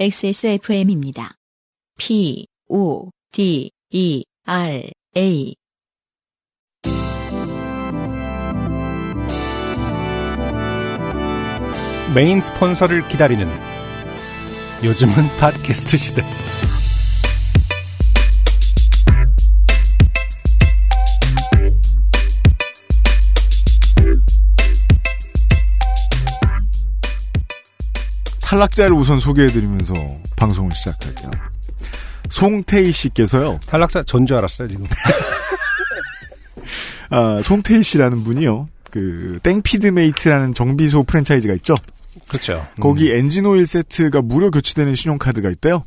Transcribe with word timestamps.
XSFM입니다. 0.00 1.34
P, 1.98 2.46
O, 2.70 3.10
D, 3.32 3.70
E, 3.90 4.24
R, 4.46 4.90
A. 5.14 5.54
메인 12.14 12.40
스폰서를 12.40 13.08
기다리는 13.08 13.46
요즘은 14.82 15.12
팟캐스트 15.38 15.98
시대. 15.98 16.22
탈락자를 28.50 28.96
우선 28.96 29.20
소개해드리면서 29.20 29.94
방송을 30.36 30.72
시작할게요. 30.74 31.30
송태희 32.30 32.90
씨께서요. 32.90 33.60
탈락자 33.66 34.02
전 34.02 34.26
줄 34.26 34.36
알았어요, 34.38 34.66
지금. 34.66 34.86
아, 37.10 37.40
송태희 37.44 37.84
씨라는 37.84 38.24
분이요. 38.24 38.68
그 38.90 39.38
땡피드메이트라는 39.44 40.54
정비소 40.54 41.04
프랜차이즈가 41.04 41.54
있죠. 41.54 41.76
그렇죠. 42.26 42.66
거기 42.80 43.12
엔진오일 43.12 43.68
세트가 43.68 44.22
무료 44.22 44.50
교체되는 44.50 44.96
신용카드가 44.96 45.48
있대요. 45.50 45.84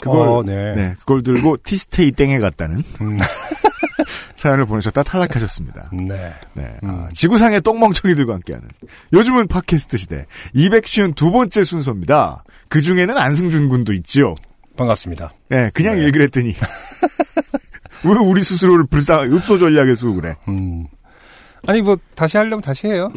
그걸 0.00 0.28
어, 0.28 0.42
네. 0.44 0.74
네, 0.74 0.94
그걸 0.98 1.22
들고 1.22 1.56
티스테이 1.64 2.12
땡에 2.12 2.38
갔다는 2.38 2.78
음, 3.00 3.18
사연을 4.36 4.66
보내셨다 4.66 5.02
탈락하셨습니다. 5.02 5.90
네. 5.92 6.34
네, 6.54 6.78
음. 6.82 6.88
아, 6.88 7.08
지구상의 7.12 7.62
똥멍청이들과 7.62 8.34
함께하는 8.34 8.68
요즘은 9.12 9.48
팟캐스트 9.48 9.96
시대 9.96 10.26
252번째 10.54 11.64
순서입니다. 11.64 12.44
그 12.68 12.82
중에는 12.82 13.16
안승준 13.16 13.68
군도 13.68 13.92
있지요. 13.94 14.34
반갑습니다. 14.76 15.32
네, 15.48 15.70
그냥 15.72 15.96
네. 15.96 16.04
읽으랬더니 16.04 16.54
왜 18.04 18.10
우리 18.22 18.42
스스로를 18.42 18.86
불쌍하게 18.86 19.34
읍소 19.34 19.58
전략에 19.58 19.94
쓰고 19.94 20.14
그래? 20.14 20.34
음. 20.48 20.86
아니, 21.66 21.82
뭐, 21.82 21.96
다시 22.14 22.36
하려면 22.36 22.60
다시 22.60 22.86
해요. 22.86 23.10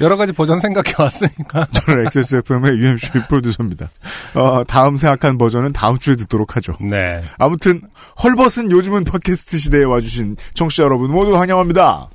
여러 0.00 0.16
가지 0.16 0.32
버전 0.32 0.60
생각해 0.60 0.94
왔으니까. 0.98 1.66
저는 1.72 2.06
XSFM의 2.06 2.78
UMC 2.78 3.10
프로듀서입니다. 3.28 3.90
어, 4.34 4.64
다음 4.64 4.96
생각한 4.96 5.38
버전은 5.38 5.72
다음 5.72 5.98
주에 5.98 6.16
듣도록 6.16 6.56
하죠. 6.56 6.74
네. 6.80 7.20
아무튼 7.38 7.82
헐벗은 8.22 8.70
요즘은 8.70 9.04
팟캐스트 9.04 9.58
시대에 9.58 9.84
와주신 9.84 10.36
청취자 10.54 10.84
여러분 10.84 11.10
모두 11.10 11.36
환영합니다. 11.36 12.08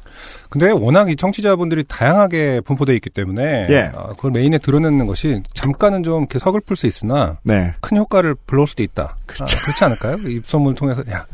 근데 0.49 0.71
워낙 0.71 1.09
이 1.09 1.15
청취자분들이 1.15 1.83
다양하게 1.87 2.61
분포되어 2.61 2.95
있기 2.95 3.09
때문에. 3.09 3.67
예. 3.69 3.91
어, 3.93 4.13
그걸 4.15 4.31
메인에 4.31 4.57
드러내는 4.57 5.05
것이 5.05 5.43
잠깐은 5.53 6.03
좀 6.03 6.21
이렇게 6.21 6.39
서글플 6.39 6.75
수 6.75 6.87
있으나 6.87 7.37
네, 7.43 7.73
큰 7.81 7.97
효과를 7.97 8.35
불러올 8.47 8.67
수도 8.67 8.83
있다. 8.83 9.17
그렇죠. 9.25 9.43
아, 9.57 9.61
그렇지 9.63 9.83
않을까요? 9.83 10.15
입소문을 10.15 10.75
통해서, 10.75 11.03
야, 11.11 11.25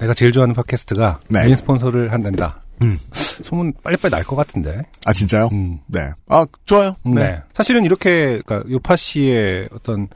내가 0.00 0.14
제일 0.14 0.32
좋아하는 0.32 0.54
팟캐스트가 0.54 1.20
네. 1.28 1.42
메인 1.42 1.54
스폰서를 1.56 2.12
한단다. 2.12 2.60
음. 2.82 2.98
소문 3.12 3.72
빨리빨리 3.82 4.10
날 4.10 4.24
것 4.24 4.36
같은데. 4.36 4.82
아 5.06 5.12
진짜요? 5.12 5.48
음. 5.52 5.78
네, 5.86 6.10
아 6.28 6.44
좋아요. 6.66 6.96
네. 7.04 7.40
사실은 7.54 7.84
이렇게, 7.84 8.40
그니까, 8.46 8.62
요파 8.70 8.96
씨의 8.96 9.68
어떤, 9.74 10.08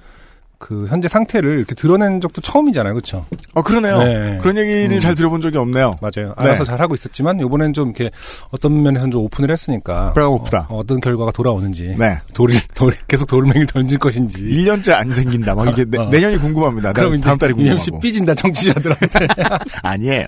그, 0.58 0.86
현재 0.88 1.08
상태를 1.08 1.58
이렇게 1.58 1.74
드러낸 1.74 2.22
적도 2.22 2.40
처음이잖아요. 2.40 2.94
그쵸? 2.94 3.26
어 3.54 3.60
그러네요. 3.62 3.98
네. 3.98 4.38
그런 4.40 4.56
얘기를 4.56 4.96
음. 4.96 5.00
잘 5.00 5.14
들어본 5.14 5.42
적이 5.42 5.58
없네요. 5.58 5.96
맞아요. 6.00 6.28
네. 6.38 6.44
알아서 6.46 6.64
잘 6.64 6.80
하고 6.80 6.94
있었지만, 6.94 7.38
요번엔 7.40 7.74
좀 7.74 7.88
이렇게, 7.88 8.10
어떤 8.50 8.82
면에서는 8.82 9.10
좀 9.10 9.22
오픈을 9.24 9.50
했으니까. 9.50 10.14
배가 10.14 10.28
고프다. 10.28 10.66
어, 10.70 10.82
떤 10.86 11.00
결과가 11.02 11.32
돌아오는지. 11.32 11.96
네, 11.98 12.18
돌이, 12.34 12.54
돌, 12.74 12.96
계속 13.08 13.26
돌멩이를 13.26 13.66
던질 13.66 13.98
것인지. 13.98 14.42
1년째 14.44 14.92
안 14.92 15.10
생긴다. 15.12 15.54
막 15.54 15.68
이게 15.68 15.84
내, 15.84 15.98
어. 15.98 16.08
년이 16.08 16.38
궁금합니다. 16.38 16.92
그럼 16.94 17.20
다음 17.20 17.36
달이 17.36 17.52
궁금하고. 17.52 18.00
삐진다, 18.00 18.34
청취자들한테. 18.34 19.26
아니에요. 19.82 20.26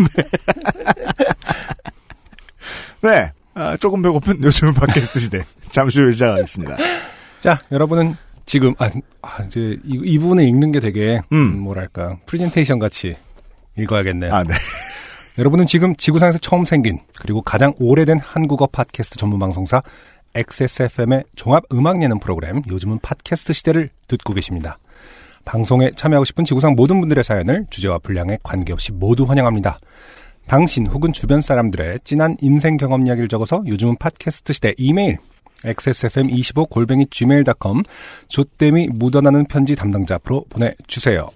네, 3.02 3.32
아, 3.54 3.76
조금 3.78 4.02
배고픈 4.02 4.40
요즘 4.44 4.72
팟캐스트 4.74 5.18
시대 5.18 5.44
잠시 5.70 6.00
후에 6.00 6.12
시작하겠습니다. 6.12 6.76
자, 7.40 7.60
여러분은 7.72 8.14
지금, 8.44 8.74
아, 8.78 8.90
아, 9.22 9.42
이제 9.44 9.78
이, 9.84 10.00
이 10.04 10.18
부분을 10.18 10.44
읽는 10.44 10.72
게 10.72 10.80
되게, 10.80 11.20
음. 11.32 11.36
음, 11.36 11.58
뭐랄까, 11.60 12.16
프레젠테이션 12.26 12.78
같이 12.78 13.16
읽어야겠네요. 13.78 14.34
아 14.34 14.42
네, 14.42 14.54
여러분은 15.38 15.66
지금 15.66 15.94
지구상에서 15.96 16.38
처음 16.38 16.64
생긴, 16.64 16.98
그리고 17.18 17.40
가장 17.40 17.72
오래된 17.78 18.18
한국어 18.18 18.66
팟캐스트 18.66 19.16
전문 19.16 19.38
방송사 19.38 19.82
XSFM의 20.34 21.24
종합 21.36 21.64
음악 21.72 22.02
예능 22.02 22.18
프로그램, 22.18 22.60
요즘은 22.68 22.98
팟캐스트 23.00 23.52
시대를 23.52 23.88
듣고 24.08 24.34
계십니다. 24.34 24.78
방송에 25.44 25.90
참여하고 25.96 26.24
싶은 26.24 26.44
지구상 26.44 26.74
모든 26.74 27.00
분들의 27.00 27.24
사연을 27.24 27.66
주제와 27.70 27.98
분량에 27.98 28.38
관계없이 28.42 28.92
모두 28.92 29.24
환영합니다. 29.24 29.78
당신 30.50 30.84
혹은 30.88 31.12
주변 31.12 31.40
사람들의 31.40 32.00
진한 32.02 32.36
인생 32.40 32.76
경험 32.76 33.06
이야기를 33.06 33.28
적어서 33.28 33.62
요즘은 33.68 33.98
팟캐스트 34.00 34.52
시대 34.52 34.74
이메일 34.78 35.18
xsfm25 35.62 36.68
골뱅이 36.68 37.06
gmail.com 37.08 37.84
조땜이 38.26 38.88
묻어나는 38.88 39.44
편지 39.44 39.76
담당자 39.76 40.16
앞으로 40.16 40.44
보내주세요. 40.48 41.30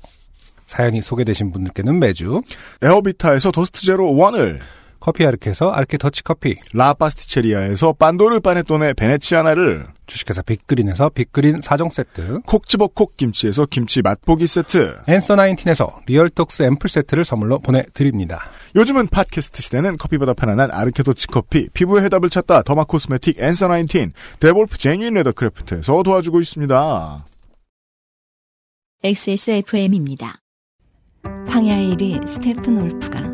사연이 0.66 1.00
소개되신 1.00 1.52
분들께는 1.52 2.00
매주 2.00 2.42
에어비타에서 2.82 3.52
더스트 3.52 3.86
제로 3.86 4.16
원을 4.16 4.58
커피 5.04 5.26
아르케에서 5.26 5.68
아르케 5.68 5.98
더치 5.98 6.24
커피 6.24 6.54
라파스티체리아에서 6.72 7.92
빤도로 7.92 8.40
파네토네 8.40 8.94
베네치아나를 8.94 9.86
주식회사 10.06 10.40
빅그린에서 10.40 11.10
빅그린 11.10 11.60
4종 11.60 11.92
세트 11.92 12.40
콕 12.46 12.66
집어 12.66 12.86
콕 12.86 13.14
김치에서 13.14 13.66
김치 13.66 14.00
맛보기 14.00 14.46
세트 14.46 15.00
앤서 15.06 15.36
나인틴에서 15.36 16.00
리얼톡스 16.06 16.62
앰플 16.62 16.88
세트를 16.88 17.26
선물로 17.26 17.58
보내드립니다. 17.58 18.50
요즘은 18.76 19.08
팟캐스트 19.08 19.60
시대는 19.60 19.98
커피보다 19.98 20.32
편안한 20.32 20.70
아르케 20.70 21.01
더치 21.01 21.26
커피 21.26 21.68
피부의 21.68 22.04
해답을 22.04 22.30
찾다 22.30 22.62
derma 22.62 22.84
cosmetic 22.84 23.38
앤서 23.38 23.68
나인틴 23.68 24.14
데볼프 24.40 24.78
제뉴인 24.78 25.12
레더크래프트에서 25.12 26.02
도와주고 26.02 26.40
있습니다. 26.40 27.26
XSFM입니다. 29.02 30.38
황야의 31.46 31.94
이리 31.94 32.26
스테픈울프가 32.26 33.33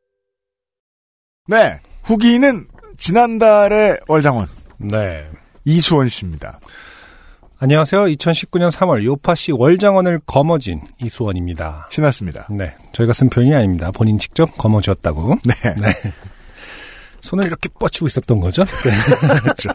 네 1.51 1.81
후기는 2.05 2.65
지난달의 2.95 3.99
월장원 4.07 4.47
네. 4.77 5.27
이수원 5.65 6.07
씨입니다. 6.07 6.61
안녕하세요. 7.59 8.05
2019년 8.05 8.71
3월 8.71 9.03
요파시 9.03 9.51
월장원을 9.51 10.21
거머쥔 10.25 10.79
이수원입니다. 11.03 11.89
신났습니다. 11.91 12.47
네. 12.49 12.73
저희가 12.93 13.11
쓴 13.11 13.29
표현이 13.29 13.53
아닙니다. 13.53 13.91
본인 13.91 14.17
직접 14.17 14.57
거머쥐었다고. 14.57 15.39
네. 15.43 15.53
네. 15.75 16.13
손을 17.19 17.45
이렇게 17.47 17.67
뻗치고 17.77 18.07
있었던 18.07 18.39
거죠? 18.39 18.63
네. 18.63 18.91
그렇죠. 19.43 19.69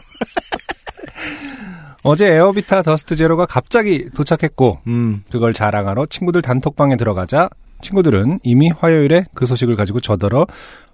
어제 2.01 2.25
에어비타 2.25 2.81
더스트 2.81 3.15
제로가 3.15 3.45
갑자기 3.45 4.09
도착했고, 4.15 4.79
음, 4.87 5.23
그걸 5.31 5.53
자랑하러 5.53 6.07
친구들 6.07 6.41
단톡방에 6.41 6.95
들어가자 6.95 7.49
친구들은 7.81 8.39
이미 8.43 8.69
화요일에 8.69 9.25
그 9.33 9.45
소식을 9.45 9.75
가지고 9.75 9.99
저더러 9.99 10.47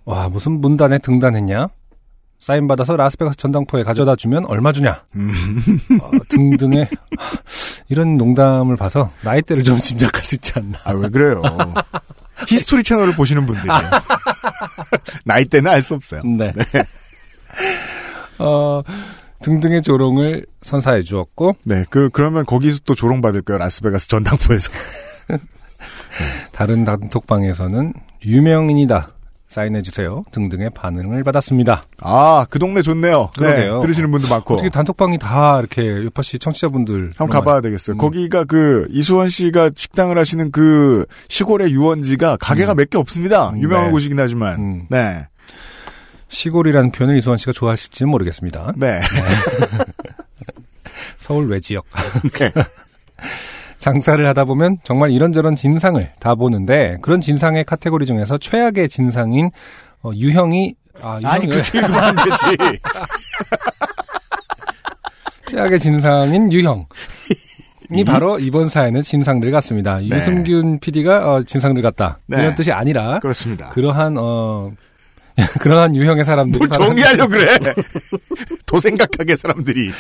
와 0.05 0.29
무슨 0.29 0.59
문단에 0.59 0.97
등단했냐 0.97 1.67
사인 2.39 2.67
받아서 2.67 2.97
라스베가스 2.97 3.37
전당포에 3.37 3.83
가져다 3.83 4.15
주면 4.17 4.45
얼마 4.45 4.71
주냐 4.73 5.01
음. 5.15 5.31
어, 6.01 6.11
등등의 6.29 6.89
이런 7.87 8.15
농담을 8.15 8.75
봐서 8.75 9.11
나이대를 9.21 9.63
좀 9.63 9.79
짐작할 9.79 10.25
수 10.25 10.35
있지 10.35 10.51
않나 10.55 10.77
아, 10.83 10.91
왜 10.91 11.07
그래요? 11.09 11.41
히스토리 12.47 12.83
채널을 12.83 13.15
보시는 13.15 13.45
분들이. 13.45 13.67
나이대는 15.23 15.71
알 15.71 15.81
수 15.81 15.93
없어요. 15.93 16.21
네. 16.23 16.53
어, 18.39 18.81
등등의 19.41 19.81
조롱을 19.81 20.45
선사해 20.61 21.01
주었고 21.03 21.55
네, 21.63 21.85
그, 21.89 22.09
그러면 22.11 22.45
거기서 22.45 22.79
또 22.85 22.95
조롱 22.95 23.21
받을 23.21 23.41
거예요. 23.41 23.59
라스베가스 23.59 24.07
전당포에서. 24.09 24.71
다른 26.51 26.83
단톡방에서는 26.83 27.93
유명인이다 28.25 29.09
사인해주세요 29.53 30.25
등등의 30.31 30.71
반응을 30.71 31.23
받았습니다. 31.23 31.83
아, 32.01 32.45
그 32.49 32.59
동네 32.59 32.81
좋네요. 32.81 33.29
그러게요. 33.37 33.75
네, 33.75 33.79
들으시는 33.79 34.11
분도 34.11 34.27
많고. 34.27 34.55
어떻게 34.55 34.69
단톡방이 34.69 35.19
다 35.19 35.59
이렇게 35.59 35.87
요파 36.03 36.21
씨 36.21 36.39
청취자분들 36.39 37.11
한번 37.15 37.29
가봐야 37.29 37.61
되겠어요. 37.61 37.95
음. 37.95 37.97
거기가 37.97 38.43
그 38.45 38.87
이수원 38.89 39.29
씨가 39.29 39.71
식당을 39.75 40.17
하시는 40.17 40.51
그 40.51 41.05
시골의 41.29 41.71
유원지가 41.71 42.37
가게가 42.37 42.75
몇개 42.75 42.97
없습니다. 42.97 43.51
음, 43.51 43.61
유명한 43.61 43.87
네. 43.87 43.91
곳이긴 43.91 44.19
하지만. 44.19 44.59
음. 44.59 44.85
네. 44.89 45.27
시골이라는 46.29 46.91
표현을 46.91 47.17
이수원 47.17 47.37
씨가 47.37 47.51
좋아하실지는 47.51 48.09
모르겠습니다. 48.09 48.73
네. 48.75 48.99
서울 51.19 51.47
외 51.47 51.59
지역. 51.59 51.85
네. 52.39 52.51
장사를 53.83 54.25
하다 54.25 54.45
보면 54.45 54.77
정말 54.83 55.11
이런저런 55.11 55.57
진상을 55.57 56.11
다 56.17 56.35
보는데 56.35 56.95
그런 57.01 57.19
진상의 57.19 57.65
카테고리 57.65 58.05
중에서 58.05 58.37
최악의 58.37 58.87
진상인 58.87 59.51
어, 60.01 60.11
유형이 60.15 60.75
아, 61.01 61.19
아니, 61.25 61.47
그렇게 61.47 61.79
안 61.79 62.15
되지. 62.15 62.57
최악의 65.51 65.79
진상인 65.81 66.53
유형. 66.53 66.85
이 67.91 68.05
바로 68.05 68.39
이번 68.39 68.69
사연의 68.69 69.03
진상들 69.03 69.51
같습니다. 69.51 69.97
네. 69.97 70.15
유승균 70.15 70.79
PD가 70.79 71.43
진상들 71.45 71.83
같다. 71.83 72.19
네. 72.27 72.37
이런 72.37 72.55
뜻이 72.55 72.71
아니라 72.71 73.19
그렇습니다. 73.19 73.67
그러한 73.69 74.15
어 74.17 74.71
그러한 75.59 75.97
유형의 75.97 76.23
사람들이 76.23 76.69
정리하려고 76.69 77.31
그래. 77.31 77.57
더 78.65 78.79
생각하게 78.79 79.35
사람들이. 79.35 79.91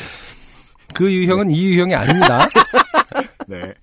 그 0.93 1.11
유형은 1.11 1.51
이 1.51 1.65
유형이 1.65 1.93
아닙니다. 1.95 2.47
네. 3.47 3.73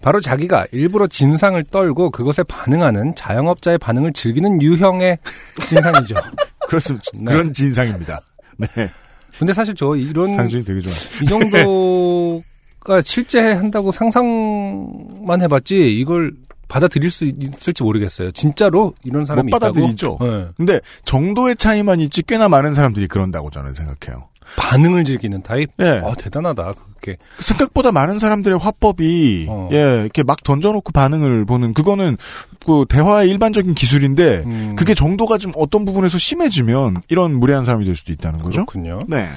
바로 0.00 0.20
자기가 0.20 0.66
일부러 0.70 1.06
진상을 1.06 1.62
떨고 1.64 2.10
그것에 2.10 2.42
반응하는 2.44 3.14
자영업자의 3.16 3.78
반응을 3.78 4.12
즐기는 4.12 4.62
유형의 4.62 5.18
진상이죠. 5.66 6.14
그렇습니다. 6.68 7.04
네. 7.14 7.24
그런 7.24 7.52
진상입니다. 7.52 8.20
네. 8.58 8.90
근데 9.38 9.52
사실 9.52 9.74
저 9.74 9.94
이런 9.96 10.34
상준이 10.34 10.64
되게 10.64 10.80
좋아. 10.80 10.92
이 11.22 11.26
정도가 11.26 13.00
실제 13.04 13.52
한다고 13.52 13.92
상상만 13.92 15.42
해봤지 15.42 15.76
이걸 15.96 16.32
받아들일 16.68 17.10
수 17.10 17.24
있을지 17.24 17.82
모르겠어요. 17.82 18.30
진짜로 18.32 18.94
이런 19.02 19.24
사람이 19.24 19.50
못 19.50 19.58
받아들이죠. 19.58 20.18
있다고. 20.20 20.30
네. 20.30 20.48
근데 20.56 20.80
정도의 21.04 21.56
차이만 21.56 22.00
있지 22.00 22.22
꽤나 22.22 22.48
많은 22.48 22.74
사람들이 22.74 23.08
그런다고 23.08 23.50
저는 23.50 23.74
생각해요. 23.74 24.28
반응을 24.56 25.04
즐기는 25.04 25.42
타입. 25.42 25.70
예. 25.80 26.00
아 26.04 26.14
대단하다. 26.16 26.72
그렇게 27.00 27.16
생각보다 27.40 27.92
많은 27.92 28.18
사람들의 28.18 28.58
화법이 28.58 29.46
어. 29.48 29.68
예 29.72 30.00
이렇게 30.02 30.22
막 30.22 30.42
던져놓고 30.42 30.92
반응을 30.92 31.44
보는 31.44 31.74
그거는 31.74 32.16
그 32.64 32.84
대화의 32.88 33.30
일반적인 33.30 33.74
기술인데 33.74 34.42
음, 34.44 34.76
그게 34.76 34.94
정도가 34.94 35.38
좀 35.38 35.52
어떤 35.56 35.84
부분에서 35.84 36.18
심해지면 36.18 37.02
이런 37.08 37.34
무례한 37.34 37.64
사람이 37.64 37.84
될 37.84 37.96
수도 37.96 38.12
있다는 38.12 38.40
거죠. 38.40 38.52
그렇군요. 38.52 39.00
네. 39.08 39.28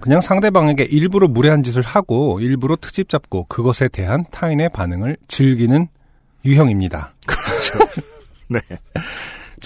그냥 0.00 0.20
상대방에게 0.20 0.84
일부러 0.84 1.26
무례한 1.26 1.62
짓을 1.62 1.82
하고 1.82 2.38
일부러 2.40 2.76
트집 2.76 3.08
잡고 3.08 3.44
그것에 3.44 3.88
대한 3.88 4.24
타인의 4.30 4.68
반응을 4.70 5.16
즐기는 5.26 5.88
유형입니다. 6.44 7.14
네. 8.48 8.60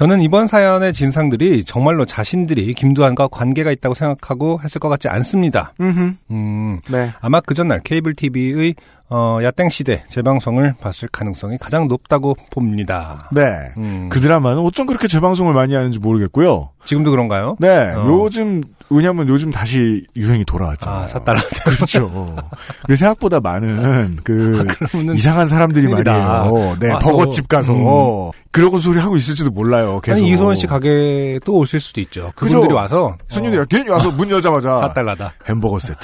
저는 0.00 0.22
이번 0.22 0.46
사연의 0.46 0.94
진상들이 0.94 1.62
정말로 1.62 2.06
자신들이 2.06 2.72
김두한과 2.72 3.28
관계가 3.28 3.70
있다고 3.70 3.94
생각하고 3.94 4.58
했을 4.64 4.78
것 4.78 4.88
같지 4.88 5.08
않습니다. 5.08 5.74
음. 5.82 6.16
음, 6.30 6.80
네. 6.90 7.12
아마 7.20 7.42
그 7.42 7.52
전날 7.52 7.80
케이블 7.80 8.14
TV의 8.14 8.76
어, 9.10 9.40
야땡 9.42 9.68
시대 9.68 10.02
재방송을 10.08 10.76
봤을 10.80 11.06
가능성이 11.12 11.58
가장 11.58 11.86
높다고 11.86 12.34
봅니다. 12.50 13.28
네. 13.30 13.72
음, 13.76 14.08
그 14.10 14.20
드라마는 14.20 14.62
어쩜 14.62 14.86
그렇게 14.86 15.06
재방송을 15.06 15.52
많이 15.52 15.74
하는지 15.74 15.98
모르겠고요. 15.98 16.70
지금도 16.86 17.10
그런가요? 17.10 17.56
네. 17.58 17.90
어. 17.90 18.06
요즘 18.06 18.62
왜냐면 18.90 19.28
요즘 19.28 19.50
다시 19.50 20.04
유행이 20.16 20.44
돌아왔잖아요. 20.44 21.04
아, 21.04 21.06
샀달라. 21.06 21.40
그렇죠. 21.64 22.36
그리고 22.82 22.96
생각보다 22.96 23.38
많은 23.40 24.18
그 24.24 24.64
그러면은 24.68 25.14
이상한 25.14 25.46
사람들이 25.46 25.86
큰일이다. 25.86 26.12
말이에요. 26.12 26.76
네, 26.80 26.92
와서. 26.92 26.98
버거집 27.10 27.46
가서 27.48 27.72
음. 27.72 28.30
그러고 28.50 28.80
소리 28.80 28.98
하고 28.98 29.16
있을지도 29.16 29.50
몰라요. 29.50 30.00
계속. 30.00 30.16
아니 30.18 30.28
이소원 30.32 30.56
씨 30.56 30.66
가게도 30.66 31.54
오실 31.54 31.78
수도 31.78 32.00
있죠. 32.00 32.32
그죠? 32.34 32.56
그분들이 32.56 32.74
와서 32.74 33.16
손님들이 33.28 33.64
괜히 33.70 33.88
와서 33.90 34.10
문 34.10 34.28
열자마자 34.28 34.92
4달러다. 34.94 35.30
햄버거 35.48 35.78
세트. 35.78 35.98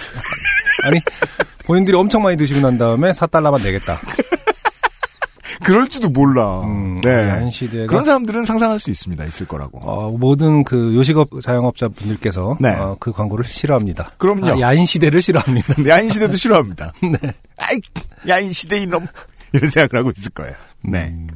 아니 0.85 1.01
본인들이 1.65 1.97
엄청 1.97 2.23
많이 2.23 2.37
드시고 2.37 2.61
난 2.61 2.79
다음에 2.79 3.11
4달러만 3.11 3.63
내겠다. 3.65 3.97
그럴지도 5.63 6.09
몰라. 6.09 6.63
음, 6.65 7.01
네. 7.03 7.51
시대가 7.51 7.87
그런 7.87 8.05
사람들은 8.05 8.45
상상할 8.45 8.81
수 8.81 8.91
있습니다. 8.91 9.25
있을 9.25 9.47
거라고. 9.47 9.79
어, 9.81 10.11
모든 10.11 10.65
그 10.65 10.95
요식업 10.95 11.41
자영업자 11.43 11.89
분들께서 11.89 12.57
네. 12.61 12.71
어, 12.71 12.97
그 13.01 13.13
광고를 13.13 13.45
싫어합니다. 13.45 14.11
그럼요. 14.19 14.47
아, 14.47 14.61
야인 14.61 14.87
시대를 14.87 15.23
싫어합니다. 15.23 15.87
야인 15.89 16.11
시대도 16.11 16.37
싫어합니다. 16.37 16.93
네. 17.03 17.33
아이, 17.59 17.81
야인 18.29 18.53
시대 18.53 18.79
이놈. 18.79 19.07
이런 19.53 19.71
생각을 19.71 20.01
하고 20.01 20.13
있을 20.17 20.33
거예요. 20.33 20.55
네. 20.83 21.07
음, 21.07 21.29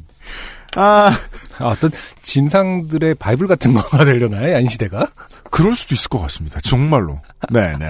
아, 0.75 1.17
아, 1.59 1.65
어떤 1.65 1.91
진상들의 2.21 3.15
바이블 3.15 3.47
같은 3.47 3.73
거가 3.73 4.05
되려나요? 4.05 4.53
야인 4.53 4.67
시대가? 4.69 5.07
그럴 5.49 5.75
수도 5.75 5.95
있을 5.95 6.07
것 6.07 6.19
같습니다. 6.19 6.59
정말로. 6.61 7.19
네, 7.49 7.75
네. 7.77 7.85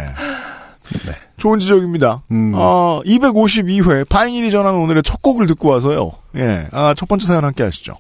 네. 1.06 1.14
좋은 1.38 1.60
지적입니다. 1.60 2.24
음. 2.32 2.52
어, 2.56 3.02
252회 3.06 4.08
파인일이 4.08 4.52
전한 4.52 4.76
오늘의 4.76 5.04
첫 5.04 5.22
곡을 5.22 5.48
듣고 5.48 5.70
와서요. 5.70 6.12
예. 6.36 6.68
아, 6.72 6.94
첫 6.96 7.08
번째 7.08 7.26
사연 7.26 7.44
함께 7.46 7.64
하시죠. 7.64 7.96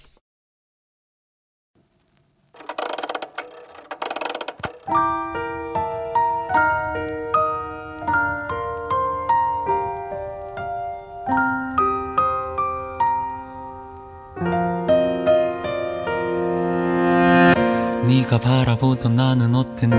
네가 18.07 18.39
바라보던 18.39 19.15
나는 19.15 19.55
어땠니 19.55 19.95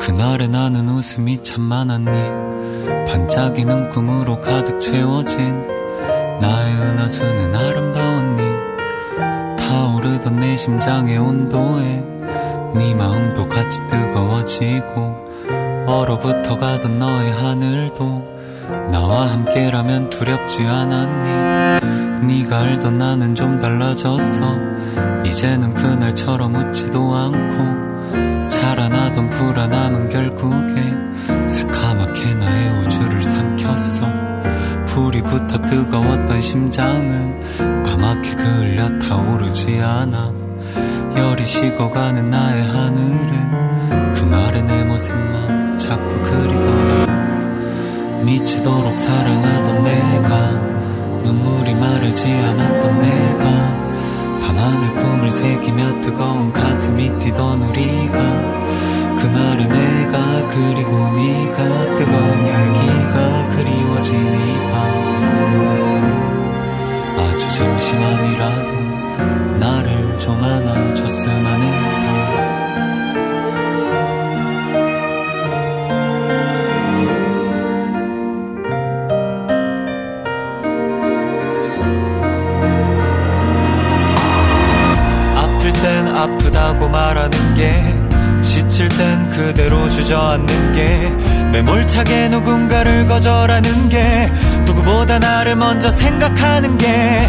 그날의 0.00 0.48
나는 0.48 0.88
웃음이 0.88 1.42
참 1.42 1.60
많았니 1.60 3.06
반짝이는 3.06 3.90
꿈으로 3.90 4.40
가득 4.40 4.80
채워진 4.80 5.60
나의 6.40 6.74
은하수는 6.74 7.54
아름다웠니 7.54 8.42
타오르던 9.58 10.40
내 10.40 10.56
심장의 10.56 11.18
온도에 11.18 12.02
네 12.74 12.94
마음도 12.94 13.46
같이 13.46 13.86
뜨거워지고 13.88 15.28
얼어붙어 15.86 16.56
가던 16.56 16.98
너의 16.98 17.32
하늘도 17.32 18.40
나와 18.90 19.30
함께라면 19.30 20.08
두렵지 20.08 20.62
않았니 20.62 22.26
네가 22.26 22.58
알던 22.58 22.96
나는 22.96 23.34
좀 23.34 23.60
달라졌어 23.60 24.56
이제는 25.26 25.74
그날처럼 25.74 26.54
웃지도 26.54 27.14
않고 27.14 27.89
자라나던 28.60 29.30
불안함은 29.30 30.10
결국에 30.10 31.48
새카맣게 31.48 32.34
나의 32.34 32.78
우주를 32.78 33.24
삼켰어. 33.24 34.06
불이 34.84 35.22
붙어 35.22 35.64
뜨거웠던 35.64 36.42
심장은 36.42 37.82
까맣게 37.84 38.34
그을려 38.34 38.98
타오르지 38.98 39.80
않아. 39.80 40.34
열이 41.16 41.46
식어가는 41.46 42.28
나의 42.28 42.66
하늘은 42.66 44.12
그날의 44.12 44.62
내 44.64 44.84
모습만 44.84 45.78
자꾸 45.78 46.22
그리더라. 46.22 47.06
미치도록 48.24 48.98
사랑하던 48.98 49.82
내가 49.82 50.50
눈물이 51.24 51.74
마르지 51.76 52.30
않았던 52.30 53.00
내가 53.00 53.89
밤하늘 54.40 54.94
꿈을 54.94 55.30
새기며 55.30 56.00
뜨거운 56.00 56.52
가슴이 56.52 57.18
뛰던 57.18 57.62
우리가 57.62 58.18
그날의 59.18 59.68
내가 59.68 60.48
그리고 60.48 60.90
네가 61.12 61.56
뜨거운 61.96 62.48
열기가 62.48 63.48
그리워진 63.50 64.16
이밤. 64.16 64.74
아주 67.18 67.56
잠시만이라도 67.56 68.70
나를 69.58 70.18
좀 70.18 70.42
안아줬으면 70.42 71.44
하 71.44 71.99
아프다고 86.50 86.88
말하는 86.88 87.54
게 87.54 88.42
지칠 88.42 88.88
땐 88.88 89.28
그대로 89.28 89.88
주저앉는 89.88 90.72
게 90.72 91.10
매몰차게 91.52 92.28
누군가를 92.28 93.06
거절하는 93.06 93.88
게 93.88 94.30
누구보다 94.64 95.18
나를 95.18 95.56
먼저 95.56 95.90
생각하는 95.90 96.76
게 96.76 97.28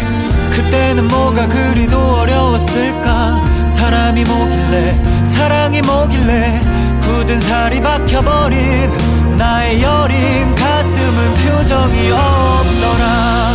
그때는 0.50 1.08
뭐가 1.08 1.48
그리도 1.48 1.98
어려웠을까? 1.98 3.66
사람이 3.66 4.24
뭐길래 4.24 5.02
사랑이 5.24 5.80
뭐길래 5.82 6.60
굳은 7.02 7.40
살이 7.40 7.80
박혀버린 7.80 9.36
나의 9.36 9.82
여린 9.82 10.54
가슴은 10.54 11.34
표정이 11.34 12.10
없더라. 12.10 13.54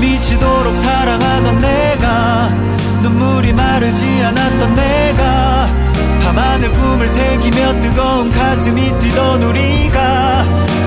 미치도록 0.00 0.76
사랑하던 0.76 1.58
내가 1.58 2.71
눈물이 3.02 3.52
마르지 3.52 4.22
않았던 4.24 4.74
내가 4.74 5.68
밤하늘 6.24 6.70
꿈을 6.70 7.08
새기며 7.08 7.80
뜨거운 7.80 8.30
가슴이 8.30 8.98
뛰던 8.98 9.42
우리가 9.42 10.44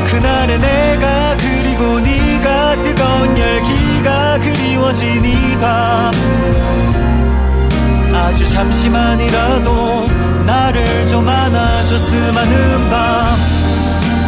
그날의 0.08 0.60
내가 0.60 1.38
그리고 1.38 2.00
네가 2.00 2.82
뜨거운 2.82 3.38
열기가 3.38 4.40
그리워진 4.40 5.26
이 5.26 5.58
밤 5.60 6.12
아주 8.14 8.50
잠시만이라도 8.50 10.08
나를 10.46 11.08
좀 11.08 11.28
안아줬으면 11.28 12.36
하는 12.38 12.90
밤 12.90 13.36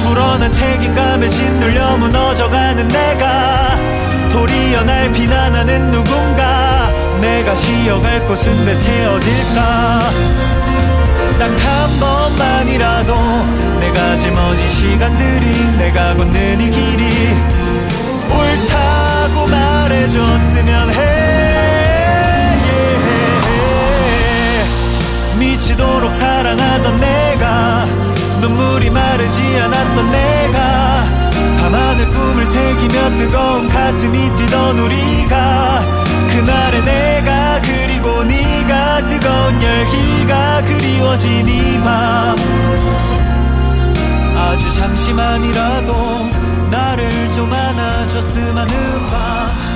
불어난 0.03 0.51
책임감에 0.51 1.27
짓눌려 1.27 1.97
무너져가는 1.97 2.87
내가 2.87 3.75
도리어 4.29 4.83
날 4.83 5.11
비난하는 5.11 5.76
내가 7.47 7.55
쉬어갈 7.55 8.25
곳은 8.25 8.65
대체 8.65 9.05
어딜까 9.05 9.99
딱 11.39 11.49
한 11.49 11.97
번만이라도 11.97 13.15
내가 13.79 14.17
짊어진 14.17 14.67
시간들이 14.67 15.77
내가 15.77 16.13
걷는 16.17 16.59
이 16.59 16.69
길이 16.69 17.09
옳다고 18.29 19.47
말해줬으면 19.47 20.91
해 20.91 20.97
yeah. 22.67 24.67
미치도록 25.39 26.13
사랑하던 26.13 26.97
내가 26.97 27.85
눈물이 28.41 28.89
마르지 28.89 29.57
않았던 29.57 30.11
내가 30.11 31.05
밤하늘 31.61 32.09
꿈을 32.09 32.45
새기며 32.45 33.17
뜨거운 33.17 33.69
가슴이 33.69 34.35
뛰던 34.35 34.79
우리가 34.79 36.06
그날의 36.27 36.83
내가 36.83 37.61
그리고 37.61 38.23
네가 38.23 39.07
뜨거운 39.07 39.61
열기가 39.61 40.61
그리워진 40.63 41.47
이 41.47 41.79
밤. 41.79 42.35
아주 44.35 44.73
잠시만이라도 44.75 45.93
나를 46.69 47.31
좀 47.31 47.51
안아줬으면 47.51 48.57
하는 48.57 49.07
밤 49.07 49.66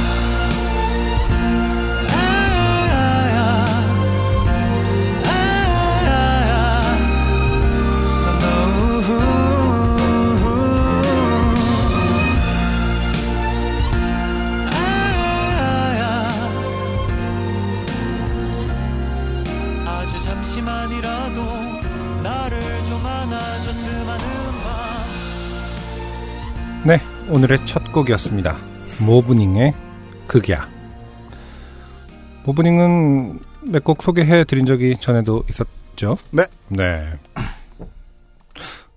오늘의 27.31 27.65
첫 27.65 27.91
곡이었습니다. 27.93 28.55
모브닝의 29.05 29.73
극야. 30.27 30.67
모브닝은 32.45 33.39
몇 33.71 33.83
곡 33.83 34.01
소개해 34.03 34.43
드린 34.43 34.65
적이 34.65 34.95
전에도 34.99 35.43
있었죠? 35.49 36.17
네. 36.31 36.45
네. 36.67 37.07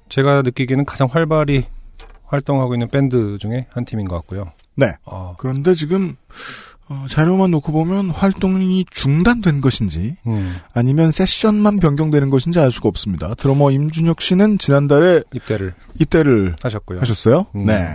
제가 0.08 0.42
느끼기에는 0.42 0.84
가장 0.84 1.06
활발히 1.10 1.64
활동하고 2.26 2.74
있는 2.74 2.88
밴드 2.88 3.38
중에 3.38 3.66
한 3.70 3.84
팀인 3.84 4.08
것 4.08 4.16
같고요. 4.16 4.52
네. 4.74 4.92
어, 5.04 5.34
그런데 5.38 5.74
지금 5.74 6.16
어, 6.88 7.06
자료만 7.08 7.50
놓고 7.52 7.72
보면 7.72 8.10
활동이 8.10 8.84
중단된 8.90 9.60
것인지 9.60 10.16
음, 10.26 10.56
아니면 10.72 11.10
세션만 11.10 11.78
변경되는 11.78 12.30
것인지 12.30 12.58
알 12.58 12.70
수가 12.72 12.88
없습니다. 12.88 13.34
드러머 13.34 13.70
임준혁 13.70 14.20
씨는 14.20 14.58
지난달에 14.58 15.22
입대를 15.32 15.74
입대를 16.00 16.56
하셨고요. 16.62 17.00
하셨어요. 17.00 17.46
음. 17.54 17.66
네. 17.66 17.86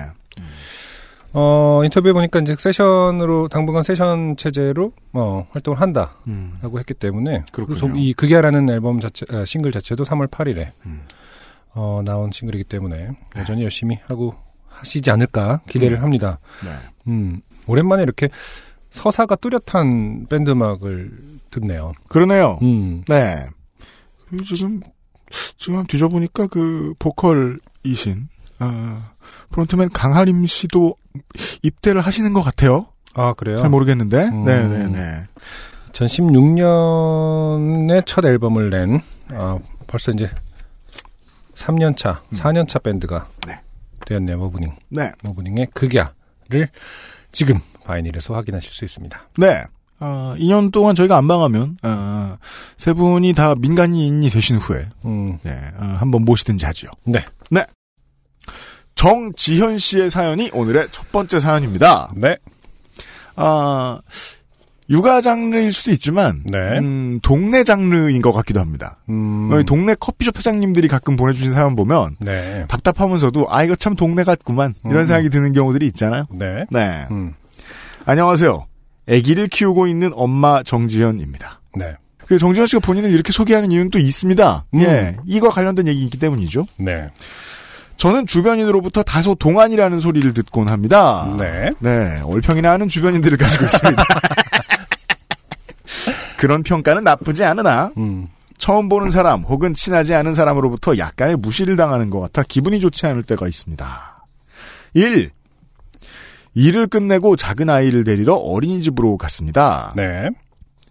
어, 1.33 1.81
인터뷰에 1.83 2.13
보니까 2.13 2.39
이제 2.39 2.55
세션으로, 2.57 3.47
당분간 3.49 3.83
세션 3.83 4.35
체제로, 4.35 4.93
어, 5.13 5.47
활동을 5.51 5.79
한다라고 5.79 6.17
음. 6.27 6.59
했기 6.77 6.93
때문에. 6.93 7.43
그렇군요. 7.51 7.95
이 7.95 8.13
극야라는 8.13 8.69
앨범 8.69 8.99
자체, 8.99 9.25
아, 9.29 9.45
싱글 9.45 9.71
자체도 9.71 10.03
3월 10.03 10.29
8일에, 10.29 10.71
음. 10.85 11.01
어, 11.73 12.01
나온 12.03 12.31
싱글이기 12.31 12.63
때문에 12.65 13.11
여전히 13.37 13.63
열심히 13.63 13.99
하고 14.07 14.35
하시지 14.67 15.09
않을까 15.11 15.61
기대를 15.67 16.01
합니다. 16.01 16.39
네. 16.63 16.71
음, 17.07 17.41
오랜만에 17.67 18.03
이렇게 18.03 18.29
서사가 18.89 19.35
뚜렷한 19.35 20.27
밴드 20.29 20.49
음악을 20.49 21.11
듣네요. 21.51 21.93
그러네요. 22.07 22.57
음, 22.61 23.03
네. 23.07 23.35
그리고 24.27 24.43
지금 24.45 24.79
지금 25.57 25.85
뒤져보니까 25.85 26.47
그 26.47 26.93
보컬이신 26.97 28.27
어, 28.59 29.03
frontman 29.51 29.89
강하림 29.89 30.45
씨도 30.45 30.95
입대를 31.63 32.01
하시는 32.01 32.33
것 32.33 32.41
같아요. 32.41 32.87
아, 33.13 33.33
그래요? 33.33 33.57
잘 33.57 33.69
모르겠는데. 33.69 34.27
음. 34.27 34.45
네네네. 34.45 35.27
2016년에 35.91 38.03
첫 38.05 38.25
앨범을 38.25 38.69
낸, 38.69 39.01
아, 39.29 39.57
벌써 39.87 40.11
이제 40.11 40.29
3년차, 41.55 42.21
4년차 42.31 42.81
밴드가 42.83 43.27
네. 43.47 43.59
되었네요, 44.05 44.37
모브닝. 44.37 44.75
네. 44.89 45.11
모브닝의 45.23 45.67
극야를 45.73 46.69
지금 47.31 47.59
바이닐에서 47.83 48.33
확인하실 48.33 48.71
수 48.71 48.85
있습니다. 48.85 49.29
네. 49.37 49.63
어, 49.99 50.33
2년 50.37 50.71
동안 50.71 50.95
저희가 50.95 51.17
안 51.17 51.25
망하면 51.25 51.77
어, 51.83 52.37
세 52.77 52.93
분이 52.93 53.33
다 53.33 53.53
민간인이 53.55 54.29
되신 54.29 54.55
후에 54.57 54.85
음, 55.03 55.37
네, 55.43 55.51
어, 55.77 55.97
한번 55.99 56.23
모시든지 56.23 56.65
하죠. 56.65 56.87
네. 57.03 57.25
네. 57.51 57.65
정지현 58.99 59.77
씨의 59.77 60.09
사연이 60.09 60.49
오늘의 60.53 60.89
첫 60.91 61.09
번째 61.13 61.39
사연입니다. 61.39 62.11
네. 62.17 62.35
아, 63.37 64.01
육아 64.89 65.21
장르일 65.21 65.71
수도 65.71 65.91
있지만 65.91 66.43
네. 66.43 66.57
음, 66.79 67.21
동네 67.23 67.63
장르인 67.63 68.21
것 68.21 68.33
같기도 68.33 68.59
합니다. 68.59 68.97
음, 69.07 69.51
어, 69.53 69.63
동네 69.63 69.95
커피숍 69.97 70.37
회장님들이 70.37 70.89
가끔 70.89 71.15
보내주신 71.15 71.53
사연 71.53 71.77
보면 71.77 72.17
네. 72.19 72.65
답답하면서도 72.67 73.45
아 73.49 73.63
이거 73.63 73.73
참 73.77 73.95
동네 73.95 74.25
같구만 74.25 74.75
이런 74.83 74.97
음. 74.97 75.05
생각이 75.05 75.29
드는 75.29 75.53
경우들이 75.53 75.87
있잖아요. 75.87 76.25
네. 76.31 76.65
네. 76.69 77.07
음, 77.09 77.35
안녕하세요. 78.03 78.65
아기를 79.09 79.47
키우고 79.47 79.87
있는 79.87 80.11
엄마 80.13 80.61
정지현입니다. 80.61 81.61
네. 81.77 81.95
그 82.25 82.37
정지현 82.37 82.67
씨가 82.67 82.81
본인을 82.81 83.11
이렇게 83.11 83.31
소개하는 83.31 83.71
이유는 83.71 83.91
또 83.91 83.97
있습니다. 83.97 84.65
음. 84.73 84.81
예, 84.81 85.15
이거 85.25 85.49
관련된 85.49 85.87
얘기 85.87 86.03
있기 86.03 86.19
때문이죠. 86.19 86.65
네. 86.77 87.09
저는 87.99 88.25
주변인으로부터 88.25 89.03
다소 89.03 89.35
동안이라는 89.35 89.99
소리를 89.99 90.33
듣곤 90.33 90.69
합니다. 90.69 91.35
네. 91.37 91.69
네, 91.79 92.21
얼평이나 92.23 92.71
하는 92.71 92.87
주변인들을 92.87 93.37
가지고 93.37 93.65
있습니다. 93.65 94.03
그런 96.37 96.63
평가는 96.63 97.03
나쁘지 97.03 97.43
않으나 97.43 97.91
음, 97.97 98.29
처음 98.57 98.87
보는 98.87 99.09
사람 99.09 99.41
혹은 99.41 99.73
친하지 99.73 100.13
않은 100.13 100.33
사람으로부터 100.33 100.97
약간의 100.97 101.35
무시를 101.35 101.75
당하는 101.75 102.09
것 102.09 102.21
같아 102.21 102.41
기분이 102.47 102.79
좋지 102.79 103.05
않을 103.05 103.23
때가 103.23 103.49
있습니다. 103.49 104.25
1. 104.93 105.29
일을 106.55 106.87
끝내고 106.87 107.35
작은 107.35 107.69
아이를 107.69 108.05
데리러 108.05 108.35
어린이집으로 108.35 109.17
갔습니다. 109.17 109.91
네. 109.97 110.29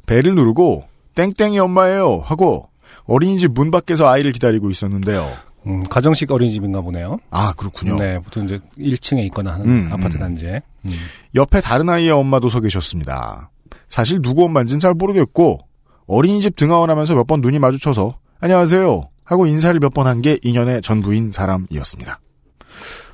배를 0.07 0.35
누르고 0.35 0.85
땡땡이 1.15 1.59
엄마예요 1.59 2.23
하고 2.23 2.69
어린이집 3.07 3.53
문 3.53 3.71
밖에서 3.71 4.07
아이를 4.07 4.33
기다리고 4.33 4.71
있었는데요. 4.71 5.48
음, 5.69 5.83
가정식 5.85 6.31
어린이집인가 6.33 6.81
보네요. 6.81 7.19
아 7.31 7.53
그렇군요. 7.57 7.97
네. 7.97 8.19
보통 8.21 8.45
이제 8.45 8.59
1층에 8.79 9.23
있거나 9.27 9.53
하는 9.55 9.67
음, 9.69 9.89
아파트 9.93 10.17
음. 10.17 10.21
단지에. 10.21 10.61
음, 10.87 10.91
옆에 11.35 11.61
다른 11.61 11.89
아이의 11.89 12.11
엄마도 12.11 12.49
서 12.49 12.61
계셨습니다. 12.61 13.51
사실 13.89 14.21
누구 14.23 14.45
엄마인지는 14.45 14.81
잘 14.81 14.95
모르겠고 14.95 15.59
어린이집 16.07 16.57
등하원 16.57 16.89
하면서 16.91 17.15
몇 17.15 17.27
번 17.27 17.41
눈이 17.43 17.59
마주쳐서 17.59 18.19
안녕하세요 18.41 19.03
하고 19.25 19.47
인사를 19.47 19.79
몇 19.81 19.91
번 19.93 20.07
한 20.07 20.23
게 20.23 20.39
인연의 20.43 20.81
전부인 20.83 21.31
사람이었습니다. 21.33 22.19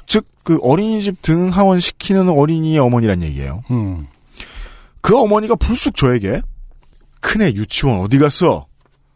즉 0.07 0.27
그 0.45 0.59
어린이집 0.63 1.23
등하원 1.23 1.81
시키는 1.81 2.29
어린이의 2.29 2.79
어머니란 2.79 3.23
얘기예요. 3.23 3.63
음, 3.71 4.07
그 5.01 5.19
어머니가 5.19 5.55
불쑥 5.57 5.97
저에게 5.97 6.43
큰애 7.21 7.53
유치원 7.55 8.01
어디 8.01 8.19
갔어? 8.19 8.67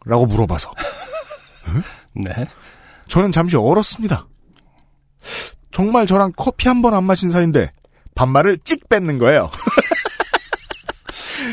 라고 0.05 0.25
물어봐서 0.25 0.71
네. 2.15 2.31
저는 3.09 3.31
잠시 3.31 3.57
얼었습니다. 3.57 4.27
정말 5.71 6.07
저랑 6.07 6.31
커피 6.37 6.67
한 6.67 6.81
번 6.81 6.93
안 6.93 7.03
마신 7.03 7.29
사이인데 7.29 7.71
반말을 8.15 8.59
찍 8.63 8.87
뺏는 8.89 9.17
거예요. 9.19 9.49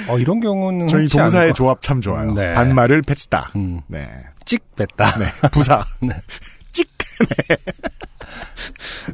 어, 0.09 0.19
이런 0.19 0.41
경우는 0.41 0.89
저희 0.89 1.09
동사의 1.09 1.55
조합 1.55 1.81
참 1.83 2.01
좋아요. 2.01 2.33
네. 2.33 2.53
반말을 2.55 3.03
뱉다. 3.03 3.53
음, 3.57 3.81
네. 3.89 4.09
찍 4.45 4.63
뺐다. 4.77 5.19
네. 5.19 5.27
부사. 5.51 5.85
네. 6.01 6.11
찍. 6.73 6.89
네. 7.49 7.57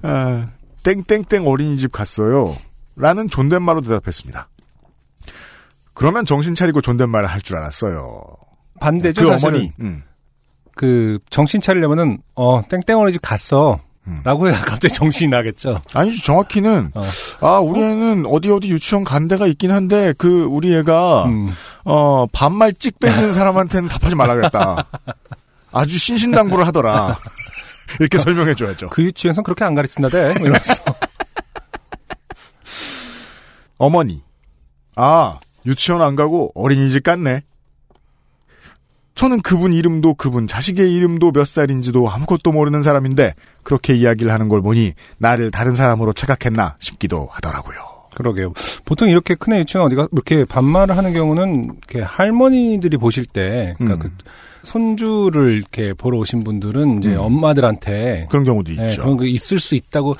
아, 0.02 0.48
땡땡땡 0.82 1.46
어린이집 1.46 1.92
갔어요. 1.92 2.56
라는 2.96 3.28
존댓말로 3.28 3.80
대답했습니다. 3.80 4.48
그러면 5.94 6.26
정신 6.26 6.54
차리고 6.54 6.80
존댓말을 6.80 7.28
할 7.28 7.40
줄 7.42 7.56
알았어요. 7.56 8.22
반대죠. 8.80 9.22
그 9.22 9.30
사실은. 9.30 9.54
어머니. 9.54 9.72
음. 9.80 10.02
그 10.74 11.18
정신 11.30 11.60
차리려면은 11.60 12.18
어 12.34 12.62
땡땡 12.68 12.96
어린이집 12.98 13.20
갔어. 13.22 13.80
음. 14.08 14.20
라고 14.24 14.48
해야 14.48 14.60
갑자기 14.60 14.92
정신이 14.94 15.30
나겠죠. 15.30 15.80
아니죠. 15.94 16.22
정확히는 16.24 16.90
어. 16.94 17.02
아 17.40 17.58
우리 17.60 17.80
애는 17.82 18.26
어디 18.26 18.50
어디 18.50 18.68
유치원 18.68 19.04
간 19.04 19.28
데가 19.28 19.46
있긴 19.46 19.70
한데 19.70 20.12
그 20.18 20.44
우리 20.44 20.74
애가 20.74 21.26
음. 21.26 21.52
어 21.84 22.26
반말 22.32 22.72
찍 22.74 22.98
뺏는 22.98 23.32
사람한테는 23.34 23.88
답하지 23.88 24.16
말라 24.16 24.34
그랬다. 24.34 24.88
아주 25.70 25.98
신신당부를 25.98 26.66
하더라. 26.66 27.16
이렇게 28.00 28.18
설명해 28.18 28.54
줘야죠. 28.54 28.88
그 28.90 29.02
유치원에선 29.02 29.44
그렇게 29.44 29.64
안 29.64 29.74
가르친다대. 29.74 30.34
뭐 30.38 30.46
이러면서. 30.46 30.74
어머니. 33.78 34.22
아, 34.96 35.38
유치원 35.66 36.02
안 36.02 36.16
가고 36.16 36.52
어린이집 36.54 37.02
갔네. 37.02 37.42
저는 39.14 39.42
그분 39.42 39.72
이름도 39.72 40.14
그분 40.14 40.46
자식의 40.46 40.94
이름도 40.94 41.32
몇 41.32 41.46
살인지도 41.46 42.08
아무것도 42.08 42.52
모르는 42.52 42.82
사람인데 42.82 43.34
그렇게 43.62 43.94
이야기를 43.94 44.32
하는 44.32 44.48
걸 44.48 44.62
보니 44.62 44.92
나를 45.18 45.50
다른 45.50 45.74
사람으로 45.74 46.12
착각했나 46.12 46.76
싶기도 46.78 47.28
하더라고요. 47.30 47.76
그러게요. 48.14 48.52
보통 48.84 49.08
이렇게 49.08 49.34
큰애 49.34 49.60
유치원 49.60 49.86
어디가 49.86 50.08
이렇게 50.12 50.44
반말을 50.44 50.96
하는 50.96 51.12
경우는 51.12 51.64
이렇게 51.64 52.02
할머니들이 52.02 52.98
보실 52.98 53.24
때, 53.24 53.74
그러니까 53.78 54.06
음. 54.06 54.10
그 54.18 54.24
손주를 54.62 55.54
이렇게 55.54 55.92
보러 55.94 56.18
오신 56.18 56.44
분들은 56.44 56.98
이제 56.98 57.14
음. 57.14 57.20
엄마들한테 57.20 58.26
그런 58.30 58.44
경우도 58.44 58.72
예, 58.78 58.88
있죠. 58.88 59.02
그런 59.02 59.16
거 59.16 59.24
있을 59.24 59.58
수 59.58 59.74
있다고 59.74 60.16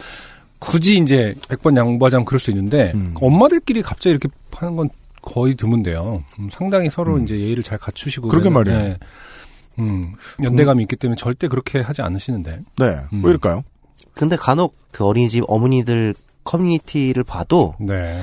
굳이 0.59 0.97
이제 0.99 1.35
100번 1.49 1.77
양보하자면 1.77 2.25
그럴 2.25 2.39
수 2.39 2.51
있는데 2.51 2.93
음. 2.95 3.15
엄마들끼리 3.21 3.83
갑자기 3.83 4.11
이렇게 4.11 4.29
하는 4.53 4.77
건 4.77 4.89
거의 5.23 5.55
드문데요. 5.55 6.25
음, 6.39 6.49
상당히 6.51 6.91
서로 6.91 7.15
음. 7.15 7.25
이제 7.25 7.39
예의를 7.39 7.63
잘 7.63 7.79
갖추시고 7.79 8.29
그러게 8.29 8.51
말이에요. 8.51 8.79
예. 8.79 8.99
음, 9.79 10.15
연대감이 10.43 10.83
있기 10.83 10.97
때문에 10.97 11.17
절대 11.17 11.49
그렇게 11.49 11.81
하지 11.81 12.03
않으시는데. 12.03 12.61
네. 12.79 12.87
음. 13.13 13.25
왜 13.25 13.31
이럴까요? 13.31 13.65
근데 14.15 14.37
간혹 14.37 14.77
그 14.91 15.05
어린이집 15.05 15.45
어머니들 15.47 16.15
커뮤니티를 16.45 17.25
봐도 17.25 17.75
네. 17.79 18.21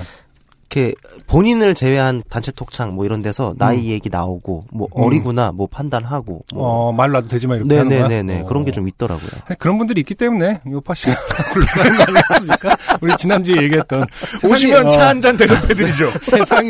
이렇게 0.71 0.93
본인을 1.25 1.73
제외한 1.73 2.21
단체 2.29 2.51
톡창 2.51 2.93
뭐 2.93 3.03
이런 3.03 3.23
데서 3.23 3.55
나이 3.57 3.77
음. 3.79 3.83
얘기 3.85 4.09
나오고 4.09 4.61
뭐 4.71 4.87
음. 4.95 5.03
어리구나 5.03 5.51
뭐 5.51 5.67
판단하고 5.67 6.43
뭐 6.53 6.89
어, 6.89 6.91
말 6.91 7.09
놔도 7.09 7.27
되지만 7.27 7.57
이렇게 7.57 7.75
하는 7.75 7.89
거야. 7.89 8.07
네네네네 8.07 8.41
어. 8.41 8.45
그런 8.45 8.63
게 8.65 8.69
좀 8.69 8.87
있더라고요. 8.87 9.29
그런 9.57 9.79
분들이 9.79 9.99
있기 10.01 10.13
때문에 10.13 10.61
요파 10.69 10.93
씨가 10.93 11.15
곤란한 11.53 11.97
거 11.97 12.03
아니었습니까? 12.03 12.77
우리 13.01 13.17
지난주에 13.17 13.63
얘기했던 13.63 14.05
오시면 14.47 14.85
어, 14.85 14.89
차한 14.89 15.21
잔 15.21 15.35
대접해드리죠. 15.37 16.11
세상이 16.21 16.69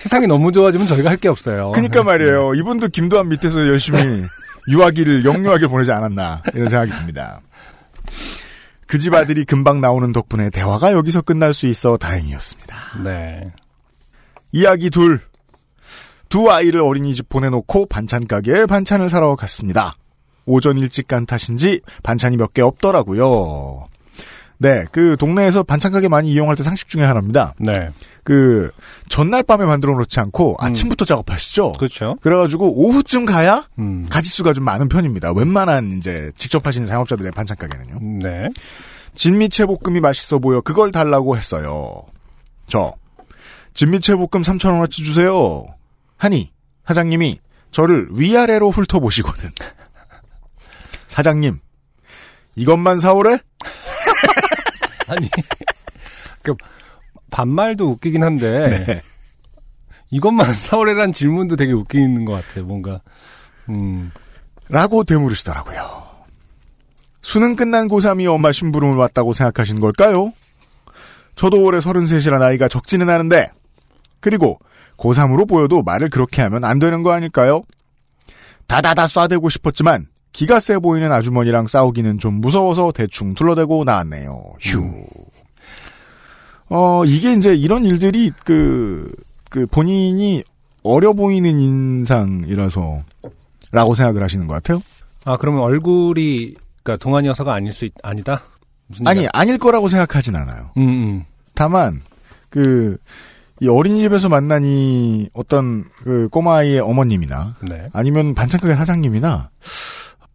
세상이 0.00 0.28
너무 0.28 0.52
좋아지면 0.52 0.86
저희가 0.86 1.10
할 1.10 1.16
게 1.16 1.26
없어요. 1.28 1.72
그니까 1.72 2.04
말이에요. 2.04 2.54
이분도 2.54 2.88
김도한 2.88 3.28
밑에서 3.30 3.66
열심히 3.66 3.98
유아기를 4.70 5.24
영유아기를 5.24 5.68
보내지 5.68 5.90
않았나 5.90 6.42
이런 6.54 6.68
생각이 6.68 6.92
듭니다. 6.92 7.40
그 8.86 8.98
집 8.98 9.14
아들이 9.14 9.44
금방 9.44 9.80
나오는 9.80 10.12
덕분에 10.12 10.50
대화가 10.50 10.92
여기서 10.92 11.22
끝날 11.22 11.52
수 11.52 11.66
있어 11.66 11.96
다행이었습니다. 11.96 12.76
네. 13.04 13.52
이야기 14.52 14.90
둘. 14.90 15.20
두 16.28 16.50
아이를 16.50 16.80
어린이집 16.80 17.28
보내놓고 17.28 17.86
반찬 17.86 18.26
가게에 18.26 18.66
반찬을 18.66 19.08
사러 19.08 19.34
갔습니다. 19.36 19.94
오전 20.44 20.78
일찍 20.78 21.08
간 21.08 21.26
탓인지 21.26 21.80
반찬이 22.02 22.36
몇 22.36 22.52
개 22.52 22.62
없더라고요. 22.62 23.86
네, 24.58 24.84
그 24.90 25.16
동네에서 25.18 25.62
반찬 25.62 25.92
가게 25.92 26.08
많이 26.08 26.30
이용할 26.32 26.56
때 26.56 26.62
상식 26.62 26.88
중에 26.88 27.02
하나입니다. 27.02 27.54
네. 27.58 27.90
그 28.24 28.70
전날 29.08 29.42
밤에 29.42 29.64
만들어 29.64 29.94
놓지 29.94 30.18
않고 30.18 30.56
아침부터 30.58 31.04
작업하시죠. 31.04 31.72
그렇죠. 31.72 32.16
그래가지고 32.22 32.72
오후쯤 32.74 33.24
가야 33.26 33.68
음. 33.78 34.06
가지수가 34.10 34.54
좀 34.54 34.64
많은 34.64 34.88
편입니다. 34.88 35.32
웬만한 35.32 35.98
이제 35.98 36.32
직접 36.36 36.66
하시는 36.66 36.86
상업자들의 36.86 37.32
반찬 37.32 37.56
가게는요. 37.56 37.98
네. 38.22 38.48
진미채 39.14 39.66
볶음이 39.66 40.00
맛있어 40.00 40.38
보여 40.38 40.60
그걸 40.60 40.90
달라고 40.90 41.36
했어요. 41.36 42.02
저 42.66 42.94
진미채 43.74 44.14
볶음 44.14 44.42
3,000원어치 44.42 45.04
주세요. 45.04 45.66
하니 46.16 46.50
사장님이 46.86 47.40
저를 47.70 48.08
위아래로 48.10 48.70
훑어보시고는 48.70 49.50
사장님 51.08 51.58
이것만 52.56 53.00
사오래? 53.00 53.38
아니. 55.08 55.28
그 56.42 56.54
반말도 57.30 57.88
웃기긴 57.90 58.22
한데 58.22 58.84
네. 58.86 59.02
이것만 60.10 60.54
사오래란 60.54 61.12
질문도 61.12 61.56
되게 61.56 61.72
웃기는 61.72 62.24
것 62.24 62.32
같아요. 62.32 62.64
뭔가. 62.64 63.00
음. 63.68 64.12
라고 64.68 65.04
되물으시더라고요. 65.04 66.06
수능 67.22 67.56
끝난 67.56 67.88
고3이 67.88 68.32
엄마 68.32 68.52
심부름을 68.52 68.96
왔다고 68.96 69.32
생각하신 69.32 69.80
걸까요? 69.80 70.32
저도 71.34 71.62
올해 71.62 71.80
33이라 71.80 72.38
나이가 72.38 72.68
적지는 72.68 73.10
않은데 73.10 73.50
그리고 74.20 74.58
고3으로 74.96 75.48
보여도 75.48 75.82
말을 75.82 76.08
그렇게 76.08 76.40
하면 76.42 76.64
안 76.64 76.78
되는 76.78 77.02
거 77.02 77.12
아닐까요? 77.12 77.62
다다다 78.66 79.06
쏴대고 79.06 79.50
싶었지만 79.50 80.06
기가 80.36 80.60
세 80.60 80.78
보이는 80.78 81.10
아주머니랑 81.10 81.66
싸우기는 81.66 82.18
좀 82.18 82.34
무서워서 82.42 82.92
대충 82.92 83.32
둘러대고 83.32 83.84
나왔네요. 83.84 84.42
휴. 84.60 84.84
어, 86.68 87.06
이게 87.06 87.32
이제 87.32 87.54
이런 87.54 87.86
일들이 87.86 88.30
그, 88.44 89.10
그 89.48 89.66
본인이 89.66 90.44
어려 90.82 91.14
보이는 91.14 91.58
인상이라서 91.58 93.02
라고 93.72 93.94
생각을 93.94 94.22
하시는 94.22 94.46
것 94.46 94.52
같아요. 94.52 94.82
아 95.24 95.38
그러면 95.38 95.62
얼굴이 95.62 96.54
그러니까 96.82 97.02
동안이어서가 97.02 97.54
아닐 97.54 97.72
수 97.72 97.86
있, 97.86 97.94
아니다. 98.02 98.42
아니? 99.06 99.26
아닐 99.32 99.56
거라고 99.56 99.88
생각하진 99.88 100.36
않아요. 100.36 100.70
음, 100.76 100.82
음. 100.82 101.24
다만, 101.54 102.02
그, 102.50 102.98
이 103.62 103.68
어린이집에서 103.68 104.28
만난 104.28 104.64
이 104.64 105.30
어떤 105.32 105.84
그 106.02 106.28
꼬마아이의 106.28 106.80
어머님이나 106.80 107.56
네. 107.62 107.88
아니면 107.94 108.34
반찬가게 108.34 108.74
사장님이나 108.74 109.48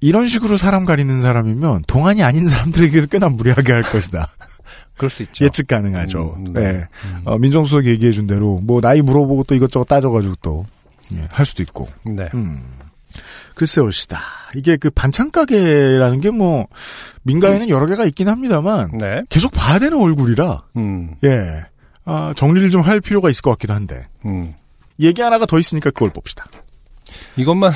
이런 0.02 0.28
식으로 0.28 0.58
사람 0.58 0.84
가리는 0.86 1.22
사람이면 1.22 1.84
동안이 1.88 2.24
아닌 2.24 2.48
사람들에게도 2.48 3.08
꽤나 3.08 3.30
무리하게 3.30 3.72
할 3.72 3.84
것이다. 3.84 4.28
그럴 4.98 5.10
수 5.10 5.24
있죠. 5.24 5.46
예측 5.46 5.68
가능하죠. 5.68 6.36
음, 6.38 6.54
네. 6.54 6.60
네. 6.74 6.86
음. 7.06 7.22
어, 7.26 7.38
민정수석 7.38 7.86
얘기해 7.86 8.12
준 8.12 8.28
대로 8.28 8.60
뭐 8.64 8.82
나이 8.82 9.02
물어보고 9.02 9.46
또 9.46 9.56
이것저것 9.56 9.86
따져가지고 9.86 10.36
또, 10.42 10.66
예, 11.14 11.28
할 11.32 11.46
수도 11.46 11.64
있고. 11.64 11.88
네. 12.04 12.30
음. 12.34 12.64
글쎄 13.56 13.82
올시다. 13.82 14.22
이게 14.56 14.78
그 14.78 14.90
반찬 14.90 15.32
가게라는 15.32 16.22
게 16.22 16.32
뭐, 16.32 16.68
민가에는 17.24 17.70
여러 17.70 17.86
개가 17.86 18.06
있긴 18.06 18.28
합니다만, 18.30 18.98
네. 18.98 19.22
계속 19.30 19.52
봐야 19.52 19.78
되는 19.80 19.98
얼굴이라, 20.00 20.64
음. 20.78 21.16
예. 21.24 21.64
아, 22.06 22.34
정리를 22.36 22.70
좀 22.72 22.82
할 22.82 23.02
필요가 23.02 23.30
있을 23.30 23.42
것 23.42 23.52
같기도 23.52 23.74
한데, 23.74 24.08
음. 24.26 24.54
얘기 25.00 25.22
하나가 25.22 25.46
더 25.46 25.60
있으니까 25.60 25.92
그걸 25.92 26.12
봅시다. 26.12 26.46
이것만 27.36 27.72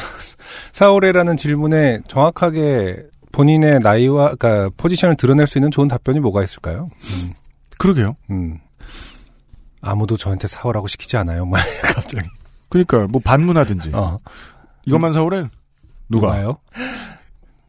사오래라는 0.74 1.38
질문에 1.38 2.00
정확하게 2.08 3.04
본인의 3.32 3.80
나이와 3.80 4.36
그러니까 4.36 4.70
포지션을 4.78 5.16
드러낼 5.16 5.48
수 5.48 5.58
있는 5.58 5.72
좋은 5.72 5.88
답변이 5.88 6.20
뭐가 6.20 6.44
있을까요? 6.44 6.90
음. 7.12 7.34
그러게요. 7.78 8.16
음. 8.30 8.60
아무도 9.82 10.18
저한테 10.18 10.48
사오라고 10.48 10.88
시키지 10.88 11.18
않아요. 11.18 11.46
막 11.46 11.62
갑자기. 11.84 12.28
그러니까, 12.70 13.08
뭐, 13.08 13.22
반문하든지. 13.24 13.92
어. 13.94 14.18
이것만 14.86 15.14
사오래? 15.14 15.48
누가? 16.10 16.28
누가요? 16.28 16.58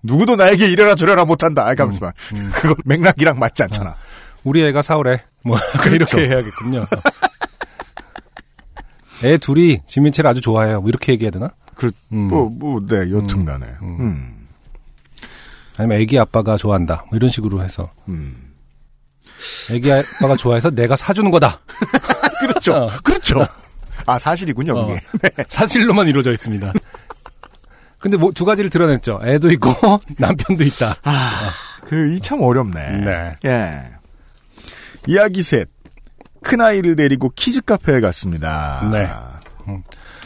누구도 0.03 0.37
나에게 0.37 0.67
이래라 0.71 0.95
저래라 0.95 1.25
못한다. 1.25 1.67
아, 1.67 1.75
잠시만. 1.75 2.13
음. 2.35 2.51
그거 2.55 2.75
맥락이랑 2.85 3.39
맞지 3.39 3.63
않잖아. 3.65 3.97
우리 4.45 4.65
애가 4.67 4.83
사오래. 4.83 5.21
뭐 5.45 5.59
그렇죠. 5.83 6.19
이렇게 6.21 6.29
해야겠군요. 6.29 6.87
애 9.25 9.39
둘이 9.39 9.81
진미채를 9.87 10.31
아주 10.31 10.41
좋아해요. 10.41 10.81
뭐 10.81 10.89
이렇게 10.89 11.13
얘기해야 11.13 11.31
되나? 11.31 11.51
그, 11.77 11.93
음. 12.13 12.27
뭐, 12.29 12.49
뭐, 12.49 12.81
네, 12.85 13.11
여튼 13.13 13.45
간에. 13.45 13.67
음. 13.83 13.97
음. 14.01 14.49
아니면 15.79 16.01
애기 16.01 16.19
아빠가 16.19 16.57
좋아한다. 16.57 17.05
뭐 17.09 17.17
이런 17.17 17.31
식으로 17.31 17.63
해서 17.63 17.91
음. 18.09 18.55
애기 19.71 19.93
아빠가 19.93 20.35
좋아해서 20.37 20.71
내가 20.71 20.97
사주는 20.97 21.31
거다. 21.31 21.61
그렇죠. 22.41 22.73
어. 22.75 22.91
그렇죠. 23.05 23.47
아, 24.07 24.19
사실이군요, 24.19 24.73
어. 24.77 24.87
그게. 24.87 25.45
사실로만 25.49 26.07
이루어져 26.09 26.33
있습니다. 26.33 26.73
근데 27.99 28.17
뭐 28.17 28.31
두 28.33 28.45
가지를 28.45 28.71
드러냈죠. 28.71 29.21
애도 29.23 29.51
있고 29.53 29.71
남편도 30.19 30.65
있다. 30.65 30.97
아, 31.03 31.51
그, 31.89 32.15
이 32.15 32.21
참 32.21 32.41
어렵네. 32.41 33.05
네. 33.05 33.33
예. 33.45 33.83
이야기 35.07 35.43
셋. 35.43 35.69
큰 36.43 36.61
아이를 36.61 36.97
데리고 36.97 37.31
키즈 37.35 37.61
카페에 37.61 38.01
갔습니다. 38.01 38.89
네. 38.93 39.09
음. 39.69 39.83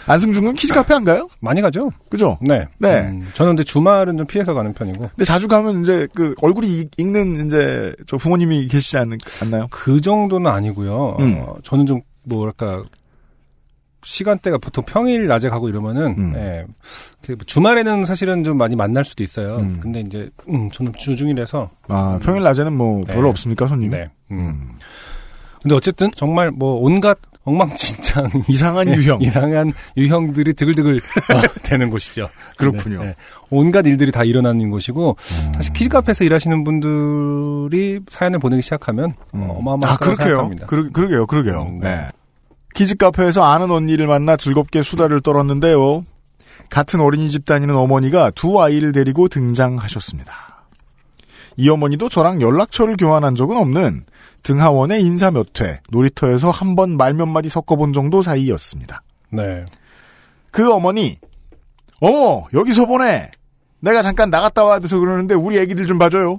안승준은 0.06 0.54
키즈 0.54 0.72
카페 0.74 0.94
안 0.94 1.04
가요? 1.04 1.28
많이 1.40 1.60
가죠? 1.60 1.90
그죠? 2.08 2.38
네. 2.40 2.66
네. 2.78 3.00
음, 3.08 3.26
저는 3.34 3.50
근데 3.52 3.64
주말은 3.64 4.16
좀 4.16 4.26
피해서 4.26 4.54
가는 4.54 4.72
편이고. 4.72 4.98
근데 5.10 5.24
자주 5.24 5.46
가면 5.48 5.82
이제 5.82 6.06
그 6.14 6.34
얼굴이 6.42 6.80
익- 6.80 6.90
익는 6.96 7.46
이제 7.46 7.94
저 8.06 8.16
부모님이 8.16 8.66
계시지 8.68 8.96
않, 8.98 9.16
않나요? 9.42 9.66
그 9.70 10.00
정도는 10.00 10.50
아니고요. 10.50 11.16
음. 11.20 11.36
어, 11.40 11.54
저는 11.62 11.86
좀 11.86 12.00
뭐랄까 12.24 12.82
시간대가 14.02 14.56
보통 14.56 14.82
평일 14.86 15.26
낮에 15.26 15.50
가고 15.50 15.68
이러면은 15.68 16.14
음. 16.16 16.32
예, 16.34 16.64
그 17.26 17.36
주말에는 17.44 18.06
사실은 18.06 18.42
좀 18.44 18.56
많이 18.56 18.74
만날 18.74 19.04
수도 19.04 19.22
있어요. 19.22 19.56
음. 19.56 19.78
근데 19.82 20.00
이제 20.00 20.30
음, 20.48 20.70
저는 20.70 20.94
주중이라서 20.96 21.68
아, 21.88 22.18
평일 22.22 22.42
낮에는 22.42 22.72
뭐 22.72 23.04
네. 23.06 23.12
별로 23.12 23.28
없습니까, 23.28 23.66
손님이? 23.66 23.90
네. 23.96 24.08
음. 24.30 24.70
근데 25.62 25.74
어쨌든 25.74 26.10
정말 26.16 26.50
뭐 26.50 26.74
온갖 26.74 27.18
엉망진창 27.44 28.30
이상한 28.48 28.88
예, 28.88 28.92
유형. 28.92 29.20
이상한 29.20 29.72
유형들이 29.96 30.54
드글드글 30.54 30.96
어, 31.34 31.60
되는 31.62 31.90
곳이죠. 31.90 32.28
그렇군요. 32.56 33.00
네, 33.00 33.06
네. 33.06 33.14
온갖 33.48 33.86
일들이 33.86 34.12
다 34.12 34.24
일어나는 34.24 34.70
곳이고 34.70 35.16
음. 35.18 35.52
사실 35.54 35.72
키즈 35.72 35.88
카페에서 35.88 36.24
일하시는 36.24 36.64
분들이 36.64 38.00
사연을 38.08 38.38
보내기 38.38 38.62
시작하면 38.62 39.14
어, 39.32 39.56
어마어마할 39.58 39.94
아, 39.94 39.96
그렇게요. 39.96 40.26
생각합니다. 40.26 40.66
그러, 40.66 40.90
그러게요, 40.90 41.26
그러게요. 41.26 41.62
음, 41.62 41.80
네. 41.80 41.96
네. 41.96 42.08
키즈 42.74 42.94
카페에서 42.96 43.44
아는 43.44 43.70
언니를 43.70 44.06
만나 44.06 44.36
즐겁게 44.36 44.82
수다를 44.82 45.20
떨었는데요. 45.20 46.04
같은 46.68 47.00
어린이집 47.00 47.44
다니는 47.46 47.74
어머니가 47.74 48.30
두 48.30 48.62
아이를 48.62 48.92
데리고 48.92 49.28
등장하셨습니다. 49.28 50.50
이 51.56 51.68
어머니도 51.68 52.08
저랑 52.08 52.40
연락처를 52.40 52.96
교환한 52.96 53.34
적은 53.34 53.56
없는 53.56 54.04
등하원의 54.42 55.02
인사 55.02 55.30
몇 55.30 55.60
회, 55.60 55.80
놀이터에서 55.90 56.50
한 56.50 56.74
번 56.76 56.96
말 56.96 57.14
몇 57.14 57.26
마디 57.26 57.48
섞어본 57.48 57.92
정도 57.92 58.22
사이였습니다. 58.22 59.02
네. 59.30 59.64
그 60.50 60.72
어머니, 60.72 61.18
어머, 62.00 62.44
여기서 62.52 62.86
보내! 62.86 63.30
내가 63.80 64.02
잠깐 64.02 64.30
나갔다 64.30 64.64
와야 64.64 64.78
돼서 64.78 64.98
그러는데 64.98 65.34
우리 65.34 65.58
애기들 65.58 65.86
좀 65.86 65.98
봐줘요. 65.98 66.38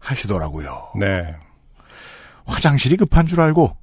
하시더라고요. 0.00 0.88
네. 0.98 1.34
화장실이 2.46 2.96
급한 2.96 3.26
줄 3.26 3.40
알고 3.40 3.76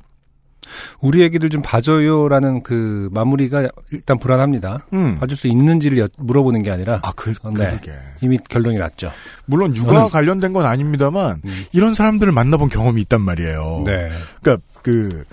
우리 1.01 1.23
애기들 1.23 1.49
좀 1.49 1.61
봐줘요라는 1.61 2.63
그 2.63 3.09
마무리가 3.11 3.67
일단 3.91 4.17
불안합니다. 4.19 4.85
음. 4.93 5.17
봐줄 5.19 5.37
수 5.37 5.47
있는지를 5.47 5.97
여- 5.99 6.07
물어보는 6.17 6.63
게 6.63 6.71
아니라 6.71 6.99
아, 7.03 7.11
그, 7.15 7.33
어, 7.43 7.49
네. 7.49 7.65
그러게. 7.69 7.91
이미 8.21 8.37
결론이 8.49 8.77
났죠. 8.77 9.11
물론 9.45 9.75
육아 9.75 10.05
저는- 10.07 10.11
관련된 10.11 10.53
건 10.53 10.65
아닙니다만 10.65 11.41
이런 11.71 11.93
사람들을 11.93 12.31
만나본 12.31 12.69
경험이 12.69 13.01
있단 13.01 13.21
말이에요. 13.21 13.83
네. 13.85 14.11
그러니까 14.41 14.65
그 14.81 15.23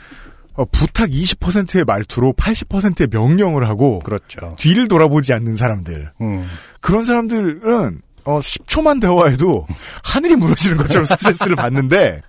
어, 0.55 0.65
부탁 0.67 1.09
20%의 1.11 1.85
말투로 1.85 2.33
80%의 2.35 3.09
명령을 3.11 3.69
하고 3.69 4.01
그렇죠. 4.01 4.57
뒤를 4.59 4.89
돌아보지 4.89 5.33
않는 5.33 5.55
사람들. 5.55 6.11
음. 6.21 6.47
그런 6.81 7.05
사람들은 7.05 8.01
어, 8.25 8.39
10초만 8.41 9.01
대화해도 9.01 9.67
하늘이 10.03 10.37
무너지는 10.37 10.77
것처럼 10.77 11.07
스트레스를 11.07 11.57
받는데 11.57 12.23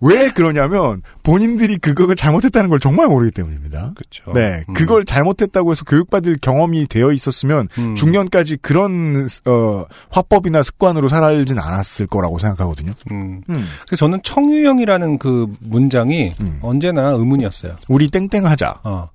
왜 0.00 0.30
그러냐면 0.30 1.02
본인들이 1.22 1.78
그걸 1.78 2.14
잘못했다는 2.16 2.70
걸 2.70 2.80
정말 2.80 3.08
모르기 3.08 3.32
때문입니다. 3.32 3.92
그렇죠. 3.94 4.32
네, 4.32 4.64
음. 4.68 4.74
그걸 4.74 5.04
잘못했다고 5.04 5.72
해서 5.72 5.84
교육받을 5.84 6.38
경험이 6.40 6.86
되어 6.86 7.12
있었으면 7.12 7.68
음. 7.78 7.94
중년까지 7.94 8.58
그런 8.58 9.28
어, 9.46 9.84
화법이나 10.10 10.62
습관으로 10.62 11.08
살아진 11.08 11.58
않았을 11.58 12.06
거라고 12.06 12.38
생각하거든요. 12.38 12.92
음. 13.10 13.42
음. 13.48 13.66
그래서 13.86 14.06
저는 14.06 14.20
청유형이라는 14.22 15.18
그 15.18 15.46
문장이 15.60 16.34
음. 16.40 16.58
언제나 16.62 17.10
의문이었어요. 17.10 17.76
우리 17.88 18.08
땡땡하자. 18.08 18.80
어. 18.84 19.08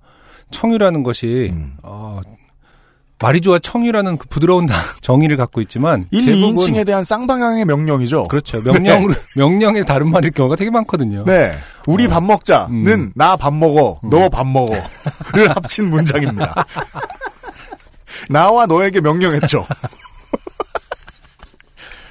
청유라는 0.51 1.03
것이 1.03 1.49
음. 1.51 1.73
어, 1.83 2.21
좋아 3.41 3.59
청유라는 3.59 4.17
그 4.17 4.27
부드러운 4.27 4.67
정의를 5.01 5.37
갖고 5.37 5.61
있지만 5.61 6.07
1, 6.11 6.25
대부분 6.25 6.55
2인칭에 6.57 6.85
대한 6.85 7.03
쌍방향의 7.03 7.65
명령이죠. 7.65 8.25
그렇죠. 8.25 8.61
명령으로 8.61 9.15
명령의 9.35 9.85
다른 9.85 10.09
말일 10.09 10.31
경우가 10.31 10.55
되게 10.55 10.69
많거든요. 10.69 11.23
네. 11.25 11.57
우리 11.87 12.07
밥 12.07 12.23
먹자는 12.23 12.87
음. 12.87 13.11
나밥 13.15 13.53
먹어, 13.53 13.99
너밥 14.03 14.47
먹어를 14.47 14.83
합친 15.55 15.89
문장입니다. 15.89 16.65
나와 18.29 18.65
너에게 18.65 19.01
명령했죠. 19.01 19.65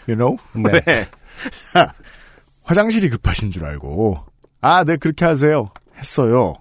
you 0.06 0.16
know? 0.16 0.36
네. 0.54 1.06
화장실이 2.64 3.10
급하신 3.10 3.50
줄 3.50 3.64
알고 3.66 4.18
아, 4.60 4.84
네 4.84 4.96
그렇게 4.96 5.24
하세요. 5.24 5.70
했어요. 5.98 6.54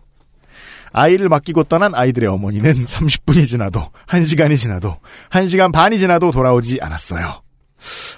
아이를 0.94 1.28
맡기고 1.28 1.64
떠난 1.66 1.94
아이들의 1.96 2.30
어머니는 2.30 2.74
30분이 2.86 3.48
지나도 3.48 3.90
1시간이 4.08 4.56
지나도 4.58 4.98
1시간 5.32 5.72
반이 5.74 5.98
지나도 6.00 6.32
돌아오지 6.32 6.80
않았어요. 6.82 7.42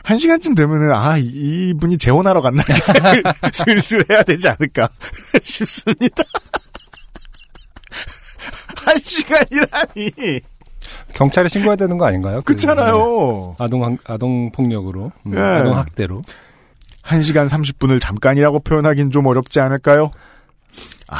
1시간쯤 0.03 0.55
되면은 0.55 0.91
아, 0.93 1.17
이- 1.17 1.69
이분이 1.71 1.97
재혼하러 1.97 2.41
갔나 2.41 2.61
이렇게 2.67 2.81
슬슬 3.51 4.05
해야 4.09 4.21
되지 4.21 4.47
않을까 4.49 4.89
싶습니다. 5.41 6.23
1시간이라니. 8.85 10.41
경찰에 11.13 11.47
신고해야 11.47 11.75
되는 11.77 11.97
거 11.97 12.05
아닌가요? 12.05 12.41
그, 12.43 12.53
네. 12.55 12.65
그렇잖아요. 12.67 13.55
아동 13.57 13.97
아동 14.05 14.51
폭력으로 14.51 15.11
음, 15.25 15.33
예. 15.35 15.39
아동 15.39 15.77
학대로 15.77 16.21
1시간 17.03 17.47
30분을 17.49 17.99
잠깐이라고 18.01 18.59
표현하긴 18.59 19.11
좀 19.11 19.25
어렵지 19.25 19.59
않을까요? 19.61 20.11
아, 21.07 21.17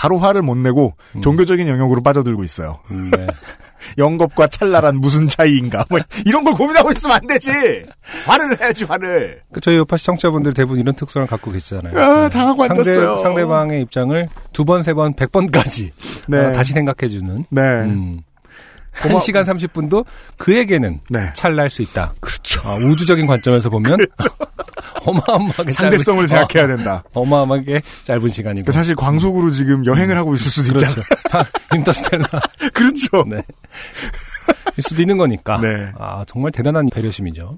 바로 0.00 0.16
화를 0.16 0.40
못 0.40 0.56
내고 0.56 0.94
종교적인 1.22 1.68
영역으로 1.68 2.02
빠져들고 2.02 2.42
있어요. 2.42 2.78
음, 2.90 3.10
네. 3.10 3.26
영겁과 3.98 4.46
찰나란 4.46 4.96
무슨 4.96 5.28
차이인가? 5.28 5.84
뭐 5.90 6.00
이런 6.24 6.42
걸 6.42 6.54
고민하고 6.54 6.90
있으면 6.90 7.16
안 7.16 7.26
되지. 7.26 7.50
화를 8.24 8.56
내야지 8.56 8.84
화를. 8.84 9.42
그 9.52 9.60
저희 9.60 9.76
요파 9.76 9.98
시청자분들 9.98 10.54
대부분 10.54 10.80
이런 10.80 10.94
특성을 10.94 11.26
갖고 11.26 11.50
계시잖아요. 11.50 11.98
아, 11.98 12.28
당하고 12.30 12.66
상대, 12.66 12.90
앉았어요. 12.92 13.18
상대방의 13.18 13.82
입장을 13.82 14.26
두 14.54 14.64
번, 14.64 14.82
세 14.82 14.94
번, 14.94 15.12
백 15.12 15.32
번까지 15.32 15.92
네. 16.28 16.46
어, 16.46 16.52
다시 16.52 16.72
생각해주는. 16.72 17.44
네. 17.50 17.60
음. 17.60 18.20
고마- 19.02 19.18
1시간 19.18 19.44
30분도 19.44 20.04
그에게는 20.36 21.00
네. 21.10 21.32
찰나일 21.34 21.70
수 21.70 21.82
있다. 21.82 22.10
그렇죠. 22.20 22.60
어, 22.68 22.76
우주적인 22.76 23.26
관점에서 23.26 23.70
보면 23.70 23.98
어마어마하게 25.04 25.70
상대성을 25.70 26.26
짧은, 26.26 26.46
생각해야 26.48 26.76
된다. 26.76 27.02
어, 27.14 27.20
어마어마하게 27.22 27.82
짧은 28.04 28.28
시간이고. 28.28 28.66
그 28.66 28.72
사실 28.72 28.94
광속으로 28.96 29.50
지금 29.52 29.86
여행을 29.86 30.16
하고 30.16 30.34
있을 30.34 30.50
수도. 30.50 30.76
그렇죠. 30.78 31.00
다 31.30 31.44
인터스텔라. 31.74 32.26
그렇죠. 32.74 33.24
네. 33.28 33.42
일 34.76 34.82
수도 34.82 35.00
있는 35.00 35.16
거니까. 35.16 35.58
네. 35.60 35.92
아, 35.98 36.24
정말 36.26 36.50
대단한 36.50 36.88
배려심이죠. 36.92 37.50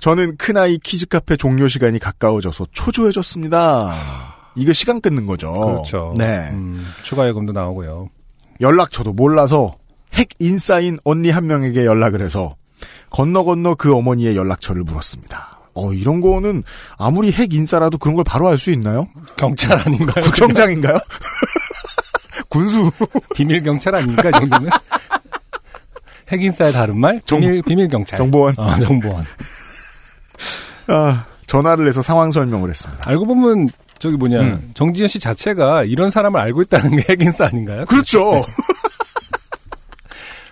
저는 0.00 0.36
큰아이 0.36 0.78
키즈 0.78 1.06
카페 1.06 1.36
종료 1.36 1.66
시간이 1.68 1.98
가까워져서 1.98 2.66
초조해졌습니다. 2.72 3.94
이거 4.54 4.72
시간 4.72 5.00
끊는 5.00 5.26
거죠. 5.26 5.52
그렇죠. 5.52 6.14
네. 6.16 6.48
음, 6.52 6.86
추가 7.02 7.26
요금도 7.28 7.52
나오고요. 7.52 8.08
연락처도 8.60 9.12
몰라서 9.12 9.76
핵 10.14 10.28
인싸인 10.38 10.98
언니 11.04 11.30
한 11.30 11.46
명에게 11.46 11.84
연락을 11.84 12.20
해서 12.22 12.56
건너 13.10 13.44
건너 13.44 13.74
그 13.74 13.94
어머니의 13.94 14.36
연락처를 14.36 14.82
물었습니다. 14.82 15.58
어, 15.74 15.92
이런 15.92 16.20
거는 16.20 16.64
아무리 16.98 17.30
핵 17.32 17.54
인싸라도 17.54 17.98
그런 17.98 18.14
걸 18.16 18.24
바로 18.24 18.48
알 18.48 18.58
수 18.58 18.70
있나요? 18.72 19.06
경찰 19.36 19.78
아닌가요? 19.78 20.24
구청장인가요? 20.24 20.98
군수. 22.48 22.90
비밀 23.34 23.62
경찰 23.62 23.94
아닙니까, 23.94 24.28
이 24.28 24.32
정도면? 24.32 24.70
핵 26.32 26.42
인싸의 26.42 26.72
다른 26.72 26.98
말? 26.98 27.20
정- 27.26 27.40
비밀, 27.40 27.62
비밀 27.62 27.88
경찰. 27.88 28.16
정보원. 28.16 28.54
어, 28.58 28.76
정보원. 28.80 29.24
아, 30.88 31.24
전화를 31.46 31.86
해서 31.86 32.02
상황 32.02 32.30
설명을 32.30 32.70
했습니다. 32.70 33.02
알고 33.08 33.26
보면, 33.26 33.68
저기 33.98 34.16
뭐냐, 34.16 34.40
음. 34.40 34.70
정지현 34.74 35.08
씨 35.08 35.18
자체가 35.20 35.84
이런 35.84 36.10
사람을 36.10 36.40
알고 36.40 36.62
있다는 36.62 36.96
게 36.96 37.04
핵인싸 37.12 37.46
아닌가요? 37.46 37.84
그렇죠. 37.86 38.42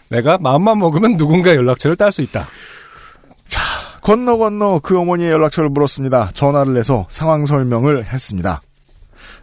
내가 0.08 0.38
마음만 0.38 0.78
먹으면 0.78 1.16
누군가의 1.16 1.56
연락처를 1.56 1.96
딸 1.96 2.12
수 2.12 2.22
있다. 2.22 2.46
건너 4.02 4.36
건너 4.36 4.78
그 4.82 4.98
어머니의 4.98 5.30
연락처를 5.32 5.68
물었습니다. 5.70 6.30
전화를 6.32 6.76
해서 6.76 7.06
상황 7.10 7.44
설명을 7.44 8.04
했습니다. 8.04 8.60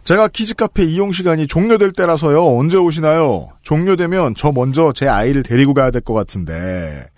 제가 0.04 0.28
키즈카페 0.28 0.84
이용 0.84 1.12
시간이 1.12 1.46
종료될 1.46 1.92
때라서요. 1.92 2.56
언제 2.58 2.78
오시나요? 2.78 3.48
종료되면 3.62 4.34
저 4.36 4.52
먼저 4.52 4.92
제 4.92 5.06
아이를 5.08 5.42
데리고 5.42 5.74
가야 5.74 5.90
될 5.90 6.00
것 6.00 6.14
같은데 6.14 7.08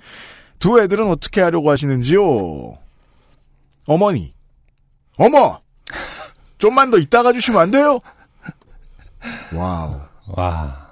두 0.59 0.81
애들은 0.81 1.09
어떻게 1.09 1.41
하려고 1.41 1.71
하시는지요? 1.71 2.77
어머니, 3.87 4.35
어머, 5.17 5.61
좀만 6.59 6.91
더 6.91 6.99
이따가 6.99 7.33
주시면 7.33 7.61
안 7.61 7.71
돼요? 7.71 8.01
와우. 9.53 10.01
와. 10.29 10.86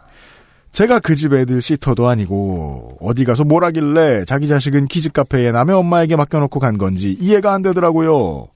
제가 0.74 0.98
그 0.98 1.14
집 1.14 1.32
애들 1.32 1.62
시터도 1.62 2.08
아니고 2.08 2.98
어디 3.00 3.24
가서 3.24 3.44
뭘 3.44 3.62
하길래 3.64 4.24
자기 4.24 4.48
자식은 4.48 4.88
키즈 4.88 5.08
카페에 5.08 5.52
남의 5.52 5.74
엄마에게 5.76 6.16
맡겨놓고 6.16 6.58
간 6.58 6.76
건지 6.78 7.16
이해가 7.20 7.52
안 7.54 7.62
되더라고요. 7.62 8.48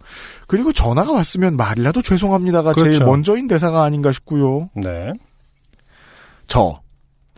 그리고 0.49 0.73
전화가 0.73 1.13
왔으면 1.13 1.57
말이라도 1.57 2.03
죄송합니다가 2.03 2.75
제일 2.75 2.91
그렇죠. 2.91 3.05
먼저인 3.07 3.47
대사가 3.47 3.85
아닌가 3.85 4.11
싶고요. 4.13 4.69
네. 4.75 5.13
저. 6.49 6.81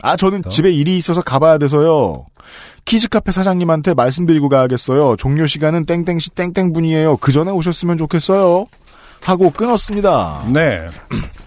아, 0.01 0.15
저는 0.15 0.41
저? 0.45 0.49
집에 0.49 0.71
일이 0.71 0.97
있어서 0.97 1.21
가봐야 1.21 1.59
돼서요. 1.59 2.25
키즈 2.85 3.07
카페 3.07 3.31
사장님한테 3.31 3.93
말씀드리고 3.93 4.49
가야겠어요. 4.49 5.15
종료 5.17 5.45
시간은 5.45 5.85
땡땡시 5.85 6.31
땡땡분이에요. 6.31 7.17
그 7.17 7.31
전에 7.31 7.51
오셨으면 7.51 7.99
좋겠어요. 7.99 8.65
하고 9.21 9.51
끊었습니다. 9.51 10.45
네. 10.51 10.87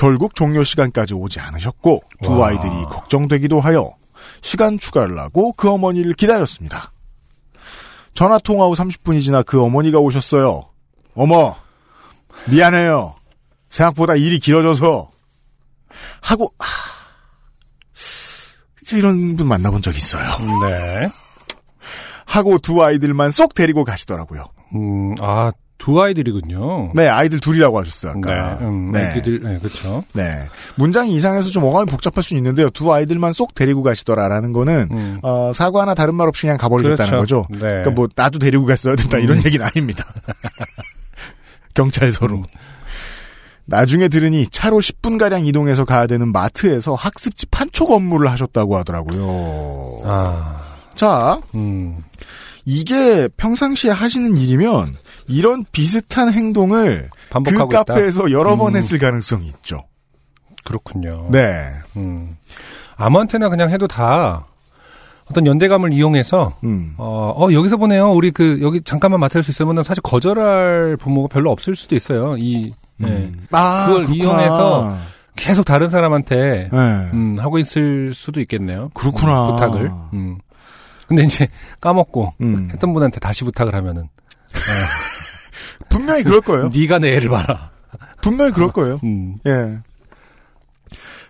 결국 0.00 0.34
종료 0.34 0.64
시간까지 0.64 1.12
오지 1.12 1.40
않으셨고 1.40 2.02
두 2.22 2.38
와. 2.38 2.48
아이들이 2.48 2.72
걱정되기도 2.88 3.60
하여 3.60 3.92
시간 4.40 4.78
추가를 4.78 5.18
하고 5.18 5.52
그 5.52 5.68
어머니를 5.68 6.14
기다렸습니다. 6.14 6.90
전화 8.14 8.38
통화 8.38 8.64
후 8.64 8.72
30분이 8.72 9.22
지나 9.22 9.42
그 9.42 9.62
어머니가 9.62 9.98
오셨어요. 9.98 10.64
어머, 11.14 11.54
미안해요. 12.48 13.14
생각보다 13.68 14.14
일이 14.14 14.38
길어져서 14.38 15.10
하고 16.22 16.54
하, 16.58 16.66
이런 18.96 19.36
분 19.36 19.48
만나본 19.48 19.82
적 19.82 19.94
있어요. 19.94 20.24
네. 20.62 21.08
하고 22.24 22.58
두 22.58 22.82
아이들만 22.82 23.32
쏙 23.32 23.52
데리고 23.52 23.84
가시더라고요. 23.84 24.46
음, 24.74 25.14
아, 25.20 25.52
두 25.80 26.00
아이들이군요. 26.00 26.92
네, 26.94 27.08
아이들 27.08 27.40
둘이라고 27.40 27.80
하셨어요. 27.80 28.12
아까. 28.16 28.58
네. 28.58 28.66
음, 28.66 28.92
네. 28.92 29.10
애기들, 29.10 29.40
네, 29.42 29.58
그렇죠. 29.58 30.04
네. 30.14 30.46
문장이 30.76 31.12
이상해서 31.14 31.48
좀 31.48 31.64
어감이 31.64 31.90
복잡할 31.90 32.22
수 32.22 32.36
있는데요. 32.36 32.68
두 32.68 32.92
아이들만 32.92 33.32
쏙 33.32 33.54
데리고 33.54 33.82
가시더라라는 33.82 34.52
거는 34.52 34.88
음. 34.92 35.18
어, 35.22 35.52
사과나 35.54 35.94
다른 35.94 36.14
말 36.14 36.28
없이 36.28 36.42
그냥 36.42 36.58
가버리셨다는 36.58 37.10
그렇죠. 37.10 37.44
거죠. 37.44 37.46
네. 37.50 37.58
그러니까 37.60 37.90
뭐 37.92 38.08
나도 38.14 38.38
데리고 38.38 38.66
갔어야 38.66 38.94
된다 38.94 39.16
이런 39.18 39.38
얘기는 39.44 39.66
아닙니다. 39.66 40.04
경찰서로. 41.72 42.36
음. 42.36 42.44
나중에 43.64 44.08
들으니 44.08 44.46
차로 44.48 44.80
10분 44.80 45.18
가량 45.18 45.46
이동해서 45.46 45.86
가야 45.86 46.06
되는 46.06 46.30
마트에서 46.30 46.92
학습지 46.92 47.46
판촉 47.46 47.92
업무를 47.92 48.30
하셨다고 48.30 48.76
하더라고요. 48.76 50.02
아, 50.04 50.60
자, 50.94 51.40
음, 51.54 52.04
이게 52.64 53.28
평상시에 53.36 53.90
하시는 53.90 54.36
일이면 54.36 54.96
이런 55.28 55.64
비슷한 55.72 56.32
행동을 56.32 57.08
그 57.10 57.28
반복하고 57.30 57.70
있다. 57.72 57.84
카페에서 57.84 58.30
여러 58.30 58.56
번 58.56 58.74
음. 58.74 58.78
했을 58.78 58.98
가능성이 58.98 59.46
있죠. 59.46 59.84
그렇군요. 60.64 61.28
네. 61.30 61.66
음. 61.96 62.36
아무한테나 62.96 63.48
그냥 63.48 63.70
해도 63.70 63.86
다 63.88 64.46
어떤 65.30 65.46
연대감을 65.46 65.92
이용해서 65.92 66.56
음. 66.64 66.94
어, 66.98 67.32
어, 67.36 67.52
여기서 67.52 67.76
보내요. 67.76 68.10
우리 68.12 68.30
그 68.30 68.58
여기 68.62 68.82
잠깐만 68.82 69.20
맡을 69.20 69.42
수 69.42 69.52
있으면 69.52 69.82
사실 69.84 70.02
거절할 70.02 70.96
부모가 70.98 71.28
별로 71.28 71.50
없을 71.50 71.76
수도 71.76 71.94
있어요. 71.94 72.36
이 72.36 72.72
네. 72.96 73.08
음. 73.08 73.46
아, 73.52 73.86
그걸 73.86 74.04
그렇구나. 74.04 74.24
이용해서 74.24 74.96
계속 75.36 75.64
다른 75.64 75.88
사람한테 75.88 76.68
네. 76.70 76.78
음, 77.14 77.36
하고 77.38 77.58
있을 77.58 78.12
수도 78.12 78.40
있겠네요. 78.40 78.90
그렇구나. 78.92 79.46
음, 79.46 79.50
부탁을. 79.52 79.90
음. 80.12 80.38
근데 81.10 81.24
이제 81.24 81.48
까먹고 81.80 82.34
음. 82.40 82.68
했던 82.70 82.94
분한테 82.94 83.18
다시 83.18 83.42
부탁을 83.42 83.74
하면은 83.74 84.08
분명히 85.90 86.22
그럴 86.22 86.40
거예요. 86.40 86.70
네가 86.72 87.00
내 87.00 87.16
애를 87.16 87.28
봐라. 87.28 87.72
분명히 88.22 88.52
그럴 88.52 88.70
거예요. 88.70 89.00
음. 89.02 89.38
예. 89.44 89.78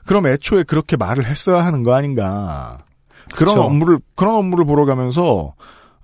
그럼 0.05 0.27
애초에 0.27 0.64
그렇게 0.64 0.99
말을 0.99 1.25
했어야 1.25 1.64
하는 1.64 1.83
거 1.83 1.95
아닌가. 1.95 2.81
그런 3.35 3.55
그쵸. 3.55 3.64
업무를, 3.64 4.01
그런 4.16 4.35
업무를 4.35 4.66
보러 4.66 4.85
가면서, 4.85 5.55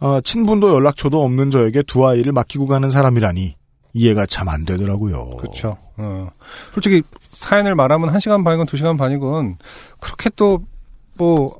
어, 0.00 0.20
친분도 0.22 0.72
연락처도 0.72 1.22
없는 1.22 1.50
저에게 1.50 1.82
두 1.82 2.08
아이를 2.08 2.32
맡기고 2.32 2.66
가는 2.66 2.88
사람이라니, 2.90 3.56
이해가 3.92 4.24
참 4.24 4.48
안 4.48 4.64
되더라고요. 4.64 5.36
그렇죠. 5.36 5.76
어. 5.98 6.30
솔직히 6.72 7.02
사전에 7.32 7.74
말하면 7.74 8.10
1시간 8.14 8.42
반이건 8.42 8.66
2시간 8.66 8.96
반이건 8.96 9.58
그렇게 10.00 10.30
또 10.30 10.60
뭐 11.18 11.58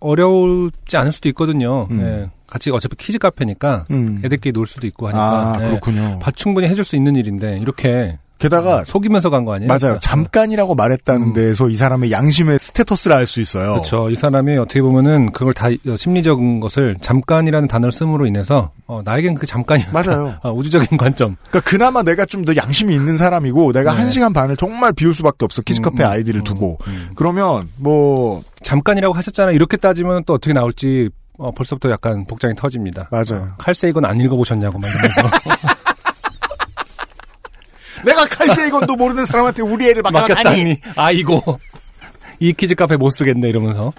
어렵지 0.00 0.96
않을 0.96 1.12
수도 1.12 1.28
있거든요. 1.30 1.86
음. 1.90 2.00
예. 2.00 2.30
같이 2.46 2.70
어차피 2.70 2.94
키즈 2.96 3.18
카페니까 3.18 3.86
음. 3.90 4.20
애들끼리 4.24 4.52
놀 4.52 4.66
수도 4.66 4.86
있고 4.86 5.08
하니까 5.08 5.54
아, 5.58 5.58
예. 5.62 5.68
그렇군요. 5.68 6.18
바- 6.20 6.30
충분히 6.30 6.68
해줄 6.68 6.84
수 6.84 6.94
있는 6.96 7.16
일인데 7.16 7.58
이렇게 7.58 8.18
게다가, 8.38 8.84
속이면서 8.84 9.30
간 9.30 9.44
거 9.44 9.54
아니에요? 9.54 9.68
맞아요. 9.68 9.78
그러니까. 9.80 10.00
잠깐이라고 10.00 10.74
말했다는 10.74 11.28
음. 11.28 11.32
데에서 11.32 11.68
이 11.68 11.74
사람의 11.74 12.10
양심의 12.10 12.58
status를 12.58 13.16
알 13.16 13.26
수 13.26 13.40
있어요. 13.40 13.72
그렇죠. 13.74 14.10
이 14.10 14.14
사람이 14.14 14.56
어떻게 14.58 14.82
보면은 14.82 15.32
그걸 15.32 15.52
다 15.54 15.68
어, 15.68 15.96
심리적인 15.96 16.60
것을 16.60 16.96
잠깐이라는 17.00 17.66
단어를 17.68 17.92
씀으로 17.92 18.26
인해서 18.26 18.70
어, 18.86 19.00
나에겐 19.04 19.34
그 19.36 19.46
잠깐이 19.46 19.84
맞아요. 19.92 20.34
어, 20.42 20.52
우주적인 20.52 20.96
관점. 20.98 21.36
그러니까 21.50 21.60
그나마 21.70 22.02
내가 22.02 22.24
좀 22.24 22.44
더 22.46 22.54
양심이 22.54 22.94
있는 22.94 23.16
사람이고, 23.16 23.72
내가 23.72 23.92
네. 23.92 23.98
한 23.98 24.10
시간 24.12 24.32
반을 24.32 24.56
정말 24.56 24.92
비울 24.92 25.12
수밖에 25.14 25.44
없어. 25.44 25.62
키즈카페 25.62 26.04
음, 26.04 26.06
음, 26.06 26.10
아이들을 26.12 26.40
음, 26.42 26.44
두고. 26.44 26.78
음. 26.86 27.08
그러면, 27.16 27.68
뭐, 27.78 28.42
잠깐이라고 28.62 29.12
하셨잖아요. 29.14 29.54
이렇게 29.54 29.76
따지면 29.76 30.22
또 30.26 30.34
어떻게 30.34 30.52
나올지 30.52 31.08
어, 31.38 31.50
벌써부터 31.52 31.90
약간 31.90 32.24
복장이 32.26 32.54
터집니다. 32.54 33.08
맞아요. 33.10 33.48
칼세 33.58 33.88
이건 33.88 34.04
안 34.06 34.18
읽어보셨냐고 34.20 34.78
막 34.78 34.88
이러면서 34.88 35.20
내가 38.06 38.24
칼세이건도 38.24 38.96
모르는 38.96 39.26
사람한테 39.26 39.62
우리 39.62 39.88
애를 39.88 40.02
맡겨놨다니. 40.02 40.36
맡겼다니 40.44 40.80
아이고 40.96 41.60
이 42.40 42.52
키즈 42.52 42.74
카페 42.74 42.96
못 42.96 43.10
쓰겠네 43.10 43.48
이러면서 43.48 43.92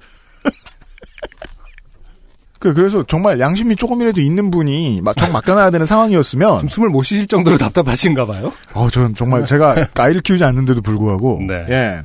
그, 2.59 2.73
그래서 2.73 3.03
정말 3.03 3.39
양심이 3.39 3.75
조금이라도 3.75 4.19
있는 4.19 4.49
분이 4.49 5.01
막, 5.03 5.15
정 5.15 5.31
맡겨놔야 5.31 5.69
되는 5.69 5.85
상황이었으면, 5.85 6.59
좀 6.59 6.67
숨을 6.67 6.89
못 6.89 7.03
쉬실 7.03 7.27
정도로 7.27 7.57
답답하신가 7.57 8.25
봐요. 8.25 8.51
어, 8.73 8.89
저는 8.89 9.13
정말 9.13 9.45
제가 9.45 9.87
아이를 9.93 10.21
키우지 10.21 10.43
않는데도 10.43 10.81
불구하고, 10.81 11.39
네. 11.47 11.65
예. 11.69 12.01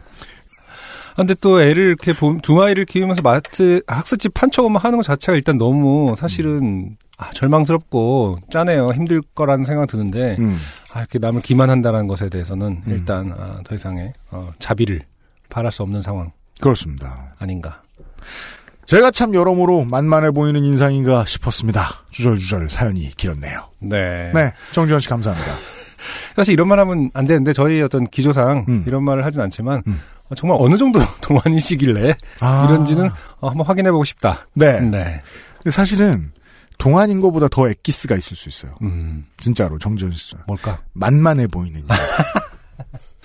아, 1.12 1.16
근데 1.16 1.34
또 1.40 1.60
애를 1.60 1.84
이렇게 1.88 2.12
보- 2.12 2.38
두 2.42 2.62
아이를 2.62 2.84
키우면서 2.84 3.22
마트 3.22 3.82
학습지 3.86 4.28
판촉만 4.30 4.80
하는 4.82 4.98
것 4.98 5.02
자체가 5.04 5.36
일단 5.36 5.58
너무 5.58 6.14
사실은 6.18 6.96
아, 7.18 7.30
절망스럽고 7.30 8.38
짜네요. 8.50 8.86
힘들 8.94 9.20
거라는 9.34 9.64
생각 9.64 9.86
드는데 9.86 10.36
음. 10.38 10.58
아, 10.92 11.00
이렇게 11.00 11.18
남을 11.18 11.42
기만한다는 11.42 12.08
것에 12.08 12.28
대해서는 12.28 12.82
일단 12.86 13.32
아, 13.38 13.60
더 13.64 13.74
이상의 13.74 14.12
어, 14.30 14.50
자비를 14.58 15.02
바랄 15.50 15.70
수 15.70 15.82
없는 15.82 16.00
상황 16.02 16.30
그렇습니다. 16.60 17.34
아닌가. 17.38 17.82
제가 18.86 19.10
참 19.10 19.34
여러모로 19.34 19.84
만만해 19.84 20.30
보이는 20.32 20.64
인상인가 20.64 21.24
싶었습니다. 21.24 21.88
주절주절 22.10 22.68
사연이 22.70 23.08
길었네요. 23.16 23.64
네. 23.80 24.32
네. 24.34 24.52
정지현 24.72 25.00
씨 25.00 25.08
감사합니다. 25.08 25.52
사실 26.36 26.52
이런 26.52 26.68
말 26.68 26.78
하면 26.80 27.10
안 27.14 27.26
되는데 27.26 27.52
저희 27.52 27.80
어떤 27.82 28.04
기조상 28.06 28.64
음. 28.68 28.84
이런 28.86 29.04
말을 29.04 29.24
하진 29.24 29.40
않지만 29.40 29.82
음. 29.86 30.00
어, 30.28 30.34
정말 30.34 30.58
어느 30.60 30.76
정도 30.76 31.00
동안이시길래 31.20 32.16
아. 32.40 32.66
이런지는 32.68 33.08
어, 33.40 33.48
한번 33.48 33.66
확인해 33.66 33.90
보고 33.90 34.04
싶다. 34.04 34.46
네. 34.54 34.80
네. 34.80 35.22
근데 35.58 35.70
사실은 35.70 36.32
동안인 36.78 37.20
것보다 37.20 37.48
더 37.48 37.68
엑기스가 37.68 38.16
있을 38.16 38.36
수 38.36 38.48
있어요. 38.48 38.74
음, 38.82 39.24
진짜로 39.36 39.78
정지현 39.78 40.12
씨. 40.12 40.34
뭘까? 40.46 40.80
만만해 40.94 41.46
보이는. 41.46 41.82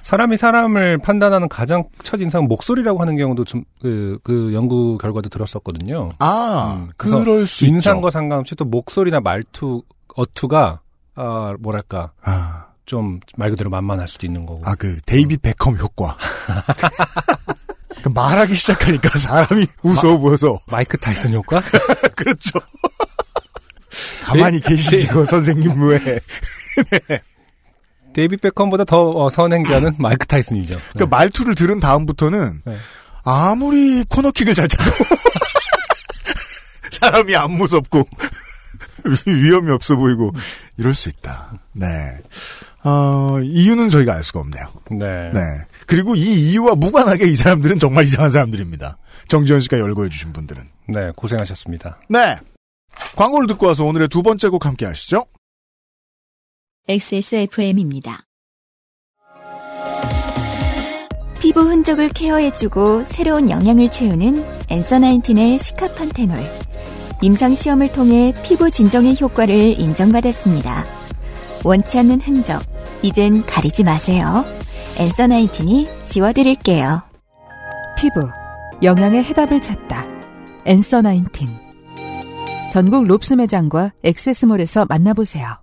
사람이 0.07 0.37
사람을 0.37 0.99
판단하는 0.99 1.49
가장 1.49 1.83
첫 2.01 2.21
인상 2.21 2.45
목소리라고 2.45 3.01
하는 3.01 3.17
경우도 3.17 3.43
좀그그 3.43 4.51
연구 4.53 4.97
결과도 4.97 5.27
들었었거든요. 5.27 6.11
아, 6.19 6.77
음, 6.79 6.91
그럴 6.95 7.45
수 7.45 7.65
인상과 7.65 8.07
있죠. 8.07 8.11
상관없이 8.11 8.55
또 8.55 8.63
목소리나 8.63 9.19
말투 9.19 9.83
어투가 10.15 10.79
아 11.15 11.55
뭐랄까 11.59 12.11
아, 12.23 12.66
좀 12.87 13.19
말 13.35 13.51
그대로 13.51 13.69
만만할 13.69 14.07
수도 14.07 14.25
있는 14.25 14.45
거고. 14.47 14.63
아, 14.65 14.73
그 14.75 14.99
데이빗 15.05 15.41
베컴 15.43 15.77
효과. 15.77 16.17
그 18.01 18.09
말하기 18.09 18.55
시작하니까 18.55 19.19
사람이 19.19 19.67
무서워 19.81 20.17
보여서 20.17 20.59
마이크 20.71 20.97
타이슨 20.97 21.33
효과? 21.33 21.61
그렇죠. 22.15 22.59
가만히 24.23 24.59
계시고 24.59 25.25
선생님 25.25 25.81
왜? 25.87 26.19
데이빗 28.13 28.37
베컴보다 28.37 28.85
더 28.85 29.09
어, 29.11 29.29
선행자는 29.29 29.95
마이크 29.99 30.25
타이슨이죠. 30.25 30.79
그 30.97 31.03
말투를 31.03 31.53
들은 31.55 31.79
다음부터는 31.79 32.61
네. 32.65 32.77
아무리 33.23 34.03
코너킥을 34.05 34.55
잘 34.55 34.67
차도 34.67 34.91
사람이 36.91 37.35
안 37.35 37.51
무섭고 37.51 38.07
위험이 39.25 39.71
없어 39.71 39.95
보이고 39.95 40.31
이럴 40.77 40.95
수 40.95 41.09
있다. 41.09 41.53
네. 41.73 41.85
어, 42.87 43.41
이유는 43.41 43.89
저희가 43.89 44.15
알 44.15 44.23
수가 44.23 44.39
없네요. 44.39 44.65
네. 44.91 45.31
네. 45.33 45.41
그리고 45.85 46.15
이 46.15 46.51
이유와 46.51 46.75
무관하게 46.75 47.27
이 47.27 47.35
사람들은 47.35 47.79
정말 47.79 48.05
이상한 48.05 48.29
사람들입니다. 48.29 48.97
정지현 49.27 49.59
씨가 49.59 49.77
열거해 49.77 50.07
주신 50.07 50.31
분들은. 50.31 50.63
네, 50.87 51.11
고생하셨습니다. 51.17 51.99
네. 52.07 52.37
광고를 53.17 53.47
듣고 53.47 53.67
와서 53.67 53.83
오늘의 53.83 54.07
두 54.07 54.23
번째 54.23 54.47
곡 54.47 54.65
함께 54.65 54.85
하시죠. 54.85 55.25
XSFM입니다. 56.87 58.23
피부 61.41 61.61
흔적을 61.61 62.09
케어해주고 62.09 63.03
새로운 63.03 63.49
영양을 63.49 63.91
채우는 63.91 64.43
엔서 64.69 64.99
나인틴의 64.99 65.59
시카판테놀. 65.59 66.37
임상시험을 67.21 67.91
통해 67.91 68.33
피부 68.43 68.71
진정의 68.71 69.17
효과를 69.19 69.79
인정받았습니다. 69.79 70.96
원치 71.67 71.99
않는 71.99 72.21
흔적, 72.21 72.61
이젠 73.01 73.45
가리지 73.45 73.83
마세요. 73.83 74.45
엔서 74.97 75.27
나인틴이 75.27 76.05
지워드릴게요. 76.05 77.01
피부, 77.97 78.29
영양의 78.81 79.25
해답을 79.25 79.61
찾다. 79.61 80.05
엔서 80.65 81.01
나인틴. 81.01 81.49
전국 82.71 83.05
롭스 83.05 83.33
매장과 83.33 83.91
액세스몰에서 84.01 84.85
만나보세요. 84.85 85.55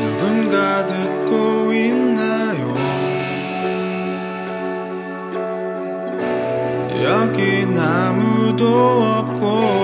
누군가 0.00 0.86
듣고 0.86 1.74
있나요? 1.74 2.74
여긴 7.04 7.76
아무도 7.76 8.64
없고 8.64 9.79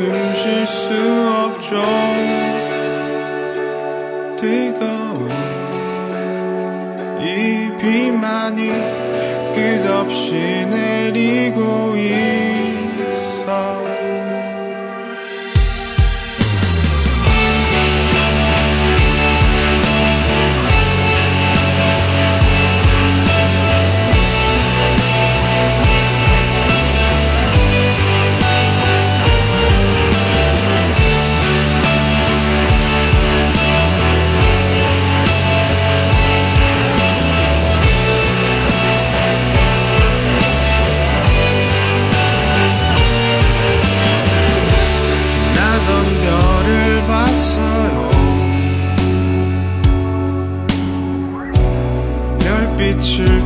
숨 0.00 0.34
쉴 0.34 0.66
수 0.66 0.94
없죠. 1.28 1.76
뜨거운 4.38 5.28
이 7.20 7.70
비만이 7.76 8.70
끝없이 9.52 10.32
내리고 10.70 11.94
있 11.96 12.49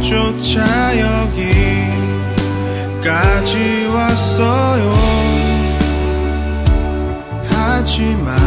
쫓아 0.05 0.63
여기까지 3.01 3.87
왔어요. 3.87 4.95
하지만 7.49 8.44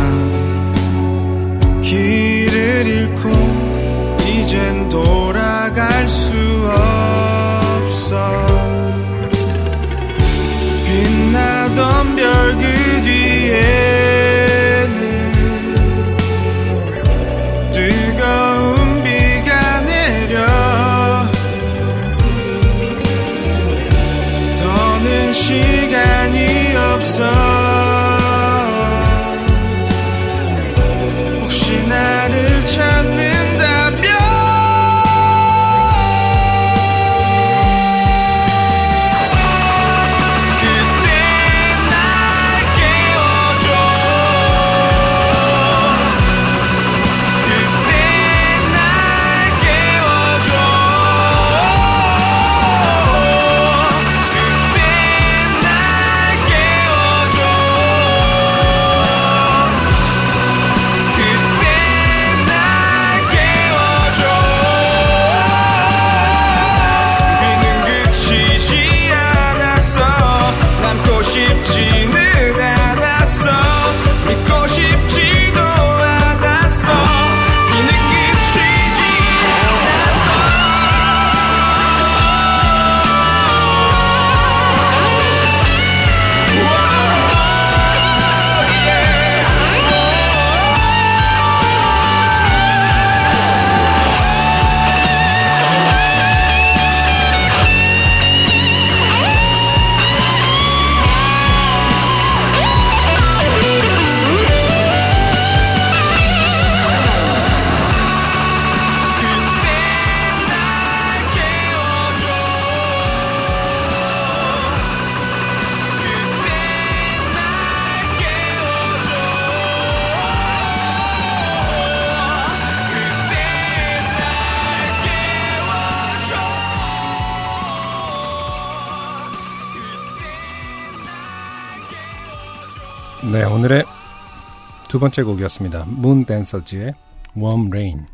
두 134.98 135.00
번째 135.00 135.22
곡이었습니다. 135.22 135.86
문 135.90 136.26
댄서즈의 136.26 136.96
Warm 137.38 137.68
Rain. 137.68 138.08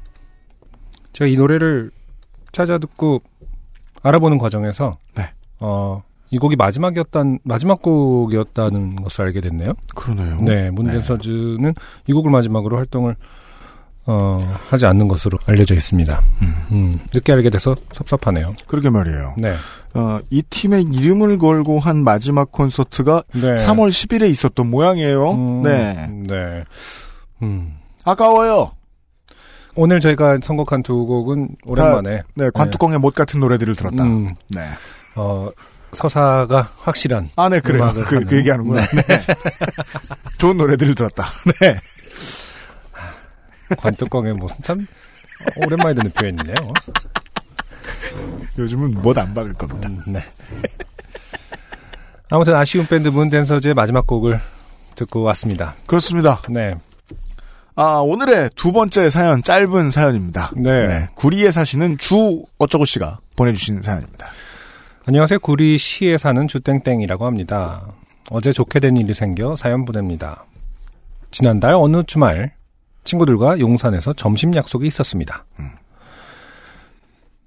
제가 1.14 1.30
이 1.30 1.38
노래를 1.38 1.92
찾아 2.52 2.78
듣고 2.78 3.22
알아보는 4.02 4.38
과정에서 4.38 4.98
네. 5.16 5.32
어, 5.62 6.04
이 6.30 6.38
곡이 6.38 6.58
마지막이었단 6.58 7.40
마지막 7.44 7.82
곡이었다는 7.82 8.98
것을 8.98 9.24
알게 9.24 9.40
됐네요. 9.40 9.76
그러네요. 9.96 10.36
네, 10.42 10.72
문 10.72 10.88
댄서즈는 10.88 11.74
이 12.06 12.12
곡을 12.12 12.30
마지막으로 12.30 12.76
활동을 12.76 13.16
어, 14.06 14.58
하지 14.70 14.86
않는 14.86 15.08
것으로 15.08 15.38
알려져 15.46 15.76
있습니다. 15.76 16.22
음, 16.72 16.94
늦게 17.14 17.32
알게 17.32 17.50
돼서 17.50 17.76
섭섭하네요. 17.94 18.56
그러게 18.68 18.90
말이에요. 18.90 19.36
네. 19.38 19.56
어, 19.96 20.20
이 20.30 20.42
팀의 20.42 20.84
이름을 20.92 21.38
걸고 21.38 21.80
한 21.80 22.04
마지막 22.04 22.52
콘서트가 22.52 23.24
네. 23.34 23.56
3월 23.56 23.90
10일에 23.90 24.30
있었던 24.30 24.70
모양이에요. 24.70 25.32
음, 25.32 25.62
네. 25.62 26.10
네. 26.28 26.64
음. 27.42 27.76
아까워요. 28.04 28.72
오늘 29.76 30.00
저희가 30.00 30.40
선곡한 30.44 30.84
두 30.84 31.06
곡은 31.06 31.50
오랜만에 31.66 32.22
네, 32.36 32.50
관뚜껑의 32.54 33.00
못 33.00 33.16
같은 33.16 33.40
노래들을 33.40 33.76
들었다. 33.76 34.04
음, 34.04 34.36
네. 34.50 34.68
어, 35.16 35.50
서사가 35.94 36.70
확실한 36.78 37.30
아, 37.36 37.50
네, 37.50 37.60
그래요. 37.60 37.92
그. 37.94 38.24
그 38.26 38.38
얘기하는구나. 38.38 38.82
네. 38.88 39.04
좋은 40.38 40.58
노래들을 40.58 40.96
들었다. 40.96 41.28
네. 41.62 41.80
관뚜껑에 43.76 44.34
무슨 44.34 44.58
참 44.62 44.86
오랜만에 45.66 45.94
듣는 45.96 46.12
표현이네요. 46.12 46.56
요즘은 48.58 49.02
못 49.02 49.18
안 49.18 49.34
박을 49.34 49.54
겁니다. 49.54 49.90
네. 50.08 50.20
아무튼 52.30 52.56
아쉬운 52.56 52.86
밴드 52.88 53.08
문댄서즈의 53.10 53.74
마지막 53.74 54.08
곡을 54.08 54.40
듣고 54.96 55.22
왔습니다. 55.24 55.76
그렇습니다. 55.88 56.42
네. 56.50 56.76
아, 57.76 57.98
오늘의 57.98 58.52
두 58.56 58.72
번째 58.72 59.10
사연, 59.10 59.42
짧은 59.42 59.90
사연입니다. 59.92 60.52
네. 60.56 61.08
구리에 61.16 61.52
사시는 61.52 61.98
주 61.98 62.44
어쩌고 62.60 62.86
씨가 62.86 63.18
보내주신 63.36 63.82
사연입니다. 63.82 64.28
안녕하세요. 65.06 65.40
구리 65.40 65.78
시에 65.78 66.18
사는 66.18 66.48
주땡땡이라고 66.48 67.26
합니다. 67.26 67.88
어제 68.30 68.52
좋게 68.52 68.80
된 68.80 68.96
일이 68.98 69.14
생겨 69.14 69.56
사연 69.56 69.86
보냅니다. 69.86 70.46
지난달 71.32 71.74
어느 71.74 72.04
주말 72.04 72.54
친구들과 73.04 73.60
용산에서 73.60 74.14
점심 74.14 74.56
약속이 74.56 74.88
있었습니다. 74.88 75.46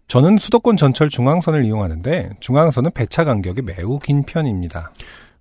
저는 0.09 0.39
수도권 0.39 0.77
전철 0.77 1.09
중앙선을 1.09 1.65
이용하는데 1.65 2.31
중앙선은 2.41 2.93
배차 2.93 3.25
간격이 3.25 3.63
매우 3.63 3.99
긴 3.99 4.23
편입니다. 4.25 4.93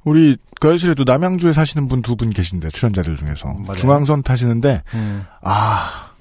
우리 0.03 0.37
거실에도 0.59 1.03
남양주에 1.03 1.53
사시는 1.53 1.87
분 1.87 2.01
두분 2.01 2.31
계신데 2.31 2.69
출연자들 2.69 3.15
중에서 3.17 3.47
맞아요. 3.65 3.79
중앙선 3.79 4.23
타시는데 4.23 4.81
음, 4.95 5.25
아, 5.43 6.11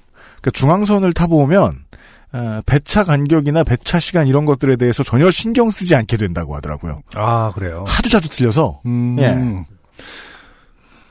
그 0.41 0.51
중앙선을 0.51 1.13
타보면 1.13 1.85
어, 2.33 2.59
배차 2.65 3.03
간격이나 3.03 3.63
배차 3.63 3.99
시간 3.99 4.27
이런 4.27 4.45
것들에 4.45 4.75
대해서 4.75 5.03
전혀 5.03 5.31
신경 5.31 5.71
쓰지 5.71 5.95
않게 5.95 6.17
된다고 6.17 6.55
하더라고요. 6.55 7.01
아 7.15 7.51
그래요. 7.55 7.83
하도 7.87 8.09
자주 8.09 8.27
틀려서 8.29 8.81
음, 8.85 9.17
예. 9.19 10.03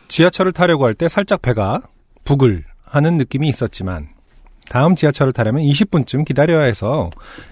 지하철을 0.08 0.52
타려고 0.52 0.84
할 0.86 0.94
때 0.94 1.08
살짝 1.08 1.42
배가 1.42 1.80
북을 2.24 2.64
하는 2.94 3.16
느낌이 3.18 3.48
있었지만 3.48 4.08
다음 4.70 4.94
지하철을 4.96 5.32
타려면 5.32 5.62
20분쯤 5.62 6.24
기다려야 6.24 6.62
해서 6.64 7.10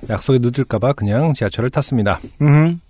약속이 0.08 0.38
늦을까봐 0.40 0.94
그냥 0.94 1.34
지하철을 1.34 1.70
탔습니다. 1.70 2.20
음, 2.40 2.80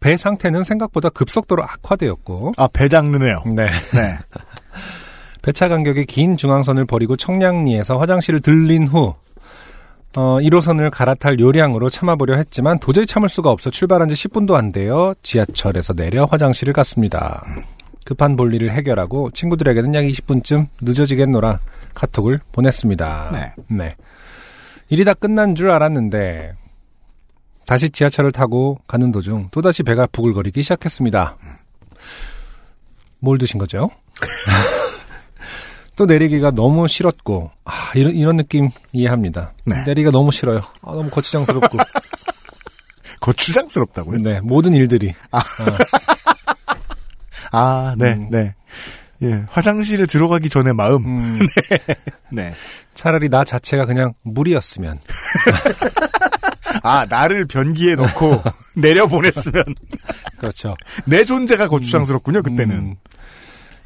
배 0.00 0.16
상태는 0.16 0.64
생각보다 0.64 1.08
급속도로 1.10 1.62
악화되었고 1.62 2.54
아 2.56 2.68
배 2.72 2.88
장르네요. 2.88 3.42
네. 3.46 3.66
네. 3.94 4.18
배차 5.42 5.68
간격이 5.68 6.06
긴 6.06 6.36
중앙선을 6.38 6.86
버리고 6.86 7.16
청량리에서 7.16 7.98
화장실을 7.98 8.40
들린 8.40 8.88
후 8.88 9.14
어, 10.16 10.38
1호선을 10.40 10.90
갈아탈 10.90 11.38
요량으로 11.40 11.90
참아보려 11.90 12.36
했지만 12.36 12.78
도저히 12.78 13.04
참을 13.04 13.28
수가 13.28 13.50
없어 13.50 13.68
출발한 13.68 14.08
지 14.08 14.14
10분도 14.14 14.54
안 14.54 14.72
되어 14.72 15.14
지하철에서 15.22 15.92
내려 15.92 16.24
화장실을 16.24 16.72
갔습니다. 16.72 17.42
급한 18.04 18.36
볼일을 18.36 18.70
해결하고 18.72 19.30
친구들에게는 19.30 19.94
약 19.94 20.02
20분쯤 20.02 20.68
늦어지겠노라 20.82 21.58
카톡을 21.94 22.40
보냈습니다. 22.52 23.54
네. 23.68 23.96
일이 24.88 25.04
다 25.04 25.14
끝난 25.14 25.54
줄 25.54 25.70
알았는데 25.70 26.54
다시 27.66 27.90
지하철을 27.90 28.32
타고 28.32 28.78
가는 28.86 29.10
도중 29.10 29.48
또다시 29.50 29.82
배가 29.82 30.06
부글거리기 30.06 30.62
시작했습니다. 30.62 31.36
뭘 33.20 33.38
드신 33.38 33.58
거죠? 33.58 33.90
또 35.96 36.04
내리기가 36.06 36.50
너무 36.50 36.86
싫었고 36.88 37.50
아, 37.64 37.92
이런 37.94 38.14
이런 38.14 38.36
느낌 38.36 38.68
이해합니다. 38.92 39.52
네. 39.64 39.82
내리기가 39.84 40.10
너무 40.10 40.30
싫어요. 40.30 40.58
아, 40.82 40.92
너무 40.92 41.08
거추장스럽고 41.08 41.78
거추장스럽다고요? 43.20 44.18
네 44.18 44.40
모든 44.40 44.74
일들이 44.74 45.14
아, 45.30 45.42
네, 47.98 48.14
음. 48.14 48.28
네. 48.30 48.54
예, 49.22 49.44
화장실에 49.48 50.06
들어가기 50.06 50.48
전의 50.48 50.74
마음. 50.74 51.04
음, 51.06 51.38
네. 52.30 52.54
차라리 52.94 53.28
나 53.28 53.44
자체가 53.44 53.86
그냥 53.86 54.14
물이었으면 54.22 54.98
아, 56.82 57.06
나를 57.08 57.46
변기에 57.46 57.94
넣고 57.96 58.42
내려보냈으면 58.76 59.64
그렇죠. 60.38 60.74
내 61.06 61.24
존재가 61.24 61.68
거추장스럽군요, 61.68 62.42
그때는. 62.42 62.76
음, 62.76 62.96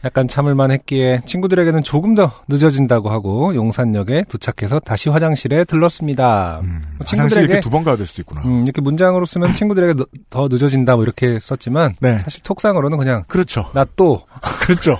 약간 0.05 0.29
참을만 0.29 0.71
했기에 0.71 1.21
친구들에게는 1.27 1.83
조금 1.83 2.15
더 2.15 2.31
늦어진다고 2.47 3.11
하고 3.11 3.53
용산역에 3.55 4.25
도착해서 4.29 4.79
다시 4.79 5.09
화장실에 5.09 5.65
들렀습니다. 5.65 6.61
음, 6.63 6.83
친구들에게 7.05 7.45
이렇게 7.47 7.61
두 7.61 7.69
번 7.71 7.83
가야 7.83 7.97
될 7.97 8.07
수도 8.07 8.23
있구나. 8.23 8.43
음, 8.43 8.63
이렇게 8.63 8.81
문장으로 8.81 9.27
쓰면 9.27 9.55
친구들에게 9.55 9.95
너- 9.95 10.07
더 10.31 10.47
늦어진다 10.49 10.95
뭐 10.95 11.03
이렇게 11.03 11.41
썼지만 11.41 11.97
네. 12.01 12.19
사실 12.21 12.43
톡상으로는 12.45 12.97
그냥 12.97 13.25
그렇죠. 13.27 13.71
나 13.75 13.85
또 13.97 14.25
그렇죠. 14.63 14.97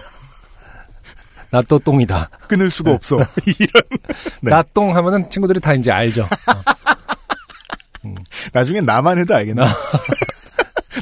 나 1.51 1.63
또 1.63 1.79
똥이다. 1.79 2.29
끊을 2.49 2.69
수가 2.71 2.91
없어. 2.93 3.17
이런. 3.47 3.83
네. 4.43 4.51
나똥 4.51 4.97
하면은 4.97 5.31
친구들이 5.31 5.61
다 5.61 5.75
이제 5.75 5.93
알죠. 5.93 6.23
어. 6.23 8.15
나중에 8.53 8.81
나만 8.81 9.17
해도 9.19 9.35
알겠네. 9.37 9.63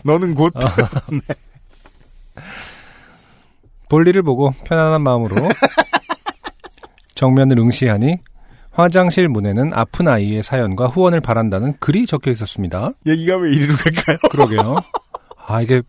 너는 0.05 0.35
곧. 0.35 0.55
어. 0.57 0.61
볼일을 3.89 4.23
보고 4.23 4.51
편안한 4.65 5.03
마음으로 5.03 5.35
정면을 7.15 7.59
응시하니 7.59 8.19
화장실 8.73 9.29
문에는 9.29 9.73
아픈 9.75 10.07
아이의 10.09 10.43
사연과 10.43 10.89
후원을 10.89 11.21
바란다는 11.21 11.75
글이 11.81 12.07
적혀 12.07 12.31
있었습니다. 12.31 12.91
얘기가 13.07 13.37
왜 13.39 13.51
이리로 13.53 13.75
갈까요? 13.77 14.19
그러게요. 14.31 14.77
아 15.47 15.63
이게 15.63 15.81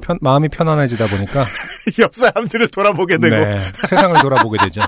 편- 0.00 0.18
마음이 0.22 0.48
편안해지다 0.48 1.06
보니까 1.08 1.44
옆 2.00 2.14
사람들을 2.14 2.68
돌아보게 2.68 3.18
되고. 3.18 3.36
네, 3.36 3.58
세상을 3.88 4.18
돌아보게 4.22 4.56
되죠. 4.64 4.80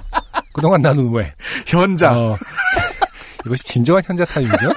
그동안 0.54 0.80
나는 0.80 1.10
왜? 1.12 1.34
현자. 1.66 2.16
어, 2.18 2.36
이것이 3.44 3.64
진정한 3.64 4.02
현자 4.06 4.24
타임이죠. 4.24 4.70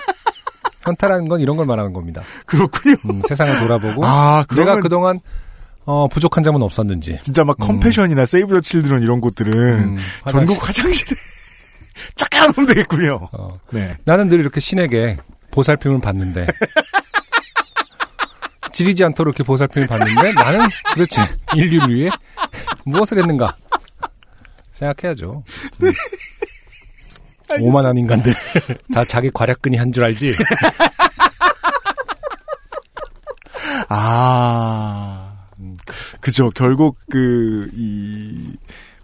현타라는 0.81 1.29
건 1.29 1.39
이런 1.39 1.55
걸 1.55 1.65
말하는 1.65 1.93
겁니다. 1.93 2.21
그렇군요. 2.45 2.95
음, 3.09 3.21
세상을 3.27 3.57
돌아보고 3.59 4.05
아, 4.05 4.43
내가 4.43 4.45
그러면 4.49 4.79
그동안 4.81 5.19
어, 5.85 6.07
부족한 6.07 6.43
점은 6.43 6.61
없었는지. 6.63 7.19
진짜 7.21 7.43
막 7.43 7.57
컴패션이나 7.57 8.25
세이브 8.25 8.53
더 8.55 8.61
칠드런 8.61 9.03
이런 9.03 9.21
곳들은 9.21 9.53
음, 9.53 9.95
화장실. 10.23 10.47
전국 10.47 10.67
화장실에 10.67 11.15
쫙 12.15 12.29
깔아놓으면 12.29 12.65
되겠군요. 12.67 13.29
어, 13.31 13.59
네. 13.71 13.95
나는 14.03 14.27
늘 14.27 14.39
이렇게 14.39 14.59
신에게 14.59 15.17
보살핌을 15.51 16.01
받는데 16.01 16.47
지리지 18.73 19.03
않도록 19.05 19.33
이렇게 19.35 19.43
보살핌을 19.47 19.87
받는데 19.87 20.33
나는 20.33 20.65
도대체 20.95 21.21
인류를 21.55 21.95
위해 21.95 22.09
무엇을 22.83 23.19
했는가 23.19 23.55
생각해야죠. 24.73 25.43
음. 25.83 25.93
오만한 27.61 27.95
인간들 27.97 28.33
다 28.93 29.05
자기 29.05 29.29
과략근이 29.31 29.77
한 29.77 29.93
줄 29.93 30.03
알지. 30.03 30.33
아, 33.87 35.24
그죠. 36.21 36.49
결국 36.51 36.97
그, 37.09 37.69
이, 37.73 38.53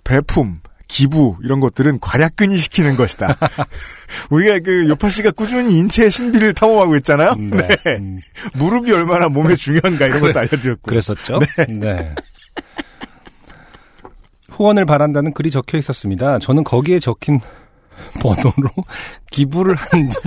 배품, 0.04 0.60
기부, 0.88 1.38
이런 1.44 1.60
것들은 1.62 2.00
과략근이 2.02 2.58
시키는 2.58 2.98
것이다. 2.98 3.38
우리가 4.30 4.60
그, 4.60 4.90
요파 4.90 5.10
씨가 5.10 5.32
꾸준히 5.32 5.78
인체의 5.80 6.12
신비를 6.12 6.54
탐험하고 6.54 6.96
있잖아요. 6.98 7.36
네. 7.36 7.68
네. 7.86 7.96
음, 7.98 8.20
무릎이 8.54 8.92
얼마나 8.92 9.30
몸에 9.30 9.56
중요한가 9.56 10.08
이런 10.08 10.20
것도 10.20 10.40
알려드렸고. 10.40 10.82
그랬었죠. 10.84 11.40
네. 11.70 12.14
후원을 14.50 14.86
바란다는 14.86 15.34
글이 15.34 15.50
적혀 15.50 15.78
있었습니다. 15.78 16.40
저는 16.40 16.64
거기에 16.66 17.00
적힌 17.00 17.40
번호로 18.22 18.70
기부를 19.32 19.76
한 19.76 20.10
지- 20.10 20.18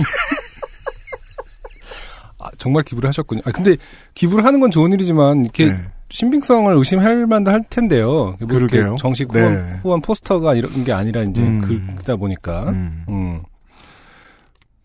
아, 2.39 2.49
정말 2.57 2.83
기부를 2.83 3.07
하셨군요. 3.07 3.41
아, 3.45 3.51
근데 3.51 3.75
기부를 4.13 4.43
하는 4.45 4.59
건 4.59 4.71
좋은 4.71 4.91
일이지만 4.93 5.43
이렇게 5.43 5.65
네. 5.67 5.77
신빙성을 6.09 6.73
의심할 6.75 7.25
만도 7.25 7.51
할 7.51 7.63
텐데요. 7.69 8.35
뭐 8.39 8.47
그러게요. 8.47 8.95
정식 8.99 9.31
네. 9.31 9.39
후원, 9.41 9.79
후원 9.83 10.01
포스터가 10.01 10.53
이런 10.53 10.83
게 10.83 10.93
아니라 10.93 11.23
이제 11.23 11.41
음. 11.41 11.61
글다 11.97 12.15
보니까. 12.15 12.69
음. 12.69 13.05
음. 13.09 13.41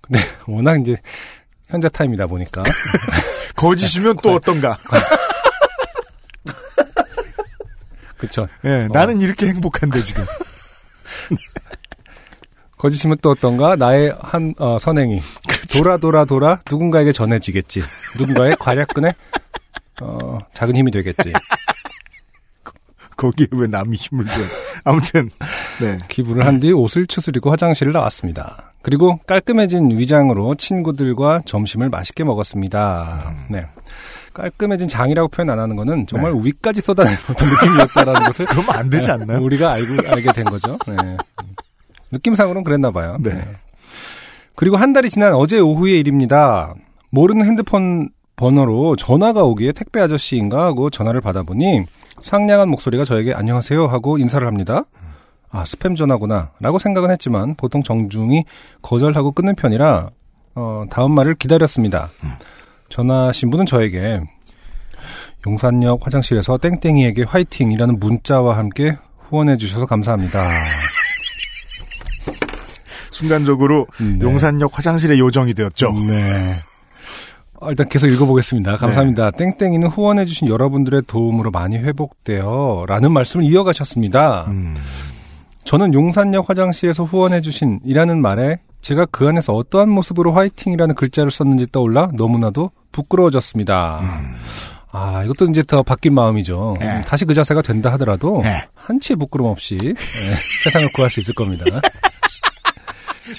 근데 0.00 0.20
워낙 0.48 0.80
이제 0.80 0.96
현자 1.68 1.88
타임이다 1.88 2.26
보니까 2.26 2.62
거짓이면 3.56 4.16
또 4.22 4.34
어떤가. 4.34 4.76
그렇죠. 8.16 8.46
예, 8.64 8.86
나는 8.92 9.20
이렇게 9.20 9.46
행복한데 9.46 10.02
지금. 10.02 10.24
거짓이면 12.76 13.18
또 13.22 13.30
어떤가? 13.30 13.76
나의 13.76 14.14
한 14.20 14.54
어, 14.58 14.78
선행이 14.78 15.20
돌아 15.72 15.96
돌아 15.98 16.24
돌아 16.24 16.60
누군가에게 16.70 17.12
전해지겠지. 17.12 17.82
누군가의 18.18 18.56
과략근에 18.58 19.12
어, 20.00 20.38
작은 20.54 20.76
힘이 20.76 20.90
되겠지. 20.90 21.32
거기에 23.16 23.46
왜 23.52 23.66
남이 23.66 23.96
힘을 23.96 24.24
줘. 24.26 24.32
아무튼, 24.84 25.28
네. 25.80 25.98
기부를 26.08 26.46
한 26.46 26.58
뒤 26.58 26.72
옷을 26.72 27.06
추스리고 27.06 27.50
화장실을 27.50 27.92
나왔습니다. 27.92 28.72
그리고 28.82 29.18
깔끔해진 29.26 29.98
위장으로 29.98 30.54
친구들과 30.54 31.42
점심을 31.44 31.90
맛있게 31.90 32.24
먹었습니다. 32.24 33.34
네. 33.50 33.66
깔끔해진 34.32 34.88
장이라고 34.88 35.28
표현 35.28 35.50
안 35.50 35.58
하는 35.58 35.76
거는 35.76 36.06
정말 36.06 36.32
위까지 36.34 36.80
쏟아내는 36.80 37.18
어떤 37.28 37.48
느낌이었다라는 37.50 38.22
것을 38.22 38.46
그러면 38.46 38.74
안 38.74 38.88
되지 38.88 39.10
않나요? 39.10 39.42
우리가 39.42 39.70
알고 39.72 40.08
알게 40.08 40.32
된 40.32 40.44
거죠. 40.46 40.78
네. 40.86 41.16
느낌상으로는 42.12 42.64
그랬나 42.64 42.90
봐요. 42.90 43.18
네. 43.20 43.42
그리고 44.54 44.76
한 44.78 44.92
달이 44.94 45.10
지난 45.10 45.34
어제 45.34 45.58
오후의 45.58 46.00
일입니다. 46.00 46.74
모르는 47.10 47.44
핸드폰 47.44 48.08
번호로 48.40 48.96
전화가 48.96 49.42
오기에 49.44 49.72
택배 49.72 50.00
아저씨인가 50.00 50.64
하고 50.64 50.88
전화를 50.88 51.20
받아보니 51.20 51.84
상냥한 52.22 52.70
목소리가 52.70 53.04
저에게 53.04 53.34
안녕하세요 53.34 53.86
하고 53.86 54.16
인사를 54.16 54.46
합니다. 54.46 54.84
아, 55.50 55.64
스팸 55.64 55.94
전화구나. 55.94 56.52
라고 56.58 56.78
생각은 56.78 57.10
했지만 57.10 57.54
보통 57.56 57.82
정중히 57.82 58.44
거절하고 58.80 59.32
끊는 59.32 59.56
편이라, 59.56 60.10
어, 60.54 60.84
다음 60.90 61.12
말을 61.12 61.34
기다렸습니다. 61.34 62.10
전화하신 62.88 63.50
분은 63.50 63.66
저에게 63.66 64.22
용산역 65.46 66.06
화장실에서 66.06 66.56
땡땡이에게 66.56 67.24
화이팅이라는 67.24 68.00
문자와 68.00 68.56
함께 68.56 68.96
후원해 69.18 69.58
주셔서 69.58 69.84
감사합니다. 69.84 70.40
순간적으로 73.10 73.86
네. 73.98 74.18
용산역 74.24 74.78
화장실의 74.78 75.18
요정이 75.18 75.52
되었죠. 75.52 75.92
네. 75.92 76.54
어, 77.60 77.70
일단 77.70 77.88
계속 77.88 78.08
읽어보겠습니다. 78.08 78.76
감사합니다. 78.76 79.30
땡땡이는 79.32 79.88
후원해주신 79.88 80.48
여러분들의 80.48 81.02
도움으로 81.06 81.50
많이 81.50 81.76
회복되어 81.76 82.86
라는 82.88 83.12
말씀을 83.12 83.44
이어가셨습니다. 83.44 84.46
음. 84.48 84.74
저는 85.64 85.92
용산역 85.92 86.48
화장실에서 86.48 87.04
후원해주신 87.04 87.80
이라는 87.84 88.22
말에 88.22 88.58
제가 88.80 89.06
그 89.10 89.28
안에서 89.28 89.54
어떠한 89.54 89.90
모습으로 89.90 90.32
화이팅이라는 90.32 90.94
글자를 90.94 91.30
썼는지 91.30 91.66
떠올라 91.70 92.10
너무나도 92.14 92.70
부끄러워졌습니다. 92.92 94.00
아, 94.92 95.22
이것도 95.24 95.50
이제 95.50 95.62
더 95.62 95.82
바뀐 95.82 96.14
마음이죠. 96.14 96.76
네. 96.80 96.86
음, 96.86 97.02
다시 97.06 97.26
그 97.26 97.34
자세가 97.34 97.62
된다 97.62 97.92
하더라도 97.92 98.40
네. 98.42 98.64
한치의 98.74 99.18
부끄럼 99.18 99.48
없이 99.48 99.78
예, 99.82 99.94
세상을 100.64 100.88
구할 100.94 101.10
수 101.10 101.20
있을 101.20 101.34
겁니다. 101.34 101.64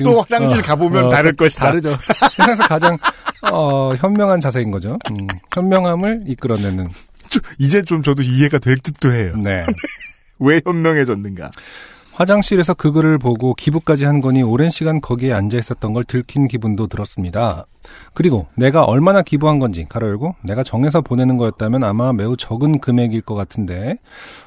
또 0.04 0.22
화장실 0.22 0.62
가보면 0.62 1.10
다를 1.10 1.34
것이다. 1.34 1.66
다르죠. 1.66 1.96
세상에서 2.32 2.64
가장 2.64 2.98
어, 3.52 3.94
현명한 3.96 4.40
자세인 4.40 4.72
거죠. 4.72 4.98
음, 5.10 5.28
현명함을 5.54 6.24
이끌어내는. 6.28 6.90
이제 7.58 7.82
좀 7.82 8.04
저도 8.04 8.24
이해가 8.24 8.60
될 8.60 8.78
듯도 8.78 9.12
해요. 9.12 9.34
네. 9.38 9.66
왜 10.40 10.62
현명해졌는가? 10.66 11.52
화장실에서 12.14 12.74
그 12.74 12.92
글을 12.92 13.18
보고 13.18 13.54
기부까지 13.54 14.06
한 14.06 14.22
거니 14.22 14.44
오랜 14.44 14.70
시간 14.70 15.02
거기에 15.02 15.34
앉아 15.34 15.58
있었던 15.58 15.94
걸 15.94 16.04
들킨 16.04 16.48
기분도 16.48 16.88
들었습니다. 16.88 17.66
그리고 18.14 18.48
내가 18.56 18.84
얼마나 18.84 19.22
기부한 19.22 19.60
건지 19.60 19.86
가로 19.90 20.08
열고 20.08 20.36
내가 20.44 20.64
정해서 20.64 21.02
보내는 21.02 21.38
거였다면 21.38 21.84
아마 21.84 22.14
매우 22.14 22.38
적은 22.38 22.80
금액일 22.80 23.22
것 23.22 23.34
같은데 23.36 23.96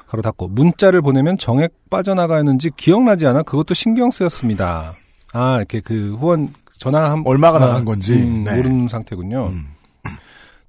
가로 0.07 0.21
닫고 0.21 0.49
문자를 0.49 1.01
보내면 1.01 1.37
정액 1.37 1.73
빠져나가는지 1.89 2.71
기억나지 2.77 3.27
않아 3.27 3.43
그것도 3.43 3.73
신경 3.73 4.11
쓰였습니다. 4.11 4.93
아 5.37 5.57
이렇게 5.57 5.81
그 5.81 6.15
후원 6.17 6.53
전화 6.77 7.11
한 7.11 7.21
얼마가 7.25 7.57
아, 7.57 7.67
나간 7.67 7.85
건지. 7.85 8.13
음, 8.13 8.43
네. 8.45 8.55
모르는 8.55 8.87
상태군요. 8.87 9.47
음. 9.47 9.65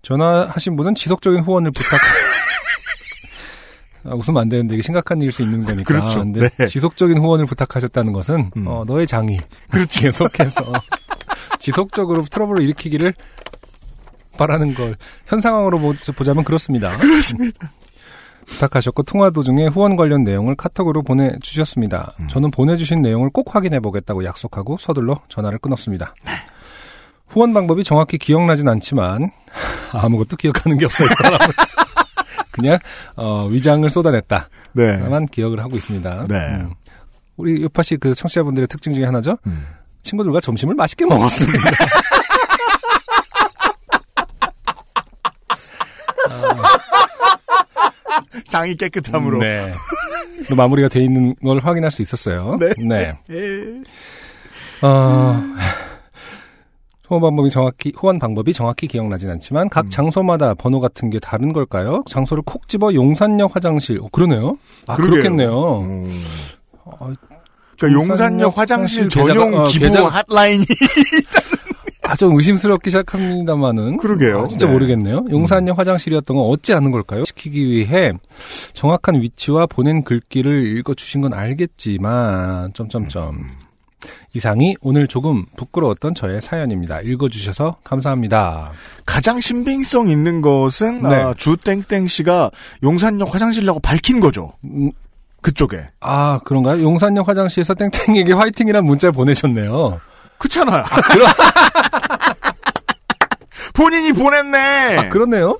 전화하신 0.03 0.77
분은 0.77 0.95
지속적인 0.95 1.43
후원을 1.43 1.71
부탁. 1.71 2.01
아, 4.05 4.14
웃으면 4.14 4.43
안 4.43 4.49
되는데 4.49 4.75
이게 4.75 4.83
심각한 4.83 5.21
일일 5.21 5.33
수 5.33 5.43
있는 5.43 5.64
거니까. 5.64 5.85
그렇죠. 5.85 6.19
근데 6.21 6.49
네. 6.49 6.67
지속적인 6.67 7.19
후원을 7.19 7.47
부탁하셨다는 7.47 8.12
것은 8.12 8.51
음. 8.57 8.67
어, 8.67 8.85
너의 8.87 9.07
장이 9.07 9.39
그렇지 9.71 10.03
계속해서 10.03 10.62
지속적으로 11.59 12.23
트러블을 12.25 12.62
일으키기를 12.62 13.14
바라는 14.37 14.75
걸 14.75 14.95
현 15.27 15.41
상황으로 15.41 15.79
보- 15.81 15.95
보자면 16.14 16.45
그렇습니다. 16.45 16.97
그렇습니다. 16.99 17.73
부탁하셨고 18.47 19.03
통화 19.03 19.31
도중에 19.31 19.67
후원 19.67 19.97
관련 19.97 20.23
내용을 20.25 20.55
카톡으로 20.57 21.03
보내주셨습니다. 21.03 22.15
음. 22.21 22.29
저는 22.29 22.51
보내주신 22.51 23.03
내용을 23.03 23.31
꼭 23.31 23.55
확인해 23.55 23.81
보겠다고 23.81 24.25
약속하고 24.25 24.79
서둘러 24.79 25.21
전화를 25.29 25.59
끊었습니다. 25.59 26.15
후원 27.29 27.53
방법이 27.53 27.85
정확히 27.85 28.19
기억나진 28.19 28.69
않지만 28.69 29.31
아무것도 29.93 30.37
기억하는 30.37 30.79
게 30.79 30.85
없어요. 30.87 31.09
그냥 32.53 32.79
어, 33.17 33.47
위장을 33.47 33.89
쏟아냈다. 33.91 34.49
네. 34.73 34.97
만 34.97 35.27
기억을 35.27 35.61
하고 35.61 35.77
있습니다. 35.77 36.25
네. 36.29 36.37
음. 36.61 36.71
우리 37.37 37.63
요파 37.63 37.83
씨 37.83 37.97
그 37.99 38.15
청취자분들의 38.15 38.67
특징 38.69 38.95
중에 38.95 39.05
하나죠. 39.05 39.37
음. 39.47 39.67
친구들과 40.03 40.41
점심을 40.41 40.75
맛있게 40.75 41.05
먹었습니다. 41.05 41.59
장이 48.49 48.74
깨끗함으로. 48.76 49.39
네. 49.39 49.72
또 50.49 50.55
마무리가 50.57 50.89
돼 50.89 51.01
있는 51.03 51.34
걸 51.43 51.59
확인할 51.61 51.91
수 51.91 52.03
있었어요. 52.03 52.59
네. 52.78 53.16
어, 54.82 55.43
후원 57.09 57.22
방법이 57.22 57.51
정확히, 57.51 57.93
후원 57.97 58.18
방법이 58.18 58.53
정확히 58.53 58.89
기억나진 58.89 59.30
않지만 59.30 59.66
음. 59.66 59.68
각 59.68 59.91
장소마다 59.91 60.55
번호 60.55 60.80
같은 60.80 61.09
게 61.11 61.18
다른 61.20 61.53
걸까요? 61.53 62.03
장소를 62.09 62.43
콕 62.45 62.68
집어 62.68 62.93
용산역 62.93 63.55
화장실. 63.55 64.01
어, 64.01 64.09
그러네요. 64.11 64.59
아, 64.89 64.97
그러게요. 64.97 65.11
그렇겠네요. 65.22 65.78
음. 65.80 66.22
어, 66.84 66.97
그러니까 67.78 68.01
용산역 68.01 68.41
용산역 68.41 68.59
화장실 68.59 69.03
화장실 69.05 69.09
계좌가- 69.09 69.26
전용 69.37 69.55
어, 69.61 69.64
기부 69.64 69.87
계좌- 69.87 70.24
핫라인이 70.28 70.64
아, 70.66 71.56
좀 72.15 72.37
의심스럽기 72.37 72.91
시작합니다만은. 72.91 73.97
그러게요. 73.97 74.43
아, 74.43 74.47
진짜 74.47 74.67
네. 74.67 74.73
모르겠네요. 74.73 75.25
용산역 75.31 75.79
화장실이었던 75.79 76.37
건 76.37 76.47
어찌 76.47 76.73
아는 76.75 76.91
걸까요? 76.93 77.25
시키기 77.25 77.69
위해 77.69 78.13
정확한 78.75 79.21
위치와 79.21 79.67
보낸 79.67 80.05
글귀를 80.05 80.77
읽어 80.79 80.95
주신 80.95 81.21
건 81.21 81.33
알겠지만, 81.35 82.73
점점점. 82.75 83.37
이상이 84.35 84.77
오늘 84.83 85.09
조금 85.09 85.47
부끄러웠던 85.57 86.15
저의 86.15 86.41
사연입니다. 86.41 87.01
읽어주셔서 87.01 87.77
감사합니다. 87.83 88.71
가장 89.07 89.41
신빙성 89.41 90.09
있는 90.09 90.43
것은 90.43 91.03
네. 91.03 91.15
아, 91.15 91.35
주땡땡 91.35 92.07
씨가 92.07 92.51
용산역 92.83 93.35
화장실이라고 93.35 93.81
밝힌 93.81 94.21
거죠. 94.21 94.53
음, 94.65 94.93
그쪽에. 95.41 95.79
아, 96.01 96.39
그런가요? 96.45 96.83
용산역 96.83 97.27
화장실에서 97.27 97.75
땡땡에게 97.75 98.35
화이팅이란 98.35 98.85
문자를 98.85 99.13
보내셨네요. 99.13 100.01
그렇잖아요. 100.39 100.84
본인이 103.74 104.12
보냈네. 104.12 104.97
아, 104.97 105.09
그렇네요? 105.09 105.59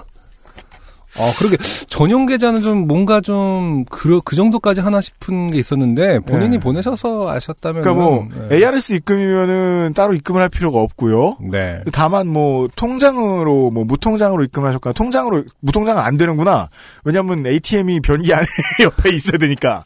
아, 1.19 1.33
그러게. 1.39 1.57
전용 1.89 2.27
계좌는 2.27 2.63
좀 2.63 2.87
뭔가 2.87 3.21
좀, 3.21 3.85
그, 3.91 4.21
그 4.25 4.37
정도까지 4.37 4.81
하나 4.81 5.01
싶은 5.01 5.51
게 5.51 5.59
있었는데, 5.59 6.21
본인이 6.21 6.57
네. 6.57 6.59
보내셔서 6.59 7.31
아셨다면. 7.31 7.83
그러니까 7.83 8.05
뭐 8.05 8.29
ARS 8.53 8.93
입금이면은 8.95 9.93
따로 9.95 10.15
입금을 10.15 10.41
할 10.43 10.49
필요가 10.49 10.81
없고요. 10.81 11.39
네. 11.51 11.83
다만 11.93 12.27
뭐 12.27 12.69
통장으로 12.77 13.71
뭐 13.71 13.85
무통장으로 13.85 14.45
입금하셨거나 14.45 14.93
통장으로 14.93 15.45
무통장은 15.61 16.03
안 16.03 16.19
되는구나. 16.19 16.69
왜냐하면 17.05 17.47
ATM이 17.47 18.01
변기 18.01 18.35
안에 18.35 18.47
옆에 18.85 19.11
있어야 19.11 19.39
되니까. 19.39 19.85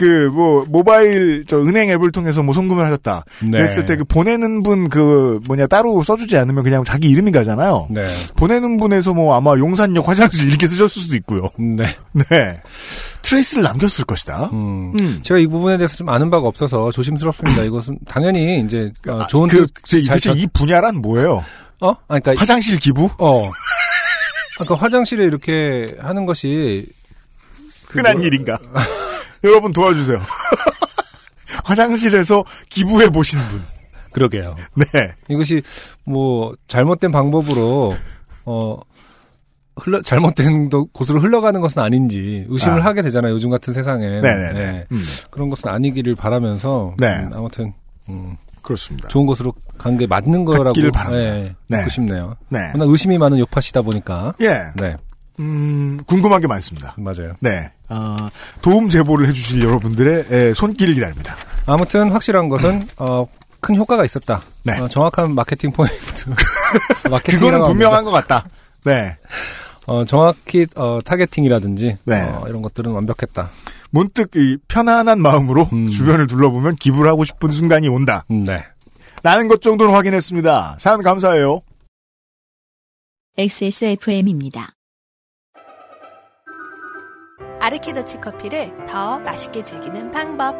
그 0.00 0.30
뭐 0.32 0.64
모바일 0.68 1.44
저 1.46 1.58
은행 1.60 1.90
앱을 1.90 2.10
통해서 2.12 2.42
뭐 2.42 2.54
송금을 2.54 2.84
하셨다. 2.84 3.24
네. 3.42 3.50
그랬을 3.50 3.84
때 3.84 3.96
그 3.96 4.04
보내는 4.04 4.62
분 4.62 4.88
그 4.88 5.40
뭐냐 5.46 5.66
따로 5.66 6.02
써주지 6.02 6.36
않으면 6.38 6.64
그냥 6.64 6.82
자기 6.84 7.08
이름이 7.10 7.32
가잖아요. 7.32 7.88
네. 7.90 8.08
보내는 8.36 8.78
분에서 8.78 9.12
뭐 9.12 9.34
아마 9.36 9.52
용산역 9.58 10.08
화장실 10.08 10.48
이렇게 10.48 10.66
쓰셨을 10.66 11.02
수도 11.02 11.16
있고요. 11.16 11.42
네. 11.58 11.94
네. 12.12 12.60
트레이스를 13.22 13.62
남겼을 13.62 14.04
것이다. 14.06 14.48
음. 14.54 14.92
음. 14.98 15.20
제가 15.22 15.38
이 15.38 15.46
부분에 15.46 15.76
대해서 15.76 15.96
좀 15.96 16.08
아는 16.08 16.30
바가 16.30 16.46
없어서 16.48 16.90
조심스럽습니다. 16.90 17.62
이것은 17.64 17.98
당연히 18.06 18.60
이제 18.62 18.90
어, 19.06 19.26
좋은 19.26 19.48
그, 19.48 19.66
뜻 19.66 19.72
그, 19.82 20.02
도대체 20.04 20.32
이 20.32 20.46
분야란 20.52 20.96
뭐예요? 21.02 21.44
어? 21.80 21.90
아, 21.90 21.96
그러니까 22.20 22.34
화장실 22.38 22.78
기부? 22.78 23.10
어. 23.18 23.50
아까 24.60 24.74
화장실에 24.74 25.24
이렇게 25.24 25.86
하는 25.98 26.24
것이 26.26 26.86
그 27.88 27.98
흔한 27.98 28.16
뭐- 28.18 28.26
일인가? 28.26 28.58
여러분 29.44 29.72
도와주세요. 29.72 30.20
화장실에서 31.64 32.44
기부해 32.68 33.10
보신 33.10 33.40
분. 33.48 33.62
그러게요. 34.12 34.54
네. 34.74 34.86
이것이 35.28 35.62
뭐 36.04 36.52
잘못된 36.68 37.10
방법으로 37.12 37.94
어 38.44 38.76
흘러 39.76 40.02
잘못된 40.02 40.68
도- 40.68 40.86
곳으로 40.86 41.20
흘러가는 41.20 41.60
것은 41.60 41.80
아닌지 41.82 42.44
의심을 42.48 42.80
아. 42.82 42.84
하게 42.86 43.02
되잖아요. 43.02 43.32
요즘 43.32 43.50
같은 43.50 43.72
세상에. 43.72 44.06
네네네. 44.20 44.52
네. 44.52 44.86
음, 44.92 45.02
그런 45.30 45.48
것은 45.48 45.68
아니기를 45.70 46.16
바라면서 46.16 46.94
네. 46.98 47.06
음, 47.18 47.30
아무튼 47.34 47.72
음, 48.08 48.36
그렇습니다. 48.62 49.08
좋은 49.08 49.26
곳으로 49.26 49.54
간 49.78 49.96
게 49.96 50.06
맞는 50.06 50.44
거라고 50.44 50.72
바랍니다. 50.92 51.10
네, 51.10 51.54
네. 51.68 51.88
싶네요. 51.88 52.34
네. 52.48 52.70
워낙 52.74 52.88
의심이 52.90 53.16
많은 53.16 53.38
요파시다 53.38 53.80
보니까 53.82 54.34
예. 54.40 54.64
네 54.76 54.96
음, 55.40 55.98
궁금한 56.06 56.40
게 56.40 56.46
많습니다. 56.46 56.94
맞아요. 56.98 57.34
네. 57.40 57.70
아, 57.88 58.30
도움 58.62 58.88
제보를 58.88 59.26
해주실 59.28 59.62
여러분들의 59.62 60.26
에, 60.30 60.54
손길을 60.54 60.94
기다립니다. 60.94 61.34
아무튼 61.66 62.10
확실한 62.10 62.48
것은 62.48 62.86
어, 62.98 63.26
큰 63.60 63.76
효과가 63.76 64.04
있었다. 64.04 64.42
네. 64.64 64.78
어, 64.78 64.88
정확한 64.88 65.34
마케팅 65.34 65.72
포인트. 65.72 65.94
마케팅이라고 67.10 67.50
그거는. 67.58 67.62
분명한 67.64 68.04
것 68.04 68.10
같다. 68.10 68.46
네. 68.84 69.16
어, 69.86 70.04
정확히 70.04 70.66
어, 70.76 70.98
targeting이라든지 71.04 71.96
네. 72.04 72.20
어, 72.22 72.44
이런 72.48 72.60
것들은 72.62 72.92
완벽했다. 72.92 73.50
문득 73.90 74.36
이 74.36 74.58
편안한 74.68 75.20
마음으로 75.20 75.68
음. 75.72 75.86
주변을 75.88 76.26
둘러보면 76.26 76.76
기부를 76.76 77.10
하고 77.10 77.24
싶은 77.24 77.50
순간이 77.50 77.88
온다. 77.88 78.24
음, 78.30 78.44
네. 78.44 78.64
라는 79.22 79.48
것 79.48 79.62
정도는 79.62 79.92
확인했습니다. 79.94 80.76
사연 80.78 81.02
감사해요. 81.02 81.60
XSFM입니다. 83.38 84.74
아르케더치 87.60 88.20
커피를 88.20 88.72
더 88.88 89.18
맛있게 89.18 89.62
즐기는 89.62 90.10
방법. 90.10 90.56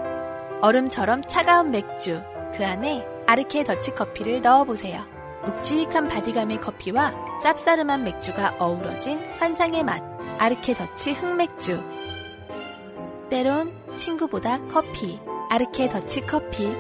얼음처럼 0.61 1.23
차가운 1.27 1.71
맥주, 1.71 2.23
그 2.55 2.65
안에 2.67 3.07
아르케 3.27 3.65
더치 3.65 3.93
커피를 3.95 4.43
넣어보세요. 4.43 5.01
묵직한 5.47 6.09
바디감의 6.09 6.61
커피와 6.61 7.13
쌉싸름한 7.43 8.03
맥주가 8.03 8.55
어우러진 8.59 9.19
환상의 9.39 9.83
맛, 9.83 10.03
아르케 10.39 10.75
더치 10.75 11.13
흑맥주. 11.13 11.83
때론 13.31 13.73
친구보다 13.97 14.59
커피, 14.69 15.19
아르케 15.49 15.89
더치 15.89 16.21
커피. 16.27 16.71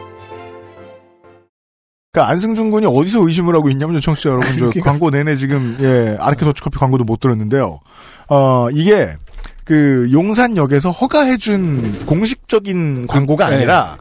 그러니까 2.13 2.33
안승준 2.33 2.71
군이 2.73 2.87
어디서 2.87 3.27
의심을 3.27 3.55
하고 3.55 3.71
있냐면요, 3.71 4.01
청취자 4.01 4.31
여러분. 4.31 4.73
저. 4.73 4.81
광고 4.81 5.09
내내 5.09 5.37
지금, 5.37 5.79
예, 5.81 6.19
아르케 6.21 6.45
더치 6.45 6.61
커피 6.61 6.77
광고도 6.77 7.05
못 7.05 7.21
들었는데요. 7.21 7.81
어, 8.29 8.69
이게, 8.73 9.17
그, 9.65 10.09
용산역에서 10.13 10.91
허가해준 10.91 12.07
공식적인 12.07 13.07
광고가 13.07 13.49
네. 13.51 13.57
아니라, 13.57 13.97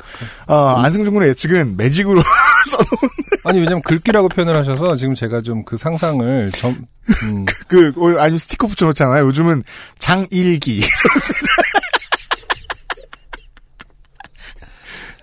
어, 0.48 0.76
안승준 0.84 1.14
군의 1.14 1.30
예측은 1.30 1.78
매직으로 1.78 2.22
써놓은, 2.72 3.10
아니 3.46 3.60
왜냐면 3.60 3.82
글귀라고 3.84 4.30
표현을 4.30 4.58
하셔서 4.58 4.96
지금 4.96 5.14
제가 5.16 5.42
좀 5.42 5.64
그 5.66 5.78
상상을 5.78 6.52
점 6.54 6.78
음, 7.24 7.46
그, 7.68 7.92
어, 7.98 8.20
아니면 8.20 8.38
스티커 8.40 8.68
붙여놓잖아요. 8.68 9.26
요즘은 9.28 9.64
장일기. 10.00 10.82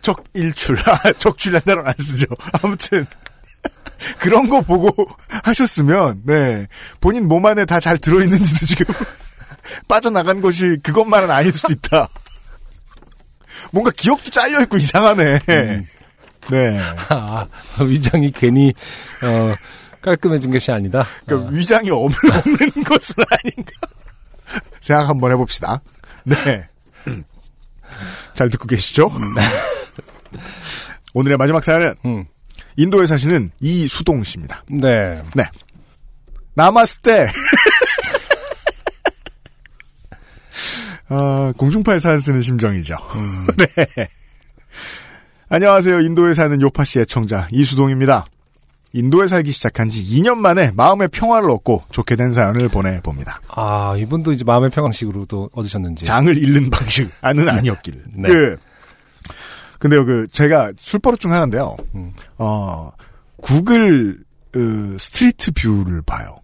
적일출. 0.02 0.76
아, 0.88 0.94
단어는 1.64 1.88
안 1.88 1.94
쓰죠. 1.98 2.26
아무튼. 2.62 3.06
그런 4.20 4.48
거 4.48 4.60
보고 4.60 4.92
하셨으면, 5.42 6.20
네. 6.24 6.66
본인 7.00 7.26
몸 7.26 7.44
안에 7.46 7.64
다 7.64 7.80
잘 7.80 7.96
들어있는지도 7.98 8.66
지금 8.66 8.94
빠져나간 9.88 10.40
것이 10.40 10.78
그것만은 10.82 11.30
아닐 11.30 11.52
수도 11.52 11.72
있다. 11.72 12.08
뭔가 13.72 13.90
기억도 13.90 14.30
잘려 14.30 14.60
있고 14.62 14.76
이상하네. 14.76 15.40
네. 16.50 16.80
아, 17.08 17.46
위장이 17.80 18.30
괜히 18.30 18.72
어, 19.22 19.54
깔끔해진 20.00 20.52
것이 20.52 20.70
아니다. 20.70 21.04
그러니까 21.24 21.50
위장이 21.50 21.90
없는, 21.90 22.14
없는 22.32 22.84
것은 22.84 23.24
아닌가. 23.28 23.72
생각 24.80 25.08
한번 25.08 25.32
해봅시다. 25.32 25.80
네. 26.24 26.68
잘 28.34 28.48
듣고 28.50 28.68
계시죠? 28.68 29.10
오늘의 31.14 31.36
마지막 31.38 31.64
사연은 31.64 31.94
음. 32.04 32.24
인도에 32.76 33.06
사시는 33.06 33.50
이수동 33.60 34.22
씨입니다. 34.22 34.62
네. 34.68 34.88
네. 35.34 35.44
나마스테. 36.54 37.26
어, 41.08 41.52
공중파에 41.56 41.98
사연 41.98 42.18
쓰는 42.20 42.42
심정이죠. 42.42 42.96
네. 43.58 44.08
안녕하세요. 45.48 46.00
인도에 46.00 46.34
사는 46.34 46.60
요파 46.60 46.84
씨 46.84 46.98
애청자 47.00 47.46
이수동입니다. 47.52 48.24
인도에 48.92 49.26
살기 49.28 49.50
시작한 49.52 49.88
지 49.88 50.02
2년 50.04 50.36
만에 50.38 50.72
마음의 50.74 51.08
평화를 51.08 51.50
얻고 51.50 51.84
좋게 51.90 52.16
된 52.16 52.32
사연을 52.32 52.68
보내봅니다. 52.68 53.40
아 53.48 53.94
이분도 53.96 54.32
이제 54.32 54.42
마음의 54.44 54.70
평강식으로 54.70 55.26
또 55.26 55.50
얻으셨는지. 55.52 56.04
장을 56.04 56.36
잃는 56.36 56.70
방식, 56.70 57.08
아는 57.20 57.46
아니었길. 57.50 58.04
네. 58.14 58.28
그, 58.28 58.56
근데요, 59.78 60.06
그, 60.06 60.26
제가 60.32 60.72
술버릇 60.76 61.20
중 61.20 61.32
하나인데요. 61.32 61.76
음. 61.94 62.12
어, 62.38 62.90
구글, 63.42 64.18
그, 64.50 64.96
street 64.98 65.52
view를 65.52 66.00
봐요. 66.02 66.34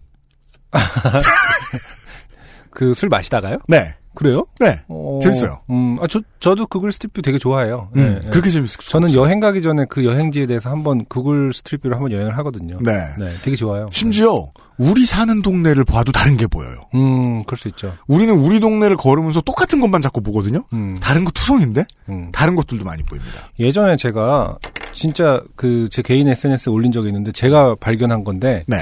그 2.69 2.93
술 2.93 3.09
마시다가요? 3.09 3.57
네. 3.67 3.95
그래요? 4.15 4.45
네. 4.59 4.81
어, 4.87 5.19
재밌어요. 5.21 5.61
음, 5.69 5.97
아, 6.01 6.07
저, 6.07 6.21
저도 6.39 6.67
구글 6.67 6.91
street 6.91 7.09
view 7.09 7.21
되게 7.21 7.37
좋아해요. 7.39 7.89
음, 7.95 8.19
네, 8.21 8.29
그렇게 8.29 8.49
네. 8.49 8.51
재밌을 8.51 8.81
수가 8.81 8.91
저는. 8.91 9.13
여행 9.15 9.39
가기 9.39 9.61
전에 9.61 9.85
그 9.89 10.05
여행지에 10.05 10.45
대해서 10.45 10.69
한번 10.69 11.05
구글 11.05 11.51
street 11.53 11.71
view를 11.71 11.95
한번 11.95 12.11
여행을 12.11 12.37
하거든요. 12.39 12.77
네. 12.81 12.91
네, 13.17 13.33
되게 13.41 13.55
좋아요. 13.55 13.89
심지어, 13.91 14.47
우리 14.77 15.05
사는 15.05 15.41
동네를 15.41 15.83
봐도 15.85 16.11
다른 16.11 16.35
게 16.37 16.47
보여요. 16.47 16.75
음, 16.95 17.43
그럴 17.45 17.57
수 17.57 17.67
있죠. 17.69 17.93
우리는 18.07 18.33
우리 18.35 18.59
동네를 18.59 18.97
걸으면서 18.97 19.41
똑같은 19.41 19.79
것만 19.79 20.01
자꾸 20.01 20.21
보거든요? 20.21 20.63
음, 20.73 20.95
다른 21.01 21.23
거 21.25 21.31
투성인데? 21.31 21.85
음. 22.09 22.29
다른 22.31 22.55
것들도 22.55 22.83
많이 22.83 23.03
보입니다. 23.03 23.49
예전에 23.59 23.95
제가 23.95 24.57
진짜 24.93 25.41
그 25.55 25.87
제 25.89 26.01
개인 26.01 26.27
SNS에 26.27 26.71
올린 26.71 26.91
적이 26.91 27.09
있는데 27.09 27.31
제가 27.31 27.75
발견한 27.79 28.23
건데 28.23 28.63
네. 28.67 28.77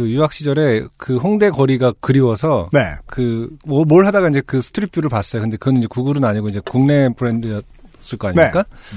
그 0.00 0.08
유학 0.10 0.32
시절에 0.32 0.86
그 0.96 1.16
홍대 1.16 1.50
거리가 1.50 1.92
그리워서 2.00 2.70
네. 2.72 2.94
그 3.06 3.43
뭘 3.43 4.06
하다가 4.06 4.30
이제 4.30 4.40
그 4.40 4.62
street 4.62 4.92
view를 4.92 5.10
봤어요. 5.10 5.42
근데 5.42 5.58
그건 5.58 5.76
이제 5.76 5.86
구글은 5.86 6.24
아니고 6.24 6.48
이제 6.48 6.58
국내 6.64 7.10
브랜드였을 7.10 8.16
거 8.18 8.28
아닙니까? 8.28 8.62
네. 8.62 8.96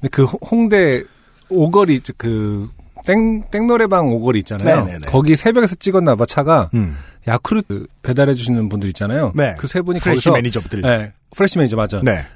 근데 0.00 0.08
그 0.10 0.24
홍- 0.24 0.40
홍대 0.50 1.04
오거리 1.48 2.00
그 2.16 2.68
땡, 3.06 3.44
땡 3.52 3.68
노래방 3.68 4.08
오거리 4.08 4.40
있잖아요. 4.40 4.84
네네네. 4.84 5.06
거기 5.06 5.36
새벽에서 5.36 5.76
찍었나 5.76 6.16
봐 6.16 6.26
차가 6.26 6.70
음. 6.74 6.96
야쿠르트 7.28 7.86
배달해 8.02 8.34
주시는 8.34 8.68
분들 8.68 8.88
있잖아요. 8.88 9.32
네. 9.36 9.54
그 9.58 9.71
세 9.71 9.80
분이 9.80 10.00
프레시 10.00 10.24
거기서 10.24 10.32
매니저들. 10.32 10.80
네. 10.82 11.12
프레시 11.36 11.58
매니저 11.58 11.76
맞아. 11.76 12.00
네. 12.02 12.26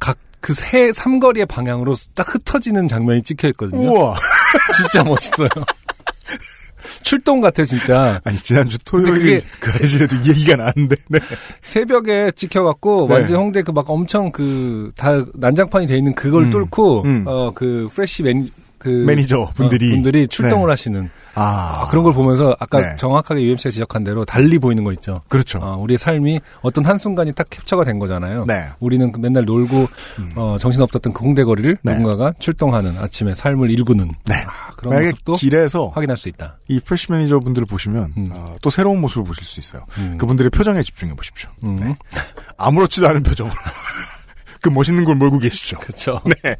각 0.00 0.34
그 0.34 0.68
세 0.68 0.90
삼거리의 0.92 1.46
방향으로 1.46 1.94
딱 2.14 2.34
흩어지는 2.34 2.88
장면이 2.88 3.22
찍혀 3.22 3.46
있거든요. 3.48 3.88
우와. 3.88 4.18
진짜 4.76 5.04
멋있어요. 5.04 5.48
출동 7.02 7.40
같아요, 7.40 7.66
진짜. 7.66 8.20
아니, 8.24 8.36
지난주 8.38 8.78
토요일 8.84 9.42
그 9.60 9.70
사실에도 9.70 10.16
이 10.16 10.28
얘기가 10.28 10.56
나왔는데, 10.56 10.96
네. 11.08 11.18
새벽에 11.60 12.30
찍혀갖고 12.34 13.06
네. 13.08 13.14
완전 13.14 13.36
홍대 13.36 13.62
그 13.62 13.72
막 13.72 13.88
엄청 13.90 14.32
그 14.32 14.90
다 14.96 15.24
난장판이 15.34 15.86
돼 15.86 15.96
있는 15.98 16.14
그걸 16.14 16.44
음, 16.44 16.50
뚫고 16.50 17.02
음. 17.04 17.24
어 17.26 17.51
그 17.51 17.88
프레시 17.92 18.22
매니 18.22 18.50
그 18.78 18.88
매니저 18.88 19.50
분들이. 19.54 19.90
어, 19.90 19.94
분들이 19.94 20.26
출동을 20.28 20.66
네. 20.68 20.72
하시는 20.72 21.10
아. 21.34 21.82
아, 21.82 21.88
그런 21.90 22.02
걸 22.02 22.14
보면서 22.14 22.56
아까 22.58 22.80
네. 22.80 22.96
정확하게 22.96 23.42
UMC가 23.42 23.70
지적한 23.70 24.04
대로 24.04 24.24
달리 24.24 24.58
보이는 24.58 24.82
거 24.84 24.92
있죠. 24.94 25.16
그렇죠. 25.28 25.58
어, 25.58 25.76
우리의 25.76 25.98
삶이 25.98 26.40
어떤 26.62 26.86
한순간이 26.86 27.32
딱 27.32 27.46
캡처가 27.50 27.84
된 27.84 27.98
거잖아요. 27.98 28.44
네. 28.46 28.64
우리는 28.80 29.12
그 29.12 29.20
맨날 29.20 29.44
놀고 29.44 29.86
어, 30.36 30.56
정신없었던 30.58 31.12
그 31.12 31.22
홍대 31.24 31.44
거리를 31.44 31.76
네. 31.82 31.94
누군가가 31.94 32.32
출동하는 32.38 32.96
아침에 32.98 33.34
삶을 33.34 33.70
일구는 33.70 34.12
네. 34.24 34.34
아, 34.46 34.65
그런 34.76 34.90
만약에 34.94 35.10
모습도 35.10 35.32
길에서 35.34 35.88
확인할 35.88 36.16
수 36.16 36.28
있다. 36.28 36.58
이 36.68 36.80
프레시 36.80 37.10
매니저 37.10 37.40
분들을 37.40 37.66
보시면 37.66 38.12
음. 38.16 38.28
어, 38.32 38.56
또 38.60 38.70
새로운 38.70 39.00
모습을 39.00 39.24
보실 39.24 39.44
수 39.44 39.58
있어요. 39.58 39.86
음. 39.98 40.18
그분들의 40.18 40.50
표정에 40.50 40.82
집중해 40.82 41.14
보십시오. 41.14 41.50
음. 41.64 41.76
네. 41.76 41.96
아무렇지도 42.56 43.08
않은 43.08 43.22
표정으로 43.22 43.54
그 44.60 44.68
멋있는 44.68 45.04
걸 45.04 45.14
몰고 45.14 45.38
계시죠. 45.38 45.78
그렇죠. 45.78 46.20
네. 46.42 46.56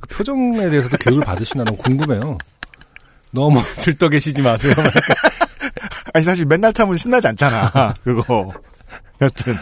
그 0.00 0.16
표정에 0.16 0.68
대해서도 0.68 0.96
교육을 0.98 1.24
받으시나 1.24 1.64
너무 1.64 1.76
궁금해요. 1.78 2.38
너무 3.32 3.62
들떠 3.78 4.08
계시지 4.08 4.42
마세요. 4.42 4.74
아니 6.12 6.24
사실 6.24 6.44
맨날 6.46 6.72
타면 6.72 6.96
신나지 6.96 7.28
않잖아. 7.28 7.94
그거. 8.02 8.52
여튼 9.20 9.56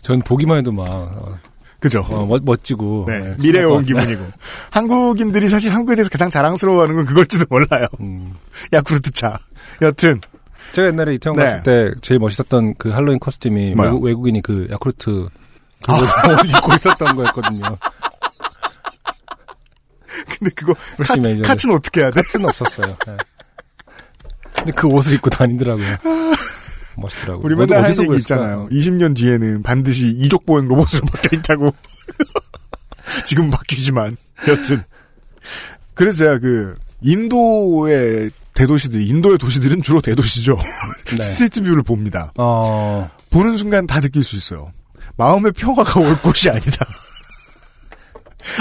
전 0.00 0.22
보기만 0.22 0.58
해도 0.58 0.72
막 0.72 0.88
어, 0.88 1.38
그죠. 1.80 2.00
어, 2.08 2.26
멋, 2.26 2.42
멋지고 2.44 3.06
네, 3.08 3.18
네, 3.20 3.34
미래에 3.40 3.64
온 3.64 3.82
기분이고. 3.82 4.22
한국인들이 4.70 5.48
사실 5.48 5.72
한국에 5.72 5.96
대해서 5.96 6.10
가장 6.10 6.28
자랑스러워 6.30 6.82
하는 6.82 6.94
건 6.96 7.06
그걸지도 7.06 7.46
몰라요. 7.48 7.86
음. 8.00 8.34
야쿠르트 8.72 9.10
차. 9.12 9.38
여튼 9.82 10.20
제가 10.72 10.88
옛날에 10.88 11.14
이태원 11.14 11.36
네. 11.38 11.44
갔을 11.44 11.62
때 11.62 11.90
제일 12.02 12.20
멋있었던 12.20 12.74
그 12.78 12.90
할로윈 12.90 13.18
코스튬이 13.18 13.74
뭐요? 13.74 13.88
외국, 13.92 14.04
외국 14.04 14.28
인이 14.28 14.42
그 14.42 14.68
야쿠르트 14.70 15.28
그거 15.82 15.94
옷 16.32 16.44
입고 16.46 16.74
있었던 16.76 17.16
거였거든요. 17.16 17.62
근데 20.38 20.50
그거 20.54 20.74
카, 20.74 21.16
매니저들. 21.16 21.42
카트는 21.42 21.74
어떻게 21.74 22.00
해야 22.02 22.10
돼? 22.10 22.20
카트는 22.22 22.46
없었어요. 22.46 22.96
네. 23.06 23.16
근데 24.56 24.72
그 24.72 24.86
옷을 24.86 25.14
입고 25.14 25.30
다니더라고요. 25.30 25.86
멋있더라고요. 27.00 27.44
우리 27.44 27.54
맨날 27.56 27.84
하는 27.84 28.02
얘기? 28.02 28.16
있잖아요. 28.18 28.68
20년 28.70 29.16
뒤에는 29.16 29.62
반드시 29.62 30.08
이족 30.08 30.46
보행 30.46 30.68
로봇으로 30.68 31.06
바뀌어 31.06 31.38
있다고. 31.38 31.74
지금 33.26 33.50
바뀌지만 33.50 34.16
여튼 34.48 34.84
그래서 35.94 36.18
제가 36.18 36.38
그 36.38 36.76
인도의 37.02 38.30
대도시들, 38.54 39.06
인도의 39.06 39.38
도시들은 39.38 39.82
주로 39.82 40.00
대도시죠. 40.00 40.58
네. 41.16 41.22
street 41.22 41.62
view를 41.62 41.82
봅니다. 41.82 42.32
어, 42.36 43.10
보는 43.30 43.56
순간 43.56 43.86
다 43.86 44.00
느낄 44.00 44.22
수 44.22 44.36
있어요. 44.36 44.70
마음의 45.16 45.52
평화가 45.52 46.00
올 46.00 46.16
곳이 46.20 46.50
아니다. 46.50 46.86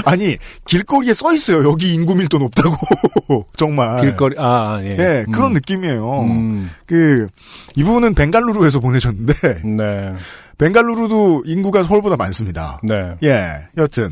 아니 0.05 0.37
길거리에 0.65 1.13
써 1.13 1.33
있어요. 1.33 1.69
여기 1.69 1.93
인구 1.93 2.15
밀도 2.15 2.37
높다고 2.37 2.77
정말. 3.57 4.01
길거리, 4.01 4.35
아, 4.37 4.43
아, 4.43 4.79
예. 4.83 4.89
예, 4.99 5.25
음. 5.27 5.31
그런 5.31 5.53
느낌이에요. 5.53 6.21
음, 6.21 6.69
그 6.85 7.27
이분은 7.75 8.15
벵갈루루에서 8.15 8.79
보내셨는데 8.79 9.33
네. 9.65 10.13
벵갈루루도 10.57 11.43
인구가 11.45 11.83
서울보다 11.83 12.15
많습니다. 12.17 12.79
네. 12.83 13.15
예, 13.23 13.67
여튼 13.77 14.11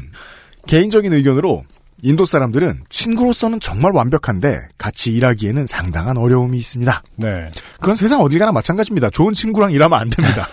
개인적인 0.67 1.13
의견으로 1.13 1.63
인도 2.03 2.25
사람들은 2.25 2.83
친구로서는 2.89 3.59
정말 3.59 3.91
완벽한데 3.91 4.67
같이 4.77 5.11
일하기에는 5.13 5.65
상당한 5.65 6.17
어려움이 6.17 6.57
있습니다. 6.57 7.01
네. 7.15 7.49
그건 7.79 7.95
세상 7.95 8.21
어딜 8.21 8.37
가나 8.37 8.51
마찬가지입니다. 8.51 9.09
좋은 9.09 9.33
친구랑 9.33 9.71
일하면 9.71 9.99
안 9.99 10.09
됩니다. 10.09 10.47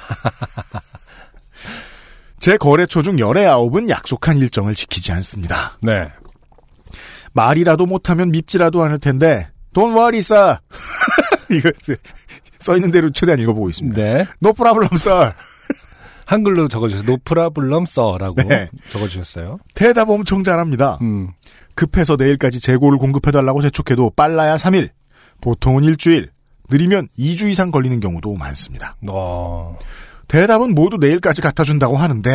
제 2.44 2.58
거래처 2.58 3.00
중 3.00 3.18
열의 3.18 3.46
아홉은 3.46 3.88
약속한 3.88 4.36
일정을 4.36 4.74
지키지 4.74 5.12
않습니다. 5.12 5.78
네. 5.80 6.12
말이라도 7.32 7.86
못하면 7.86 8.30
밉지라도 8.32 8.82
않을 8.82 8.98
텐데 8.98 9.48
Don't 9.72 9.96
worry, 9.96 10.18
sir. 10.18 10.58
이거 11.50 11.70
써 12.60 12.76
있는 12.76 12.90
대로 12.90 13.10
최대한 13.12 13.40
읽어보고 13.40 13.70
있습니다. 13.70 13.96
네. 13.96 14.26
No 14.42 14.52
problem, 14.52 14.90
sir. 14.92 15.32
한글로 16.26 16.68
적어주셨어요. 16.68 17.10
노프라블럼 17.12 17.86
써라고 17.86 18.34
네. 18.42 18.68
적어주셨어요. 18.90 19.60
대답 19.72 20.10
엄청 20.10 20.44
잘합니다. 20.44 20.98
음. 21.00 21.30
급해서 21.74 22.16
내일까지 22.16 22.60
재고를 22.60 22.98
공급해달라고 22.98 23.62
재촉해도 23.62 24.10
빨라야 24.14 24.56
3일, 24.56 24.90
보통은 25.40 25.82
일주일, 25.84 26.28
느리면 26.68 27.08
2주 27.18 27.48
이상 27.48 27.70
걸리는 27.70 28.00
경우도 28.00 28.34
많습니다. 28.34 28.96
어. 29.08 29.78
대답은 30.34 30.74
모두 30.74 30.96
내일까지 30.96 31.40
갖다 31.40 31.62
준다고 31.62 31.96
하는데 31.96 32.30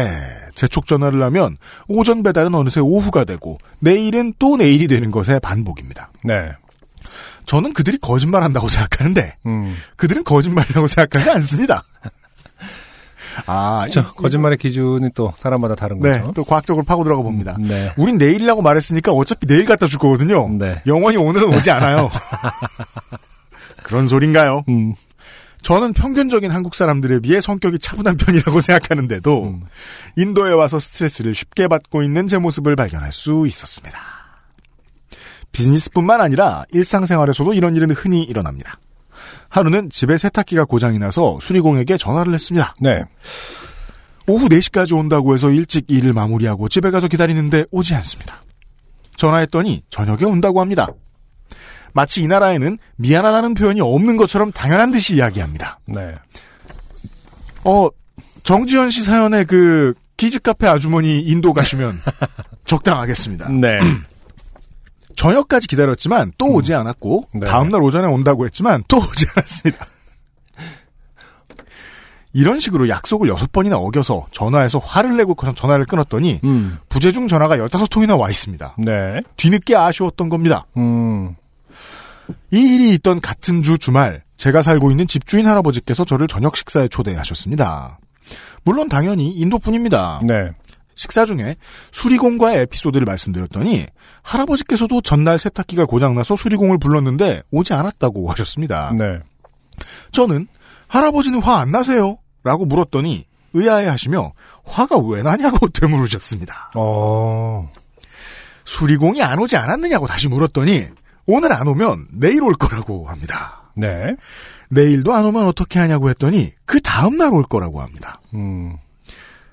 재촉 0.55 0.87
전화를 0.87 1.21
하면 1.23 1.57
오전 1.89 2.23
배달은 2.23 2.55
어느새 2.55 2.79
오후가 2.79 3.25
되고 3.25 3.57
내일은 3.79 4.31
또 4.39 4.55
내일이 4.55 4.87
되는 4.87 5.11
것의 5.11 5.41
반복입니다. 5.41 6.09
네. 6.23 6.49
저는 7.45 7.73
그들이 7.73 7.97
거짓말한다고 7.97 8.69
생각하는데 8.69 9.35
음. 9.47 9.75
그들은 9.97 10.23
거짓말이라고 10.23 10.87
생각하지 10.87 11.29
않습니다. 11.31 11.83
아, 13.45 13.81
그렇죠. 13.81 14.13
거짓말의 14.13 14.59
기준이 14.59 15.09
또 15.13 15.33
사람마다 15.37 15.75
다른 15.75 15.99
네, 15.99 16.19
거죠. 16.19 16.31
또 16.31 16.45
과학적으로 16.45 16.85
파고 16.85 17.03
들어가 17.03 17.21
봅니다. 17.21 17.57
네. 17.59 17.91
우린 17.97 18.17
내일이라고 18.17 18.61
말했으니까 18.61 19.11
어차피 19.11 19.45
내일 19.45 19.65
갖다 19.65 19.87
줄 19.87 19.99
거거든요. 19.99 20.47
네. 20.57 20.81
영원히 20.87 21.17
오늘은 21.17 21.53
오지 21.53 21.69
않아요. 21.71 22.09
그런 23.83 24.07
소린가요? 24.07 24.63
음. 24.69 24.95
저는 25.62 25.93
평균적인 25.93 26.51
한국 26.51 26.76
사람들에 26.76 27.20
비해 27.20 27.41
성격이 27.41 27.80
차분한 27.80 28.18
편이라고 28.18 28.60
생각하는데도 28.62 29.43
음. 29.43 29.64
인도에 30.16 30.51
와서 30.51 30.80
스트레스를 30.80 31.36
쉽게 31.36 31.68
받고 31.68 32.01
있는 32.01 32.28
제 32.28 32.38
모습을 32.38 32.76
발견할 32.76 33.12
수 33.12 33.45
있었습니다. 33.47 33.99
비즈니스뿐만 35.51 36.22
아니라 36.22 36.64
일상생활에서도 36.72 37.53
이런 37.53 37.76
일은 37.76 37.91
흔히 37.91 38.24
일어납니다. 38.24 38.80
하루는 39.49 39.89
집에 39.89 40.18
세탁기가 40.18 40.66
고장이 40.66 40.99
나서 40.99 41.39
수리공에게 41.41 41.97
전화를 41.97 42.34
했습니다. 42.34 42.76
네. 42.80 43.03
오후 44.28 44.47
4시까지 44.47 44.95
온다고 44.95 45.34
해서 45.34 45.49
일찍 45.49 45.86
일을 45.89 46.14
마무리하고 46.14 46.70
집에 46.70 46.91
가서 46.91 47.07
기다리는데 47.07 47.66
오지 47.72 47.95
않습니다. 47.95 48.43
전화했더니 49.18 49.84
저녁에 49.89 50.24
온다고 50.26 50.62
합니다. 50.62 50.88
마치 51.93 52.21
이 52.21 52.27
나라에는 52.27 52.77
미안하다는 52.97 53.53
표현이 53.53 53.81
없는 53.81 54.17
것처럼 54.17 54.51
당연한 54.51 54.91
듯이 54.91 55.15
이야기합니다. 55.15 55.79
네. 55.85 56.15
어, 57.63 57.89
정지현 58.43 58.89
씨 58.89 59.03
사연에 59.03 59.43
그 59.43 59.93
키즈 60.17 60.39
카페 60.39 60.67
아주머니 60.67 61.21
인도 61.21 61.53
가시면 61.53 62.01
적당하겠습니다. 62.65 63.49
네. 63.49 63.79
저녁까지 65.15 65.67
기다렸지만 65.67 66.31
또 66.37 66.47
오지 66.47 66.73
않았고 66.73 67.25
네. 67.33 67.45
다음날 67.45 67.83
오전에 67.83 68.07
온다고 68.07 68.45
했지만 68.45 68.83
또 68.87 68.97
오지 68.97 69.25
않았습니다. 69.35 69.85
이런 72.33 72.59
식으로 72.59 72.89
약속을 72.89 73.27
여섯 73.27 73.51
번이나 73.51 73.77
어겨서 73.77 74.27
전화해서 74.31 74.79
화를 74.79 75.17
내고 75.17 75.35
전화를 75.55 75.85
끊었더니 75.85 76.39
음. 76.43 76.77
부재중 76.87 77.27
전화가 77.27 77.57
15통이나 77.57 78.19
와 78.19 78.29
있습니다. 78.29 78.75
네. 78.77 79.21
뒤늦게 79.35 79.75
아쉬웠던 79.75 80.29
겁니다. 80.29 80.65
음. 80.77 81.35
이 82.51 82.57
일이 82.59 82.93
있던 82.95 83.21
같은 83.21 83.61
주 83.63 83.77
주말 83.77 84.23
제가 84.38 84.61
살고 84.61 84.91
있는 84.91 85.07
집주인 85.07 85.47
할아버지께서 85.47 86.05
저를 86.05 86.27
저녁 86.27 86.55
식사에 86.57 86.88
초대하셨습니다. 86.88 87.99
물론 88.63 88.89
당연히 88.89 89.32
인도뿐입니다. 89.32 90.21
네. 90.23 90.51
식사 90.95 91.25
중에 91.25 91.55
수리공과의 91.91 92.59
에피소드를 92.63 93.05
말씀드렸더니 93.05 93.86
할아버지께서도 94.21 95.01
전날 95.01 95.38
세탁기가 95.38 95.86
고장나서 95.86 96.36
수리공을 96.36 96.77
불렀는데 96.77 97.41
오지 97.51 97.73
않았다고 97.73 98.30
하셨습니다. 98.32 98.91
네. 98.97 99.19
저는 100.11 100.47
할아버지는 100.88 101.41
화 101.41 101.57
안 101.59 101.71
나세요? 101.71 102.17
라고 102.43 102.65
물었더니 102.65 103.25
의아해 103.53 103.88
하시며 103.88 104.34
화가 104.65 104.97
왜 104.99 105.21
나냐고 105.23 105.67
되물으셨습니다. 105.73 106.71
어. 106.75 107.69
수리공이 108.65 109.21
안 109.23 109.39
오지 109.39 109.57
않았느냐고 109.57 110.05
다시 110.07 110.27
물었더니 110.27 110.86
오늘 111.32 111.53
안 111.53 111.67
오면 111.67 112.07
내일 112.13 112.41
올 112.43 112.53
거라고 112.55 113.07
합니다. 113.07 113.71
네. 113.75 114.15
내일도 114.69 115.13
안 115.13 115.25
오면 115.25 115.45
어떻게 115.45 115.77
하냐고 115.80 116.09
했더니 116.09 116.51
그 116.65 116.82
다음 116.82 117.17
날 117.17 117.32
올 117.34 117.43
거라고 117.43 117.82
합니다. 117.82 118.19
음. 118.34 118.75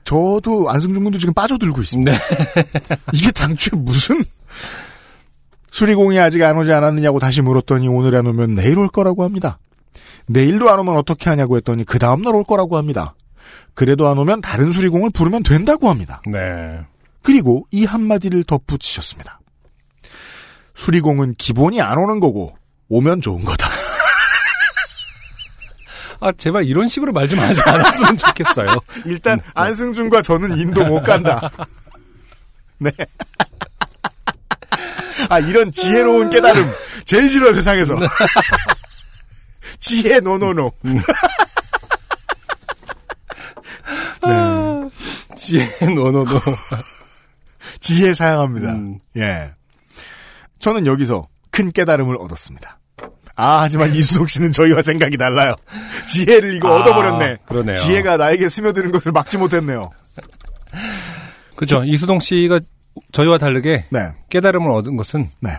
저도 0.04 0.70
안승준 0.70 1.02
군도 1.04 1.18
지금 1.18 1.34
빠져들고 1.34 1.82
있습니다. 1.82 2.12
네. 2.12 2.18
이게 3.12 3.30
당초에 3.30 3.78
무슨 3.78 4.24
수리공이 5.70 6.18
아직 6.18 6.42
안 6.42 6.56
오지 6.56 6.72
않았느냐고 6.72 7.18
다시 7.18 7.42
물었더니 7.42 7.88
오늘 7.88 8.16
안 8.16 8.26
오면 8.26 8.54
내일 8.54 8.78
올 8.78 8.88
거라고 8.88 9.24
합니다. 9.24 9.58
내일도 10.28 10.70
안 10.70 10.78
오면 10.78 10.96
어떻게 10.96 11.28
하냐고 11.28 11.56
했더니 11.56 11.84
그 11.84 11.98
다음 11.98 12.22
날 12.22 12.34
올 12.34 12.44
거라고 12.44 12.76
합니다. 12.76 13.14
그래도 13.74 14.08
안 14.08 14.16
오면 14.18 14.40
다른 14.40 14.72
수리공을 14.72 15.10
부르면 15.10 15.42
된다고 15.42 15.90
합니다. 15.90 16.22
네. 16.26 16.80
그리고 17.22 17.66
이 17.70 17.84
한마디를 17.84 18.44
덧붙이셨습니다. 18.44 19.40
수리공은 20.76 21.34
기본이 21.34 21.80
안 21.80 21.96
오는 21.98 22.20
거고 22.20 22.56
오면 22.88 23.20
좋은 23.22 23.44
거다. 23.44 23.68
아, 26.20 26.32
제발 26.32 26.64
이런 26.64 26.88
식으로 26.88 27.12
말 27.12 27.28
좀 27.28 27.38
하지 27.38 27.60
않았으면 27.64 28.16
좋겠어요. 28.18 28.68
일단 29.04 29.40
안승준과 29.54 30.22
저는 30.22 30.58
인도 30.58 30.84
못 30.84 31.02
간다. 31.02 31.40
네. 32.78 32.90
아 35.28 35.38
이런 35.40 35.72
지혜로운 35.72 36.30
깨달음 36.30 36.64
제일 37.04 37.28
싫어 37.28 37.52
세상에서. 37.52 37.96
지혜 39.80 40.20
노노노. 40.20 40.72
네. 40.82 41.00
지혜 45.36 45.66
no 45.80 45.93
no 45.93 46.05
no. 46.05 46.24
지혜 47.80 48.14
사양합니다. 48.14 48.72
음. 48.72 48.98
예. 49.16 49.52
저는 50.66 50.84
여기서 50.86 51.28
큰 51.52 51.70
깨달음을 51.70 52.16
얻었습니다. 52.16 52.80
아, 53.36 53.60
하지만 53.60 53.94
이수동 53.94 54.28
씨는 54.28 54.50
저희와 54.50 54.82
생각이 54.82 55.16
달라요. 55.16 55.54
지혜를 56.08 56.54
이거 56.56 56.68
아, 56.76 56.80
얻어버렸네. 56.80 57.36
그러네요. 57.46 57.76
지혜가 57.76 58.16
나에게 58.16 58.48
스며드는 58.48 58.90
것을 58.90 59.12
막지 59.12 59.38
못했네요. 59.38 59.92
그죠. 61.54 61.84
이수동 61.84 62.18
씨가 62.18 62.58
저희와 63.12 63.38
다르게 63.38 63.84
네. 63.90 64.08
깨달음을 64.28 64.72
얻은 64.72 64.96
것은 64.96 65.30
네. 65.40 65.56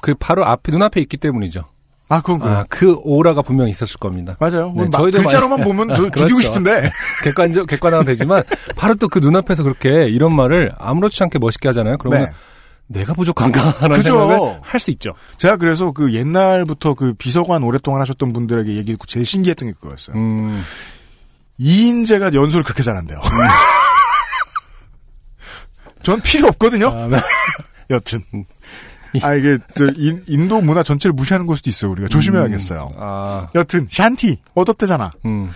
그 0.00 0.14
바로 0.18 0.44
앞에 0.44 0.72
눈앞에 0.72 1.00
있기 1.02 1.16
때문이죠. 1.16 1.62
아, 2.08 2.20
그건 2.20 2.40
그래요. 2.40 2.56
아, 2.56 2.64
그 2.68 2.96
오라가 3.04 3.42
분명히 3.42 3.70
있었을 3.70 3.98
겁니다. 4.00 4.36
맞아요. 4.40 4.72
네, 4.74 4.82
막 4.88 4.92
저희도 4.92 5.22
글자로만 5.22 5.60
많이- 5.60 5.70
보면 5.70 5.88
저 5.94 6.02
그렇죠. 6.02 6.18
죽이고 6.26 6.40
싶은데. 6.40 6.90
객관적 7.22 7.68
객관화가 7.68 8.02
되지만 8.02 8.42
바로 8.74 8.96
또 8.96 9.06
그 9.06 9.20
눈앞에서 9.20 9.62
그렇게 9.62 10.08
이런 10.08 10.34
말을 10.34 10.72
아무렇지 10.78 11.22
않게 11.22 11.38
멋있게 11.38 11.68
하잖아요. 11.68 11.96
그러면 11.98 12.24
네. 12.24 12.30
내가 12.92 13.14
부족한가라는 13.14 13.96
그죠. 13.96 14.18
생각을 14.18 14.58
할 14.62 14.80
수 14.80 14.90
있죠. 14.90 15.14
제가 15.38 15.56
그래서 15.58 15.92
그 15.92 16.12
옛날부터 16.12 16.94
그 16.94 17.12
비서관 17.14 17.62
오랫동안 17.62 18.00
하셨던 18.02 18.32
분들에게 18.32 18.74
얘기 18.76 18.92
듣고 18.92 19.06
제일 19.06 19.24
신기했던 19.26 19.68
게 19.68 19.74
그거였어요. 19.74 20.16
음, 20.16 20.60
이인재가 21.58 22.32
연설을 22.34 22.64
그렇게 22.64 22.82
잘한대요. 22.82 23.20
전 26.02 26.20
필요 26.22 26.48
없거든요. 26.48 26.88
아, 26.88 27.06
네. 27.08 27.18
여튼. 27.90 28.22
아, 29.22 29.34
이게, 29.34 29.58
저, 29.74 29.86
인, 29.96 30.22
인도 30.28 30.60
문화 30.60 30.82
전체를 30.82 31.12
무시하는 31.12 31.46
걸 31.46 31.56
수도 31.56 31.68
있어요. 31.68 31.90
우리가 31.90 32.08
조심해야겠어요. 32.08 32.92
아, 32.96 33.48
여튼, 33.54 33.86
샨티, 33.90 34.38
얻었대잖아. 34.54 35.10
음. 35.26 35.50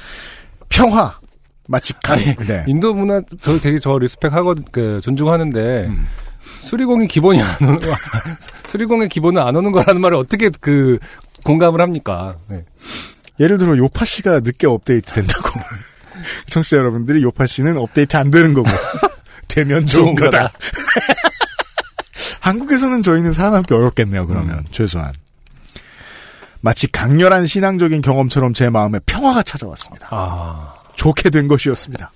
평화. 0.68 1.14
마치, 1.66 1.95
강, 2.03 2.16
아니, 2.18 2.35
네. 2.35 2.64
인도 2.66 2.93
문화 2.93 3.22
저 3.41 3.59
되게 3.59 3.78
저 3.78 3.97
리스펙하고 3.97 4.55
그 4.70 5.01
존중하는데 5.03 5.87
음. 5.87 6.07
수리공이 6.61 7.09
기본이 7.09 7.41
안 7.43 7.57
오는 7.63 7.79
수리공의 8.69 9.09
기본은 9.09 9.43
안 9.43 9.55
오는 9.55 9.73
거라는 9.73 10.01
말을 10.01 10.17
어떻게 10.17 10.51
그 10.61 10.99
공감을 11.45 11.81
합니까? 11.81 12.37
네. 12.49 12.65
예를 13.41 13.59
들어, 13.59 13.77
요파 13.77 14.05
씨가 14.05 14.41
늦게 14.41 14.67
업데이트 14.67 15.13
된다고. 15.13 15.51
청취자 16.49 16.77
여러분들이 16.79 17.23
요파 17.23 17.47
씨는 17.47 17.77
업데이트 17.77 18.17
안 18.17 18.31
되는 18.31 18.55
거고. 18.55 18.71
되면 19.49 19.87
좋은, 19.87 20.05
좋은 20.05 20.15
거다. 20.15 20.49
거다. 20.49 20.53
한국에서는 22.41 23.03
저희는 23.03 23.33
살아남기 23.33 23.73
어렵겠네요, 23.75 24.27
그러면. 24.27 24.59
음. 24.59 24.65
최소한. 24.71 25.13
마치 26.61 26.91
강렬한 26.91 27.47
신앙적인 27.47 28.01
경험처럼 28.01 28.55
제 28.55 28.71
마음에 28.71 28.99
평화가 29.05 29.43
찾아왔습니다. 29.43 30.09
아, 30.11 30.75
좋게 30.97 31.29
된 31.31 31.47
것이었습니다. 31.47 32.11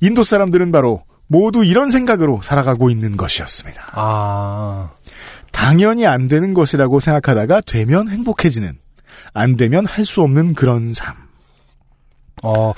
인도 0.00 0.24
사람들은 0.24 0.72
바로 0.72 1.04
모두 1.32 1.64
이런 1.64 1.90
생각으로 1.90 2.40
살아가고 2.42 2.90
있는 2.90 3.16
것이었습니다. 3.16 3.82
아, 3.92 4.90
당연히 5.50 6.06
안 6.06 6.28
되는 6.28 6.52
것이라고 6.52 7.00
생각하다가 7.00 7.62
되면 7.62 8.08
행복해지는, 8.10 8.74
안 9.32 9.56
되면 9.56 9.86
할 9.86 10.04
수 10.04 10.20
없는 10.20 10.52
그런 10.54 10.92
삶. 10.92 11.14
어, 12.44 12.74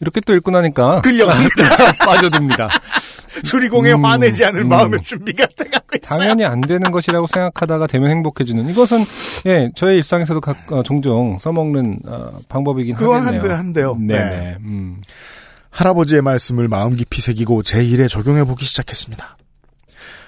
이렇게 0.00 0.20
또 0.20 0.34
읽고 0.34 0.50
나니까 0.50 1.00
끌려갑니다. 1.00 1.92
빠져듭니다. 2.04 2.68
수리공에 3.42 3.92
음, 3.94 4.04
화내지 4.04 4.44
않을 4.44 4.62
음. 4.62 4.68
마음의 4.68 5.00
준비가 5.02 5.46
돼가고 5.56 5.86
있어요. 6.02 6.18
당연히 6.18 6.44
안 6.44 6.60
되는 6.60 6.90
것이라고 6.90 7.26
생각하다가 7.26 7.86
되면 7.86 8.10
행복해지는 8.10 8.68
이것은 8.68 9.04
예 9.46 9.70
저의 9.74 9.96
일상에서도 9.96 10.40
각, 10.40 10.70
어, 10.72 10.82
종종 10.82 11.38
써먹는 11.38 12.00
어, 12.06 12.30
방법이긴 12.48 12.96
그건 12.96 13.22
하겠네요. 13.26 13.40
한데 13.40 13.54
한데요. 13.54 13.96
네. 13.98 14.14
네. 14.18 14.24
네. 14.30 14.56
음. 14.60 15.00
할아버지의 15.74 16.22
말씀을 16.22 16.68
마음 16.68 16.94
깊이 16.94 17.20
새기고 17.20 17.64
제 17.64 17.84
일에 17.84 18.06
적용해 18.06 18.44
보기 18.44 18.64
시작했습니다. 18.64 19.36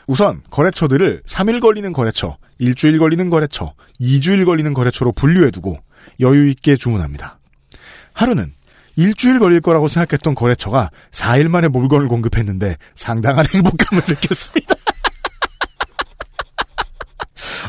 우선 0.09 0.43
거래처들을 0.51 1.23
3일 1.25 1.61
걸리는 1.61 1.93
거래처, 1.93 2.37
일주일 2.59 2.99
걸리는 2.99 3.31
거래처, 3.31 3.73
2주일 4.01 4.45
걸리는 4.45 4.75
거래처로 4.75 5.13
분류해 5.13 5.53
두고 5.53 5.79
여유 6.21 6.51
있게 6.51 6.77
주문합니다. 6.77 7.39
하루는 8.13 8.53
일주일 8.97 9.39
걸릴 9.39 9.61
거라고 9.61 9.87
생각했던 9.87 10.35
거래처가 10.35 10.91
4일 11.13 11.49
만에 11.49 11.69
물건을 11.69 12.09
공급했는데 12.09 12.77
상당한 12.97 13.47
행복감을 13.47 14.03
느꼈습니다. 14.09 14.75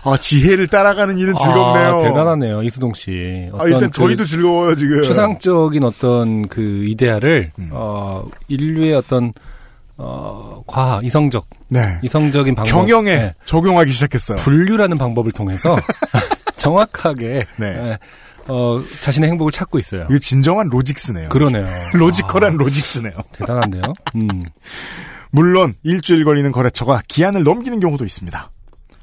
아, 0.03 0.17
지혜를 0.17 0.67
따라가는 0.67 1.17
일은 1.17 1.33
즐겁네요. 1.35 1.95
아, 1.95 1.99
대단하네요 1.99 2.63
이수동 2.63 2.93
씨. 2.93 3.49
아, 3.57 3.65
일단 3.65 3.89
그 3.89 3.91
저희도 3.91 4.25
즐거워요, 4.25 4.75
지금. 4.75 5.01
추상적인 5.03 5.83
어떤 5.83 6.47
그 6.47 6.85
이데아를 6.87 7.51
음. 7.59 7.69
어 7.71 8.23
인류의 8.47 8.93
어떤 8.95 9.33
어 9.97 10.61
과학 10.67 11.03
이성적 11.03 11.45
네. 11.69 11.99
이성적인 12.03 12.55
방법 12.55 12.69
경영에 12.71 13.15
네. 13.15 13.33
적용하기 13.45 13.91
시작했어요. 13.91 14.37
분류라는 14.37 14.97
방법을 14.97 15.31
통해서 15.31 15.75
정확하게 16.57 17.45
네. 17.57 17.65
예, 17.65 17.97
어 18.47 18.79
자신의 19.01 19.29
행복을 19.31 19.51
찾고 19.51 19.79
있어요. 19.79 20.05
이거 20.09 20.19
진정한 20.19 20.69
logics네요. 20.69 21.29
그러네요. 21.29 21.65
logical한 21.93 22.53
아, 22.53 22.57
logics네요. 22.57 23.13
대단한데요. 23.33 23.81
음. 24.15 24.45
물론 25.31 25.73
일주일 25.83 26.23
걸리는 26.23 26.51
거래처가 26.51 27.01
기한을 27.07 27.43
넘기는 27.43 27.79
경우도 27.79 28.05
있습니다. 28.05 28.49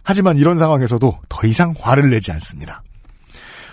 하지만 0.04 0.38
이런 0.38 0.58
상황에서도 0.58 1.18
더 1.28 1.46
이상 1.46 1.74
화를 1.78 2.10
내지 2.10 2.30
않습니다. 2.30 2.82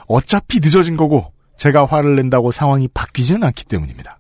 어차피 0.08 0.60
늦어진 0.60 0.98
거고 0.98 1.32
제가 1.58 1.86
화를 1.86 2.16
낸다고 2.16 2.52
상황이 2.52 2.88
바뀌지는 2.88 3.44
않기 3.44 3.66
때문입니다. 3.66 4.18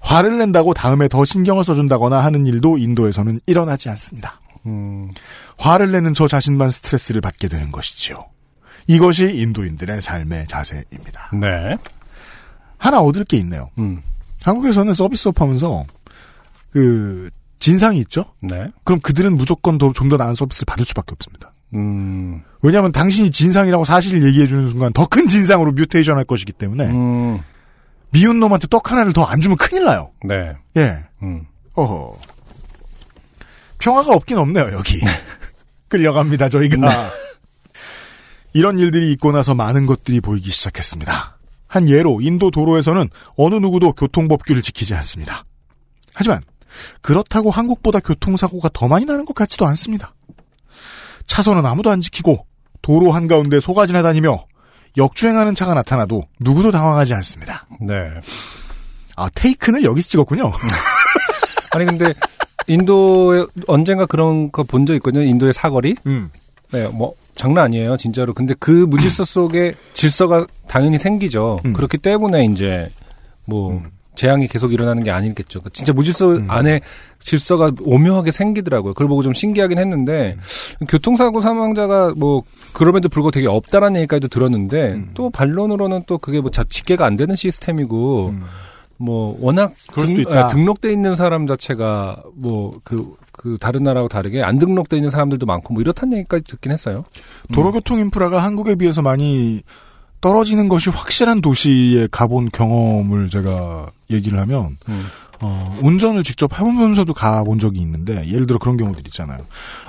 화를 0.00 0.38
낸다고 0.38 0.74
다음에 0.74 1.08
더 1.08 1.24
신경을 1.24 1.64
써준다거나 1.64 2.22
하는 2.22 2.46
일도 2.46 2.78
인도에서는 2.78 3.40
일어나지 3.46 3.88
않습니다. 3.88 4.40
음. 4.66 5.10
화를 5.58 5.90
내는 5.90 6.14
저 6.14 6.28
자신만 6.28 6.70
스트레스를 6.70 7.20
받게 7.20 7.48
되는 7.48 7.72
것이지요. 7.72 8.24
이것이 8.86 9.24
인도인들의 9.24 10.02
삶의 10.02 10.46
자세입니다. 10.46 11.30
네. 11.40 11.76
하나 12.78 13.00
얻을 13.00 13.24
게 13.24 13.36
있네요. 13.38 13.70
음. 13.78 14.02
한국에서는 14.42 14.92
서비스업 14.92 15.40
하면서 15.40 15.84
그 16.70 17.30
진상이 17.62 17.98
있죠? 18.00 18.24
네. 18.40 18.66
그럼 18.82 18.98
그들은 19.00 19.36
무조건 19.36 19.78
더좀더 19.78 20.16
나은 20.16 20.34
서비스를 20.34 20.64
받을 20.66 20.84
수밖에 20.84 21.12
없습니다. 21.12 21.52
음. 21.74 22.42
왜냐하면 22.60 22.90
당신이 22.90 23.30
진상이라고 23.30 23.84
사실을 23.84 24.26
얘기해주는 24.26 24.68
순간 24.68 24.92
더 24.92 25.06
큰 25.06 25.28
진상으로 25.28 25.70
뮤테이션 25.70 26.16
할 26.16 26.24
것이기 26.24 26.52
때문에 26.52 26.86
음. 26.90 27.38
미운 28.10 28.40
놈한테 28.40 28.66
떡 28.66 28.90
하나를 28.90 29.12
더 29.12 29.24
안 29.26 29.40
주면 29.40 29.56
큰일 29.56 29.84
나요. 29.84 30.10
네. 30.24 30.54
예. 30.76 31.04
음. 31.22 31.44
어허. 31.74 32.18
평화가 33.78 34.12
없긴 34.12 34.38
없네요, 34.38 34.72
여기. 34.72 35.00
끌려갑니다, 35.88 36.48
저희가. 36.48 36.76
이런 38.54 38.78
일들이 38.80 39.12
있고 39.12 39.30
나서 39.30 39.54
많은 39.54 39.86
것들이 39.86 40.20
보이기 40.20 40.50
시작했습니다. 40.50 41.38
한 41.68 41.88
예로 41.88 42.20
인도 42.22 42.50
도로에서는 42.50 43.08
어느 43.36 43.54
누구도 43.54 43.92
교통법규를 43.92 44.62
지키지 44.62 44.94
않습니다. 44.94 45.44
하지만 46.12 46.40
그렇다고 47.00 47.50
한국보다 47.50 48.00
교통사고가 48.00 48.70
더 48.72 48.88
많이 48.88 49.04
나는 49.04 49.24
것 49.24 49.34
같지도 49.34 49.66
않습니다. 49.66 50.14
차선은 51.26 51.64
아무도 51.66 51.90
안 51.90 52.00
지키고 52.00 52.46
도로 52.82 53.12
한가운데 53.12 53.60
소가 53.60 53.86
지나다니며 53.86 54.44
역주행하는 54.96 55.54
차가 55.54 55.74
나타나도 55.74 56.24
누구도 56.40 56.70
당황하지 56.72 57.14
않습니다. 57.14 57.66
네. 57.80 58.10
아, 59.16 59.28
테이큰을 59.34 59.84
여기서 59.84 60.08
찍었군요. 60.08 60.52
아니 61.72 61.84
근데 61.86 62.12
인도에 62.66 63.46
언젠가 63.66 64.06
그런 64.06 64.50
거 64.52 64.62
본 64.64 64.86
적 64.86 64.94
있거든요. 64.96 65.24
인도의 65.24 65.52
사거리. 65.52 65.96
음. 66.06 66.30
네, 66.70 66.86
뭐 66.88 67.14
장난 67.34 67.64
아니에요, 67.64 67.96
진짜로. 67.96 68.34
근데 68.34 68.54
그 68.58 68.70
무질서 68.70 69.24
속에 69.24 69.72
질서가 69.94 70.46
당연히 70.68 70.98
생기죠. 70.98 71.58
음. 71.64 71.72
그렇기 71.72 71.98
때문에 71.98 72.44
이제 72.44 72.88
뭐 73.46 73.82
재앙이 74.14 74.46
계속 74.48 74.72
일어나는 74.72 75.04
게 75.04 75.10
아니겠죠. 75.10 75.60
그러니까 75.60 75.70
진짜 75.72 75.92
무질서 75.92 76.32
음. 76.32 76.50
안에 76.50 76.80
질서가 77.18 77.72
오묘하게 77.80 78.30
생기더라고요. 78.30 78.92
그걸 78.94 79.08
보고 79.08 79.22
좀 79.22 79.32
신기하긴 79.32 79.78
했는데 79.78 80.36
음. 80.80 80.86
교통사고 80.86 81.40
사망자가 81.40 82.12
뭐 82.16 82.42
그럼에도 82.72 83.08
불구하고 83.08 83.30
되게 83.30 83.48
없다라는 83.48 84.00
얘기까지도 84.02 84.28
들었는데 84.28 84.92
음. 84.94 85.10
또 85.14 85.30
반론으로는 85.30 86.04
또 86.06 86.18
그게 86.18 86.40
뭐 86.40 86.50
자- 86.50 86.64
집계가 86.68 87.06
안 87.06 87.16
되는 87.16 87.34
시스템이고 87.36 88.34
뭐 88.98 89.36
워낙 89.40 89.72
그럴 89.92 90.06
수도 90.06 90.20
있다. 90.20 90.46
등록돼 90.48 90.92
있는 90.92 91.16
사람 91.16 91.46
자체가 91.46 92.22
뭐그 92.34 93.16
그 93.32 93.56
다른 93.58 93.82
나라하고 93.82 94.08
다르게 94.08 94.42
안 94.42 94.58
등록돼 94.58 94.96
있는 94.96 95.10
사람들도 95.10 95.46
많고 95.46 95.72
뭐 95.74 95.80
이렇다는 95.80 96.18
얘기까지 96.18 96.44
듣긴 96.44 96.70
했어요. 96.70 97.04
음. 97.50 97.54
도로교통 97.54 97.98
인프라가 97.98 98.42
한국에 98.42 98.74
비해서 98.76 99.00
많이 99.02 99.62
떨어지는 100.22 100.68
것이 100.68 100.88
확실한 100.88 101.42
도시에 101.42 102.08
가본 102.10 102.50
경험을 102.52 103.28
제가 103.28 103.90
얘기를 104.10 104.38
하면 104.38 104.78
음. 104.88 105.06
어, 105.40 105.78
운전을 105.82 106.22
직접 106.22 106.54
해보면서도 106.54 107.12
가본 107.12 107.58
적이 107.58 107.80
있는데 107.80 108.26
예를 108.28 108.46
들어 108.46 108.58
그런 108.58 108.76
경우들 108.76 109.02
있잖아요. 109.06 109.44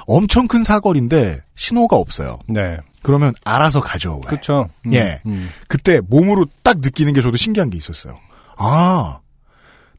엄청 0.07 0.47
큰 0.47 0.63
사거리인데 0.63 1.39
신호가 1.55 1.95
없어요. 1.95 2.39
네. 2.47 2.77
그러면 3.03 3.33
알아서. 3.43 3.79
왜. 4.15 4.21
그렇죠. 4.27 4.67
음, 4.87 4.93
예. 4.93 5.21
음. 5.27 5.49
그때 5.67 6.01
몸으로 6.01 6.47
딱 6.63 6.79
느끼는 6.79 7.13
게 7.13 7.21
저도 7.21 7.37
신기한 7.37 7.69
게 7.69 7.77
있었어요. 7.77 8.17
아, 8.57 9.19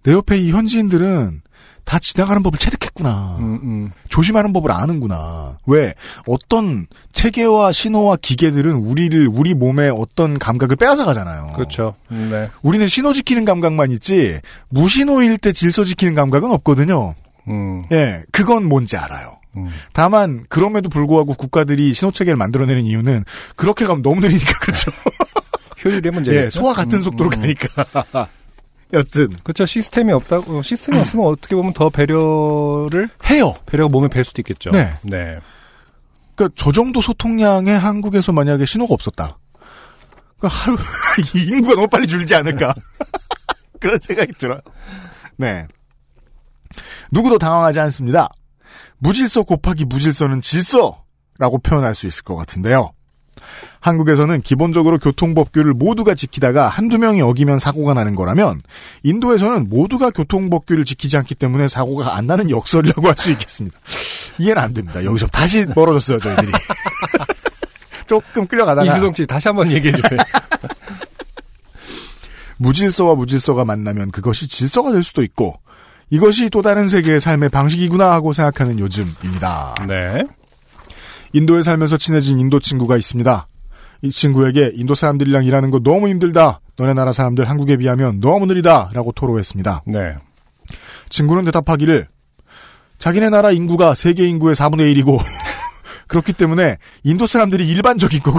내 0.02 0.12
옆에 0.12 0.36
이 0.36 0.50
현지인들은 0.50 1.42
다 1.84 1.98
지나가는 1.98 2.42
법을 2.42 2.58
체득했구나. 2.58 3.36
음, 3.40 3.60
음. 3.62 3.92
조심하는 4.08 4.52
법을 4.52 4.72
아는구나. 4.72 5.58
왜 5.66 5.94
어떤 6.26 6.86
체계와 7.12 7.72
신호와 7.72 8.16
기계들은 8.16 8.74
우리를 8.74 9.28
우리 9.32 9.54
몸의 9.54 9.90
어떤 9.90 10.38
감각을 10.38 10.76
빼앗아 10.76 11.04
가잖아요. 11.04 11.52
그렇죠. 11.54 11.94
음, 12.10 12.28
네. 12.30 12.50
우리는 12.62 12.86
신호 12.88 13.12
지키는 13.12 13.44
감각만 13.44 13.90
있지 13.92 14.40
무신호일 14.70 15.38
때 15.38 15.52
질서 15.52 15.84
지키는 15.84 16.14
감각은 16.14 16.50
없거든요. 16.52 17.14
음. 17.48 17.84
예, 17.92 18.22
그건 18.32 18.64
뭔지 18.64 18.96
알아요. 18.96 19.36
음. 19.56 19.68
다만 19.92 20.44
그럼에도 20.48 20.88
불구하고 20.88 21.34
국가들이 21.34 21.94
신호 21.94 22.10
체계를 22.10 22.36
만들어내는 22.36 22.84
이유는 22.84 23.24
그렇게 23.56 23.86
가면 23.86 24.02
너무 24.02 24.20
느리니까 24.20 24.52
그렇죠. 24.60 24.90
효율의 25.84 26.10
문제겠죠. 26.12 26.46
예, 26.46 26.50
소와 26.50 26.72
같은 26.72 26.98
음, 26.98 27.02
속도로 27.04 27.30
음. 27.34 27.40
가니까. 27.40 28.28
여튼 28.94 29.28
그렇죠. 29.42 29.66
시스템이 29.66 30.12
없다고 30.12 30.62
시스템이 30.62 30.98
없으면 30.98 31.26
어떻게 31.26 31.54
보면 31.54 31.72
더 31.72 31.90
배려를 31.90 33.08
해요. 33.28 33.54
배려가 33.66 33.90
몸에 33.90 34.08
뵐 34.08 34.24
수도 34.24 34.40
있겠죠. 34.40 34.70
네. 34.70 34.94
네. 35.02 35.38
그러니까 36.34 36.54
저 36.56 36.72
정도 36.72 37.00
소통량의 37.00 37.78
한국에서 37.78 38.32
만약에 38.32 38.64
신호가 38.64 38.94
없었다. 38.94 39.38
그 40.38 40.48
하루 40.50 40.76
이 41.34 41.48
인구가 41.48 41.74
너무 41.74 41.88
빨리 41.88 42.06
줄지 42.06 42.34
않을까 42.34 42.74
그런 43.80 43.98
생각이 44.00 44.32
들어요. 44.34 44.60
네. 45.36 45.66
누구도 47.10 47.38
당황하지 47.38 47.80
않습니다. 47.80 48.28
무질서 48.98 49.42
곱하기 49.42 49.84
무질서는 49.86 50.40
질서라고 50.40 51.58
표현할 51.62 51.94
수 51.94 52.06
있을 52.06 52.24
것 52.24 52.36
같은데요. 52.36 52.92
한국에서는 53.80 54.40
기본적으로 54.42 54.98
교통법규를 54.98 55.74
모두가 55.74 56.14
지키다가 56.14 56.68
한두 56.68 56.98
명이 56.98 57.22
어기면 57.22 57.58
사고가 57.58 57.94
나는 57.94 58.14
거라면 58.14 58.60
인도에서는 59.02 59.68
모두가 59.68 60.10
교통법규를 60.10 60.84
지키지 60.84 61.16
않기 61.18 61.34
때문에 61.34 61.68
사고가 61.68 62.16
안 62.16 62.26
나는 62.26 62.50
역설이라고 62.50 63.08
할 63.08 63.14
수 63.16 63.30
있겠습니다. 63.32 63.78
이해는 64.38 64.60
안 64.60 64.74
됩니다. 64.74 65.04
여기서 65.04 65.26
다시 65.28 65.64
멀어졌어요, 65.74 66.18
저희들이. 66.18 66.52
조금 68.06 68.46
끌려가다가 68.46 68.90
이수동 68.92 69.12
씨 69.12 69.26
다시 69.26 69.48
한번 69.48 69.70
얘기해 69.70 69.94
주세요. 69.94 70.18
무질서와 72.58 73.14
무질서가 73.14 73.64
만나면 73.64 74.10
그것이 74.10 74.48
질서가 74.48 74.92
될 74.92 75.02
수도 75.02 75.22
있고 75.22 75.58
이것이 76.10 76.50
또 76.50 76.62
다른 76.62 76.88
세계의 76.88 77.20
삶의 77.20 77.48
방식이구나 77.48 78.12
하고 78.12 78.32
생각하는 78.32 78.78
요즘입니다. 78.78 79.74
네. 79.88 80.22
인도에 81.34 81.62
살면서 81.64 81.96
친해진 81.98 82.38
인도 82.38 82.60
친구가 82.60 82.96
있습니다. 82.96 83.48
이 84.02 84.10
친구에게 84.10 84.72
인도 84.74 84.94
사람들이랑 84.94 85.44
일하는 85.44 85.70
거 85.70 85.80
너무 85.80 86.08
힘들다. 86.08 86.60
너네 86.76 86.94
나라 86.94 87.12
사람들 87.12 87.48
한국에 87.48 87.76
비하면 87.76 88.20
너무 88.20 88.46
느리다. 88.46 88.90
라고 88.92 89.12
토로했습니다. 89.12 89.82
네. 89.86 90.14
친구는 91.08 91.44
대답하기를 91.44 92.06
자기네 92.98 93.30
나라 93.30 93.50
인구가 93.50 93.94
세계 93.94 94.26
인구의 94.26 94.54
4분의 94.54 94.94
1이고 94.94 95.18
그렇기 96.06 96.32
때문에 96.34 96.78
인도 97.02 97.26
사람들이 97.26 97.66
일반적인 97.68 98.20
거고 98.20 98.38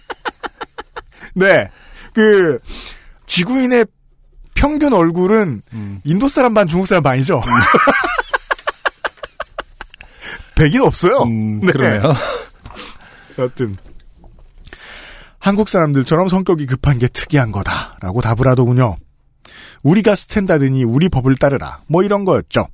네. 1.34 1.68
그 2.12 2.58
지구인의 3.24 3.86
평균 4.54 4.92
얼굴은 4.92 5.62
인도 6.04 6.28
사람 6.28 6.54
반 6.54 6.66
중국 6.66 6.86
사람 6.86 7.02
반이죠. 7.02 7.42
백인 10.56 10.82
없어요. 10.82 11.24
네. 11.26 11.70
그러네요. 11.70 12.12
여튼 13.38 13.76
한국 15.38 15.68
사람들처럼 15.68 16.28
성격이 16.28 16.66
급한 16.66 16.98
게 16.98 17.06
특이한 17.06 17.52
거다라고 17.52 18.20
답을 18.20 18.48
하더군요. 18.48 18.96
우리가 19.84 20.16
스탠다드니 20.16 20.82
우리 20.82 21.08
법을 21.08 21.36
따르라. 21.36 21.78
뭐 21.86 22.02
이런 22.02 22.24
거였죠. 22.24 22.66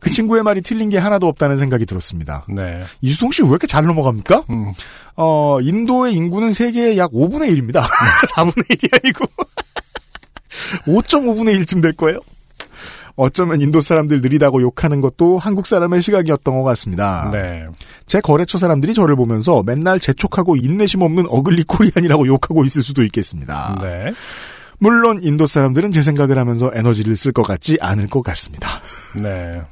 그 0.00 0.10
친구의 0.10 0.42
말이 0.42 0.62
틀린 0.62 0.88
게 0.88 0.98
하나도 0.98 1.26
없다는 1.26 1.58
생각이 1.58 1.84
들었습니다. 1.84 2.44
네. 2.48 2.82
이수동 3.00 3.32
씨 3.32 3.40
왜 3.40 3.48
이렇게 3.48 3.66
잘 3.66 3.84
넘어갑니까? 3.84 4.44
음. 4.50 4.72
어, 5.16 5.58
인도의 5.60 6.14
인구는 6.14 6.52
세계의 6.52 6.96
약 6.96 7.10
5분의 7.10 7.50
1입니다. 7.50 7.82
4분의 8.30 8.68
1이 8.68 9.00
아니고 9.02 9.24
5.5분의 10.86 11.60
1쯤 11.60 11.82
될 11.82 11.92
거예요. 11.92 12.20
어쩌면 13.16 13.62
인도 13.62 13.80
사람들 13.80 14.20
느리다고 14.20 14.60
욕하는 14.60 15.00
것도 15.00 15.38
한국 15.38 15.66
사람의 15.66 16.02
시각이었던 16.02 16.54
것 16.54 16.62
같습니다. 16.64 17.30
네. 17.32 17.64
제 18.04 18.20
거래처 18.20 18.58
사람들이 18.58 18.92
저를 18.92 19.16
보면서 19.16 19.62
맨날 19.64 19.98
재촉하고 19.98 20.56
인내심 20.56 21.02
없는 21.02 21.26
ugly 21.28 21.64
Korean이라고 21.64 22.26
욕하고 22.26 22.64
있을 22.64 22.82
수도 22.82 23.02
있겠습니다. 23.04 23.78
네. 23.80 24.12
물론 24.78 25.20
인도 25.22 25.46
사람들은 25.46 25.92
제 25.92 26.02
생각을 26.02 26.38
하면서 26.38 26.70
에너지를 26.74 27.16
쓸 27.16 27.32
것 27.32 27.42
같지 27.42 27.78
않을 27.80 28.08
것 28.08 28.22
같습니다. 28.22 28.68
네. 29.20 29.62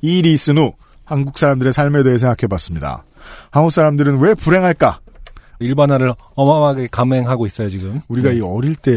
이 0.00 0.20
리슨 0.22 0.58
후 0.58 0.72
한국 1.04 1.38
사람들의 1.38 1.72
삶에 1.72 2.02
대해 2.02 2.18
생각해봤습니다. 2.18 3.04
한국 3.50 3.70
사람들은 3.70 4.18
왜 4.18 4.34
불행할까? 4.34 4.98
일반화를 5.60 6.14
어마어마하게 6.34 6.88
감행하고 6.90 7.46
있어요, 7.46 7.68
지금. 7.68 8.00
우리가 8.08 8.30
네. 8.30 8.36
이 8.36 8.40
어릴 8.40 8.74
때 8.76 8.92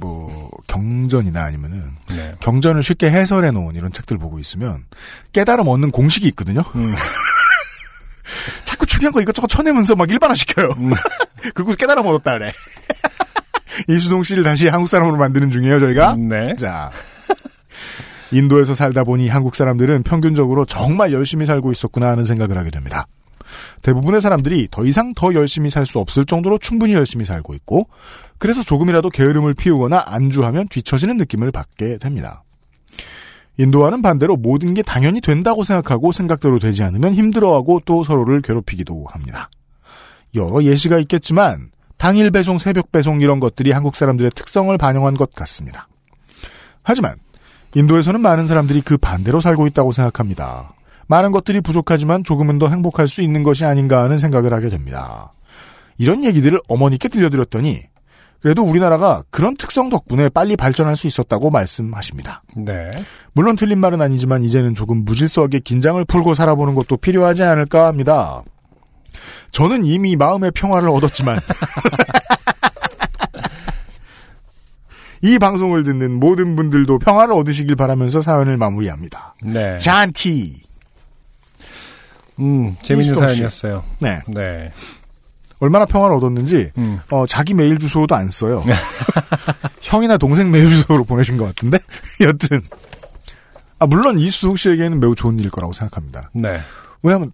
뭐 0.00 0.50
경전이나 0.66 1.42
아니면은 1.42 1.82
네. 2.10 2.32
경전을 2.40 2.82
쉽게 2.82 3.10
해설해 3.10 3.50
놓은 3.50 3.74
이런 3.74 3.92
책들 3.92 4.18
보고 4.18 4.38
있으면 4.38 4.84
깨달음 5.32 5.68
얻는 5.68 5.90
공식이 5.90 6.26
있거든요. 6.28 6.62
음. 6.74 6.94
자꾸 8.64 8.84
중요한 8.86 9.12
거 9.12 9.20
이것저것 9.20 9.46
쳐내면서 9.46 9.94
막 9.96 10.10
일반화 10.10 10.34
시켜요. 10.34 10.68
음. 10.76 10.90
그리고 11.54 11.72
깨달음 11.74 12.06
얻었다 12.06 12.32
그래. 12.32 12.52
이수동 13.88 14.22
씨를 14.22 14.42
다시 14.42 14.68
한국 14.68 14.88
사람으로 14.88 15.16
만드는 15.16 15.50
중이에요, 15.50 15.80
저희가. 15.80 16.16
네. 16.16 16.54
자. 16.56 16.90
인도에서 18.32 18.74
살다 18.74 19.04
보니 19.04 19.28
한국 19.28 19.54
사람들은 19.54 20.02
평균적으로 20.02 20.64
정말 20.64 21.12
열심히 21.12 21.46
살고 21.46 21.70
있었구나 21.72 22.08
하는 22.08 22.24
생각을 22.24 22.58
하게 22.58 22.70
됩니다. 22.70 23.06
대부분의 23.82 24.20
사람들이 24.20 24.68
더 24.70 24.84
이상 24.84 25.14
더 25.14 25.32
열심히 25.34 25.70
살 25.70 25.86
수 25.86 25.98
없을 25.98 26.24
정도로 26.24 26.58
충분히 26.58 26.94
열심히 26.94 27.24
살고 27.24 27.54
있고, 27.54 27.88
그래서 28.38 28.62
조금이라도 28.62 29.10
게으름을 29.10 29.54
피우거나 29.54 30.04
안주하면 30.06 30.68
뒤처지는 30.68 31.16
느낌을 31.18 31.52
받게 31.52 31.98
됩니다. 31.98 32.42
인도와는 33.58 34.02
반대로 34.02 34.36
모든 34.36 34.74
게 34.74 34.82
당연히 34.82 35.20
된다고 35.20 35.64
생각하고 35.64 36.12
생각대로 36.12 36.58
되지 36.58 36.82
않으면 36.82 37.14
힘들어하고 37.14 37.80
또 37.86 38.04
서로를 38.04 38.42
괴롭히기도 38.42 39.06
합니다. 39.08 39.48
여러 40.34 40.62
예시가 40.62 40.98
있겠지만 40.98 41.70
당일 41.96 42.30
배송, 42.30 42.58
새벽 42.58 42.92
배송 42.92 43.22
이런 43.22 43.40
것들이 43.40 43.72
한국 43.72 43.96
사람들의 43.96 44.32
특성을 44.34 44.76
반영한 44.76 45.14
것 45.14 45.32
같습니다. 45.32 45.88
하지만 46.82 47.16
인도에서는 47.74 48.20
많은 48.20 48.46
사람들이 48.46 48.82
그 48.82 48.98
반대로 48.98 49.40
살고 49.40 49.66
있다고 49.68 49.92
생각합니다. 49.92 50.74
많은 51.08 51.32
것들이 51.32 51.60
부족하지만 51.60 52.24
조금은 52.24 52.58
더 52.58 52.68
행복할 52.68 53.08
수 53.08 53.22
있는 53.22 53.42
것이 53.42 53.64
아닌가 53.64 54.02
하는 54.02 54.18
생각을 54.18 54.52
하게 54.52 54.68
됩니다. 54.68 55.32
이런 55.98 56.24
얘기들을 56.24 56.60
어머니께 56.68 57.08
들려드렸더니 57.08 57.82
그래도 58.40 58.62
우리나라가 58.62 59.22
그런 59.30 59.56
특성 59.56 59.88
덕분에 59.88 60.28
빨리 60.28 60.56
발전할 60.56 60.96
수 60.96 61.06
있었다고 61.06 61.50
말씀하십니다. 61.50 62.42
네. 62.54 62.90
물론 63.32 63.56
틀린 63.56 63.78
말은 63.80 64.00
아니지만 64.02 64.42
이제는 64.42 64.74
조금 64.74 65.04
무질서하게 65.04 65.60
긴장을 65.60 66.04
풀고 66.04 66.34
살아보는 66.34 66.74
것도 66.74 66.98
필요하지 66.98 67.42
않을까 67.42 67.86
합니다. 67.86 68.42
저는 69.50 69.84
이미 69.84 70.16
마음의 70.16 70.50
평화를 70.52 70.90
얻었지만 70.90 71.40
이 75.22 75.38
방송을 75.38 75.82
듣는 75.82 76.12
모든 76.20 76.54
분들도 76.56 76.98
평화를 76.98 77.34
얻으시길 77.34 77.74
바라면서 77.74 78.20
사연을 78.20 78.58
마무리합니다. 78.58 79.34
네. 79.42 79.78
샨티. 79.80 80.65
음, 82.40 82.76
재밌는. 82.82 83.14
사연이었어요. 83.16 83.84
네. 84.00 84.20
네. 84.28 84.72
얼마나 85.58 85.86
평화를 85.86 86.16
얻었는지 86.16 86.70
음. 86.76 87.00
어, 87.10 87.26
자기 87.26 87.54
메일 87.54 87.78
주소도 87.78 88.14
안 88.14 88.28
써요. 88.28 88.62
형이나 89.80 90.18
동생 90.18 90.50
메일 90.50 90.68
주소로 90.68 91.04
보내신 91.04 91.36
것 91.38 91.44
같은데 91.46 91.78
여튼 92.20 92.60
아 93.78 93.86
물론 93.86 94.18
이수석 94.18 94.58
씨에게는 94.58 95.00
매우 95.00 95.14
좋은 95.14 95.38
일일 95.38 95.50
거라고 95.50 95.72
생각합니다. 95.72 96.30
네. 96.34 96.60
왜냐하면 97.02 97.32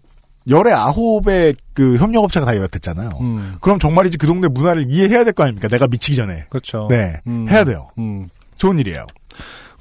열의 0.49 0.73
아홉의 0.73 1.55
그 1.73 1.97
협력업체가 1.97 2.45
다 2.45 2.53
이렇댔잖아요. 2.53 3.09
음. 3.21 3.55
그럼 3.61 3.79
정말이지 3.79 4.17
그 4.17 4.27
동네 4.27 4.47
문화를 4.47 4.85
이해해야 4.89 5.23
될 5.23 5.33
거 5.33 5.43
아닙니까? 5.43 5.67
내가 5.69 5.87
미치기 5.87 6.15
전에. 6.15 6.45
그렇죠. 6.49 6.87
네, 6.89 7.19
음. 7.27 7.47
해야 7.49 7.63
돼요. 7.63 7.87
음. 7.97 8.27
좋은 8.57 8.77
일이에요. 8.79 9.05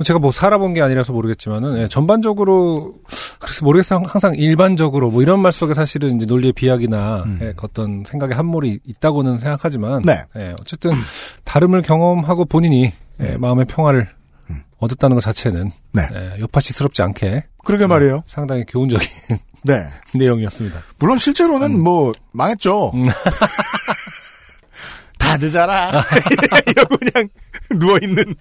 제가 0.05 0.18
뭐 0.18 0.32
살아본 0.32 0.74
게 0.74 0.82
아니라서 0.82 1.12
모르겠지만은 1.12 1.78
예, 1.78 1.88
전반적으로 1.88 2.95
그래서 3.38 3.64
모르겠어요. 3.64 4.03
항상 4.07 4.34
일반적으로 4.34 5.11
뭐 5.11 5.22
이런 5.22 5.40
말 5.40 5.53
속에 5.53 5.74
사실은 5.74 6.16
이제 6.16 6.26
논리의 6.26 6.53
비약이나 6.53 7.24
예, 7.40 7.55
어떤 7.62 8.05
생각의 8.05 8.36
함몰이 8.36 8.80
있다고는 8.84 9.38
생각하지만 9.38 10.03
네. 10.03 10.22
예, 10.36 10.55
어쨌든 10.61 10.93
다름을 11.45 11.82
경험하고 11.82 12.45
본인이 12.47 12.93
예, 13.20 13.36
마음의 13.36 13.66
평화를 13.66 14.09
얻었다는 14.78 15.14
것 15.14 15.20
자체는 15.20 15.70
네. 15.93 16.03
예, 16.12 16.40
요파시스럽지 16.40 17.03
않게 17.03 17.45
그러게 17.64 17.86
말이에요. 17.86 18.24
상당히 18.26 18.64
교훈적인 18.66 19.09
네. 19.64 19.86
내용이었습니다. 20.14 20.80
물론 20.99 21.18
실제로는 21.18 21.70
음. 21.76 21.82
뭐 21.82 22.12
망했죠. 22.32 22.93
다 25.18 25.36
늦어라. 25.36 26.03
이러고 26.66 26.97
그냥 26.97 27.28
누워 27.78 27.97
있는. 28.03 28.34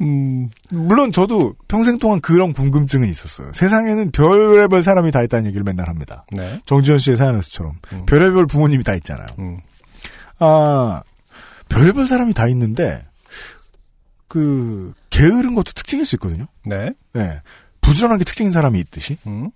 음. 0.00 0.48
물론 0.70 1.12
저도 1.12 1.54
평생 1.68 1.98
동안 1.98 2.20
그런 2.20 2.52
궁금증은 2.52 3.08
있었어요. 3.08 3.52
세상에는 3.52 4.10
별의별 4.10 4.82
사람이 4.82 5.10
다 5.10 5.22
있다는 5.22 5.46
얘기를 5.46 5.64
맨날 5.64 5.88
합니다. 5.88 6.24
네. 6.32 6.60
정지현 6.66 6.98
씨의 6.98 7.16
사연에서처럼 7.16 7.74
별의별 8.06 8.46
부모님이 8.46 8.84
다 8.84 8.94
있잖아요. 8.94 9.26
음. 9.38 9.58
아 10.38 11.02
별의별 11.68 12.06
사람이 12.06 12.34
다 12.34 12.46
있는데 12.48 13.02
그 14.28 14.92
게으른 15.10 15.54
것도 15.54 15.72
특징일 15.72 16.04
수 16.04 16.16
있거든요. 16.16 16.46
네. 16.64 16.92
네. 17.14 17.40
부지런한 17.80 18.18
게 18.18 18.24
특징인 18.24 18.52
사람이 18.52 18.78
있듯이 18.80 19.16
음. 19.26 19.50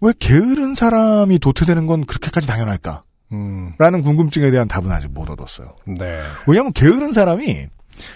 왜 0.00 0.12
게으른 0.18 0.74
사람이 0.74 1.38
도태되는 1.38 1.86
건 1.86 2.06
그렇게까지 2.06 2.46
당연할까? 2.46 3.04
음. 3.32 3.74
라는 3.78 4.02
궁금증에 4.02 4.50
대한 4.50 4.66
답은 4.66 4.90
아직 4.90 5.12
못 5.12 5.28
얻었어요. 5.30 5.76
네. 5.86 6.20
왜냐하면 6.46 6.72
게으른 6.72 7.12
사람이 7.12 7.68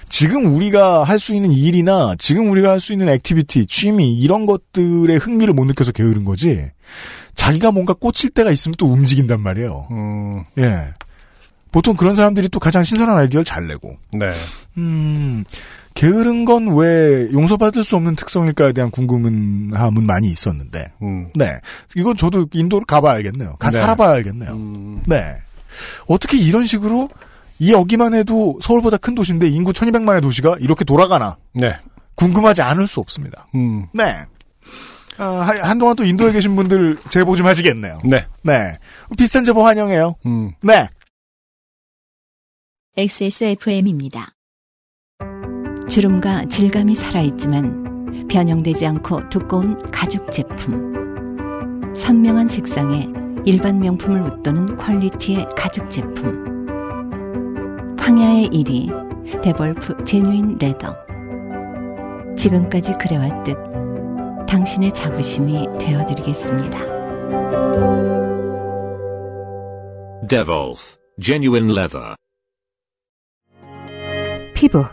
지금 0.09 0.55
우리가 0.55 1.05
할 1.05 1.19
수 1.19 1.35
있는 1.35 1.51
일이나 1.53 2.15
지금 2.19 2.51
우리가 2.51 2.71
할 2.73 2.81
수 2.81 2.93
있는 2.93 3.09
activity, 3.09 3.67
취미 3.67 4.13
이런 4.15 4.47
것들에 4.47 5.17
흥미를 5.17 5.55
못 5.55 5.65
느껴서 5.65 5.93
게으른 5.93 6.25
거지. 6.25 6.65
자기가 7.35 7.73
뭔가 7.73 7.93
꽂힐 7.95 8.31
때가 8.31 8.51
있으면 8.51 8.75
또 8.79 8.87
움직인단 8.93 9.41
말이에요. 9.41 9.89
음. 9.91 10.45
예. 10.59 10.95
보통 11.73 11.97
그런 11.97 12.15
사람들이 12.15 12.49
또 12.51 12.61
가장 12.61 12.85
신선한 12.85 13.17
아이디어를 13.19 13.45
잘 13.45 13.67
내고. 13.67 13.97
네. 14.13 14.31
음, 14.79 15.45
게으른 15.95 16.45
건 16.45 16.69
왜 16.69 17.29
용서받을 17.33 17.83
수 17.83 17.97
없는 17.97 18.15
특성일까에 18.15 18.73
대한 18.73 18.91
궁금함은 18.93 20.05
많이 20.07 20.29
있었는데. 20.29 20.85
음. 21.03 21.29
네. 21.35 21.59
이건 21.97 22.17
저도 22.17 22.47
인도를 22.53 22.85
가봐야 22.87 23.15
알겠네요. 23.15 23.57
가 23.59 23.71
네. 23.71 23.79
살아봐야 23.79 24.13
알겠네요. 24.15 25.01
네. 25.07 25.35
어떻게 26.07 26.37
이런 26.37 26.67
식으로 26.67 27.09
이 27.59 27.73
여기만 27.73 28.15
해도 28.15 28.59
서울보다 28.63 28.97
큰 28.97 29.15
도시인데 29.15 29.49
인구 29.49 29.73
1200만의 29.73 30.21
도시가 30.23 30.57
이렇게 30.61 30.85
돌아가나? 30.85 31.37
네. 31.53 31.77
궁금하지 32.17 32.63
않을 32.63 32.87
수 32.89 33.01
없습니다. 33.01 33.47
음. 33.55 33.87
네. 33.93 34.17
아, 35.19 35.25
한- 35.25 35.61
한동안 35.63 35.95
또 35.97 36.05
인도에 36.05 36.33
계신 36.33 36.57
분들 36.57 36.99
제보 37.09 37.37
좀 37.37 37.47
하시겠네요. 37.47 38.01
네. 38.05 38.27
네. 38.43 38.79
비슷한 39.17 39.45
제보 39.45 39.65
환영해요. 39.65 40.17
음. 40.27 40.53
네. 40.63 40.89
XSFM입니다. 42.97 44.31
주름과 45.89 46.47
질감이 46.47 46.95
살아있지만 46.95 48.27
변형되지 48.29 48.87
않고 48.87 49.29
두꺼운 49.29 49.81
가죽 49.91 50.31
제품. 50.33 50.93
선명한 51.95 52.49
색상에 52.49 53.09
일반 53.47 53.79
명품을 53.79 54.23
웃도는 54.23 54.77
quality의 54.77 55.49
가죽 55.57 55.91
제품. 55.91 56.54
황야의 58.05 58.51
이리 58.51 59.41
데볼프 59.41 60.05
genuine 60.05 60.59
leather. 60.59 60.95
지금까지 62.37 62.93
그래왔듯 63.01 63.57
당신의 64.47 64.93
자부심이 64.93 65.67
되어드리겠습니다. 65.81 66.79
Devolf, 70.29 70.99
genuine 71.19 71.73
leather. 71.73 72.15
피부, 74.55 74.85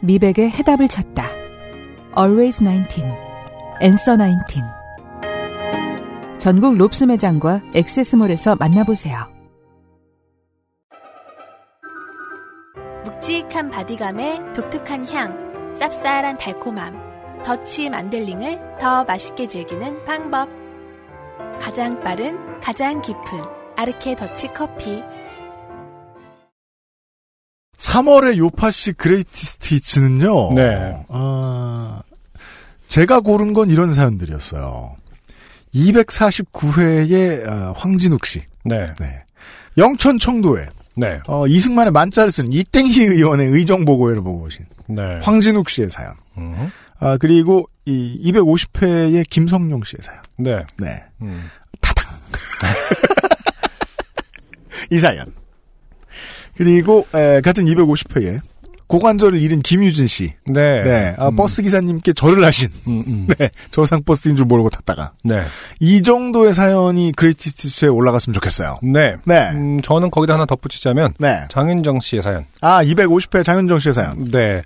미백의 0.00 0.50
해답을 0.52 0.88
찾다. 0.88 1.28
Always 2.18 2.64
19, 2.64 3.04
Answer 3.82 4.18
19. 4.18 4.62
전국 6.38 6.78
롭스 6.78 7.04
매장과 7.04 7.60
액세스몰에서 7.74 8.56
만나보세요. 8.56 9.33
묵직한 13.54 13.70
body감에 13.70 14.52
독특한 14.52 15.08
향, 15.08 15.72
쌉쌀한 15.74 16.36
달콤함, 16.38 17.42
더치 17.44 17.88
만델링을 17.88 18.78
더 18.80 19.04
맛있게 19.04 19.46
즐기는 19.46 20.04
방법. 20.04 20.48
가장 21.60 22.00
빠른, 22.00 22.36
가장 22.60 23.00
깊은 23.00 23.22
아르케 23.76 24.16
더치 24.16 24.48
커피. 24.48 25.02
3월의 27.78 28.38
요파시 28.38 28.94
Greatest 28.94 29.74
Hits는요. 29.76 30.54
네. 30.54 31.04
아, 31.08 32.02
제가 32.88 33.20
고른 33.20 33.52
건 33.52 33.70
이런 33.70 33.92
사연들이었어요. 33.92 34.96
249회의 35.74 37.48
아, 37.48 37.72
황진욱 37.76 38.26
씨. 38.26 38.42
네. 38.64 38.94
영천 39.78 40.18
청도에 40.18 40.66
네. 40.96 41.20
어, 41.28 41.46
이승만의 41.46 41.92
만자를 41.92 42.30
쓴 42.30 42.52
이땡희 42.52 43.02
의원의 43.02 43.48
의정 43.48 43.84
보고회를 43.84 44.22
보고 44.22 44.44
오신 44.44 44.64
네. 44.88 45.18
황진욱 45.22 45.68
씨의 45.68 45.90
사연. 45.90 46.14
음. 46.38 46.70
아, 47.00 47.16
그리고 47.18 47.68
이 47.84 48.32
250회의 48.32 49.28
김성용 49.28 49.82
씨의 49.84 50.00
사연. 50.02 50.22
네. 50.38 50.64
네. 50.78 51.04
음. 51.22 51.50
이 54.90 54.98
사연. 54.98 55.32
그리고 56.56 57.06
에, 57.14 57.40
같은 57.40 57.64
250회에 57.64 58.40
고관절을 58.94 59.42
잃은 59.42 59.58
김유진 59.60 60.06
씨. 60.06 60.34
네. 60.46 60.82
네. 60.84 61.14
아, 61.18 61.26
음. 61.28 61.34
버스 61.36 61.62
기사님께 61.62 62.12
절을 62.12 62.44
하신. 62.44 62.68
음, 62.86 63.02
음. 63.08 63.26
네. 63.36 63.50
저상 63.72 64.04
버스인 64.04 64.36
줄 64.36 64.46
모르고 64.46 64.70
탔다가. 64.70 65.10
네. 65.24 65.42
이 65.80 66.00
정도의 66.00 66.54
사연이 66.54 67.10
Greatest에 67.10 67.88
올라갔으면 67.88 68.34
좋겠어요. 68.34 68.78
네. 68.84 69.16
네. 69.24 69.50
음, 69.50 69.80
저는 69.82 70.12
거기다 70.12 70.34
하나 70.34 70.46
덧붙이자면 70.46 71.14
네. 71.18 71.42
장윤정 71.48 71.98
씨의 71.98 72.22
사연. 72.22 72.44
아, 72.60 72.84
250회 72.84 73.42
장윤정 73.42 73.80
씨의 73.80 73.94
사연. 73.94 74.30
네. 74.30 74.62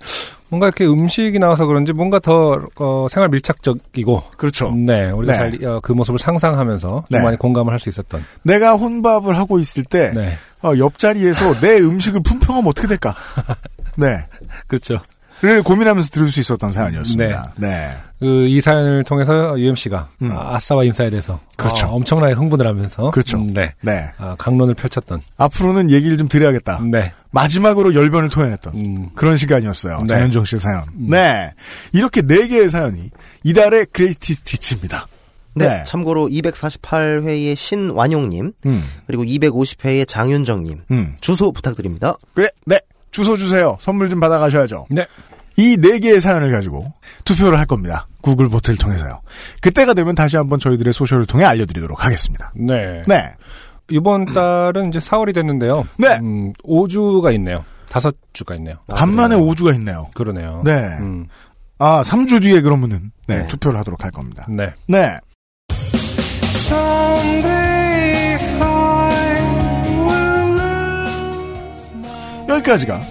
뭔가 0.49 0.67
이렇게 0.67 0.85
음식이 0.85 1.37
나와서 1.39 1.65
그런지 1.65 1.93
뭔가 1.93 2.19
더 2.19 2.59
어, 2.75 3.07
생활 3.09 3.29
밀착적이고 3.29 4.23
그렇죠. 4.37 4.71
네, 4.75 5.09
우리가 5.11 5.49
네. 5.49 5.57
잘, 5.59 5.67
어, 5.69 5.79
그 5.79 5.91
모습을 5.91 6.17
상상하면서 6.19 7.05
네. 7.09 7.17
좀 7.17 7.23
많이 7.23 7.37
공감을 7.37 7.71
할 7.71 7.79
수 7.79 7.89
있었던. 7.89 8.25
내가 8.43 8.73
혼밥을 8.73 9.37
하고 9.37 9.59
있을 9.59 9.83
때 9.83 10.11
네, 10.13 10.33
어, 10.63 10.75
옆자리에서 10.77 11.59
내 11.61 11.77
음식을 11.79 12.21
품평하면 12.23 12.67
어떻게 12.67 12.87
될까? 12.87 13.15
네. 13.99 14.25
그렇죠. 14.67 14.99
를 15.41 15.63
고민하면서 15.63 16.09
들을 16.09 16.29
수 16.31 16.41
있었던 16.41 16.73
사연이었습니다. 16.73 17.53
네. 17.57 17.95
그이 18.19 18.59
사연을 18.59 19.05
통해서 19.05 19.57
UMC가 19.57 20.09
음. 20.21 20.31
아싸와 20.35 20.83
인사에 20.83 21.09
대해서 21.09 21.39
그렇죠. 21.55 21.87
어, 21.87 21.95
엄청나게 21.95 22.33
흥분을 22.33 22.67
하면서 22.67 23.09
그렇죠. 23.11 23.37
음, 23.37 23.53
네, 23.53 23.73
네. 23.79 24.11
아, 24.17 24.35
강론을 24.37 24.73
펼쳤던. 24.73 25.21
앞으로는 25.37 25.91
얘기를 25.91 26.17
좀 26.17 26.27
드려야겠다. 26.27 26.81
네, 26.91 27.13
마지막으로 27.31 27.95
열변을 27.95 28.27
토해냈던 28.27 28.73
음, 28.73 29.09
그런 29.15 29.37
시간이었어요. 29.37 29.99
네. 30.01 30.07
장현정 30.07 30.43
씨의 30.43 30.59
사연. 30.59 30.83
네. 30.93 31.53
이렇게 31.93 32.21
네 32.21 32.47
개의 32.47 32.69
사연이 32.69 33.09
이달의 33.43 33.87
그레이티 33.93 34.33
스티치입니다. 34.33 35.07
네. 35.55 35.69
네. 35.69 35.83
참고로 35.85 36.27
248회의 36.27 37.55
신완용님, 37.55 38.51
음. 38.65 38.83
그리고 39.07 39.23
250회의 39.23 40.05
장윤정님, 40.05 40.81
음. 40.91 41.15
주소 41.21 41.53
부탁드립니다. 41.53 42.17
네, 42.35 42.49
네. 42.65 42.81
주소 43.11 43.35
주세요. 43.35 43.77
선물 43.81 44.09
좀 44.09 44.19
받아가셔야죠. 44.19 44.87
네. 44.89 45.05
이 45.57 45.75
네 45.77 45.99
개의 45.99 46.21
사연을 46.21 46.51
가지고 46.51 46.85
투표를 47.25 47.57
할 47.59 47.65
겁니다. 47.65 48.07
구글 48.21 48.47
보트를 48.47 48.77
통해서요. 48.77 49.21
그때가 49.61 49.93
되면 49.93 50.15
다시 50.15 50.37
한번 50.37 50.59
저희들의 50.59 50.93
소셜을 50.93 51.25
통해 51.25 51.43
알려드리도록 51.45 52.03
하겠습니다. 52.05 52.51
네. 52.55 53.03
네. 53.07 53.31
이번 53.89 54.25
달은 54.25 54.89
이제 54.89 54.99
4월이 54.99 55.33
됐는데요. 55.33 55.85
네. 55.97 56.17
음, 56.21 56.53
5주가 56.63 57.33
있네요. 57.35 57.65
다섯 57.89 58.15
주가 58.33 58.55
있네요. 58.55 58.75
간만에 58.95 59.35
5주가 59.35 59.73
있네요. 59.75 60.09
그러네요. 60.13 60.61
네. 60.63 60.73
음, 60.99 61.27
아, 61.79 62.03
3주 62.03 62.41
뒤에 62.43 62.61
그러면은 62.61 63.11
네, 63.27 63.39
네. 63.39 63.47
투표를 63.47 63.79
하도록 63.79 64.01
할 64.03 64.11
겁니다. 64.11 64.45
네. 64.47 64.71
네. 64.87 65.19
여기까지가 72.49 73.01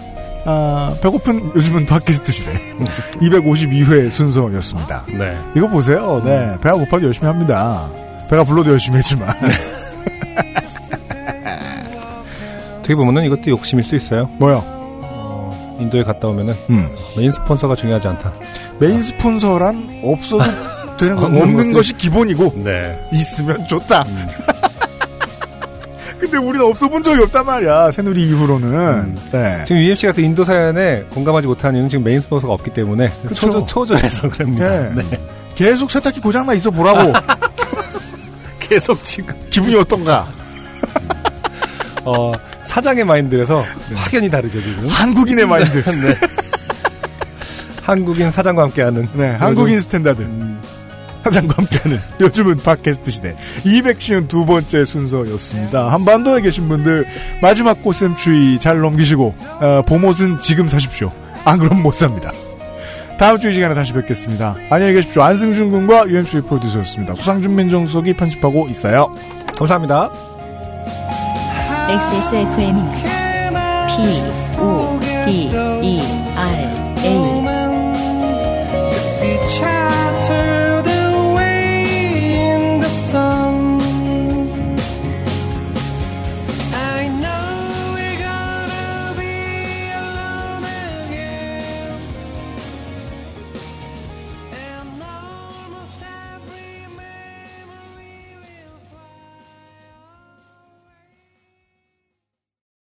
아, 0.45 0.95
배고픈 1.03 1.53
요즘은 1.55 1.87
팟캐스트 1.87 2.33
시대 2.33 2.53
252회 3.21 4.11
순서였습니다. 4.11 5.05
네. 5.09 5.37
이거 5.55 5.69
보세요. 5.69 6.23
네. 6.25 6.57
배가 6.63 6.75
고파도 6.75 7.07
열심히 7.07 7.27
합니다. 7.27 7.89
배가 8.31 8.45
불러도 8.45 8.71
열심히 8.71 8.99
했지만. 8.99 9.29
어떻게 12.79 12.95
보면은 12.95 13.25
이것도 13.25 13.51
욕심일 13.51 13.85
수 13.85 13.95
있어요. 13.97 14.31
뭐요? 14.39 14.63
어, 14.65 15.77
인도에 15.79 16.03
갔다 16.03 16.29
오면은 16.29 16.55
음. 16.71 16.89
메인 17.19 17.31
스폰서가 17.31 17.75
중요하지 17.75 18.09
않다. 18.09 18.33
메인 18.79 19.03
스폰서란 19.03 20.01
없어도 20.03 20.45
되는 20.97 21.17
거 21.17 21.27
없는 21.27 21.43
없는 21.43 21.73
것이 21.75 21.95
기본이고 21.95 22.55
네. 22.65 22.99
있으면 23.13 23.67
좋다. 23.67 24.03
음. 24.05 24.27
근데 26.19 26.37
우리는 26.37 26.65
없어 26.67 26.89
본 26.89 27.03
적이 27.03 27.23
없단 27.23 27.47
말이야. 27.47 27.91
새누리 27.91 28.29
이후로는. 28.29 28.69
음. 28.73 29.17
네. 29.33 29.63
지금 29.67 29.81
UMC가 29.83 30.13
그 30.13 30.21
인도 30.21 30.45
사연에 30.45 31.03
공감하지 31.11 31.47
못하는 31.47 31.77
이유는 31.77 31.89
지금 31.89 32.05
메인 32.05 32.21
스폰서가 32.21 32.53
없기 32.53 32.71
때문에 32.71 33.09
그쵸. 33.23 33.35
초조, 33.35 33.67
초조해서 33.67 34.29
그럽니다. 34.29 34.69
네. 34.69 34.91
네. 34.97 35.21
계속 35.55 35.91
세탁기 35.91 36.21
고장나 36.21 36.55
있어 36.55 36.71
보라고. 36.71 37.13
계속 38.61 39.03
지금 39.03 39.35
기분이 39.51 39.75
어떤가? 39.77 40.29
어, 42.05 42.33
사장의 42.65 43.05
마인드에서 43.05 43.63
확연히 43.95 44.29
다르죠 44.31 44.61
지금. 44.61 44.89
한국인의 44.89 45.47
마인드. 45.47 45.83
네. 45.85 46.15
한국인 47.83 48.31
사장과 48.31 48.65
함께하는 48.65 49.09
네, 49.15 49.31
한국인 49.31 49.81
스탠다드. 49.81 50.21
음, 50.23 50.61
사장과 51.29 51.55
함께하는 51.59 52.01
요즘은 52.21 52.59
팟캐스트 52.59 53.11
시대 53.11 53.37
252 53.65 54.47
번째 54.47 54.85
순서였습니다. 54.85 55.93
한반도에 55.93 56.41
계신 56.41 56.69
분들 56.69 57.07
마지막 57.43 57.83
꽃샘 57.83 58.17
추위 58.17 58.59
잘 58.59 58.81
넘기시고 58.81 59.35
어, 59.61 59.83
봄옷은 59.87 60.41
지금 60.41 60.69
사십시오. 60.69 61.13
안 61.45 61.59
그럼 61.59 61.83
못 61.83 61.95
삽니다. 61.95 62.33
다음 63.19 63.39
주 63.41 63.51
이 63.51 63.55
시간에 63.55 63.75
다시 63.75 63.93
뵙겠습니다. 63.93 64.57
안녕히 64.71 64.95
계십시오. 64.95 65.23
안승준 65.23 65.71
군과 65.71 66.07
유현수의 66.09 66.45
프로듀서였습니다. 66.45 67.15
구상준 67.15 67.55
민정수석이 67.55 68.15
편집하고 68.15 68.69
있어요. 68.69 69.15
감사합니다. 69.57 70.11
XSFM입니다. 71.91 73.87
P 73.89 74.48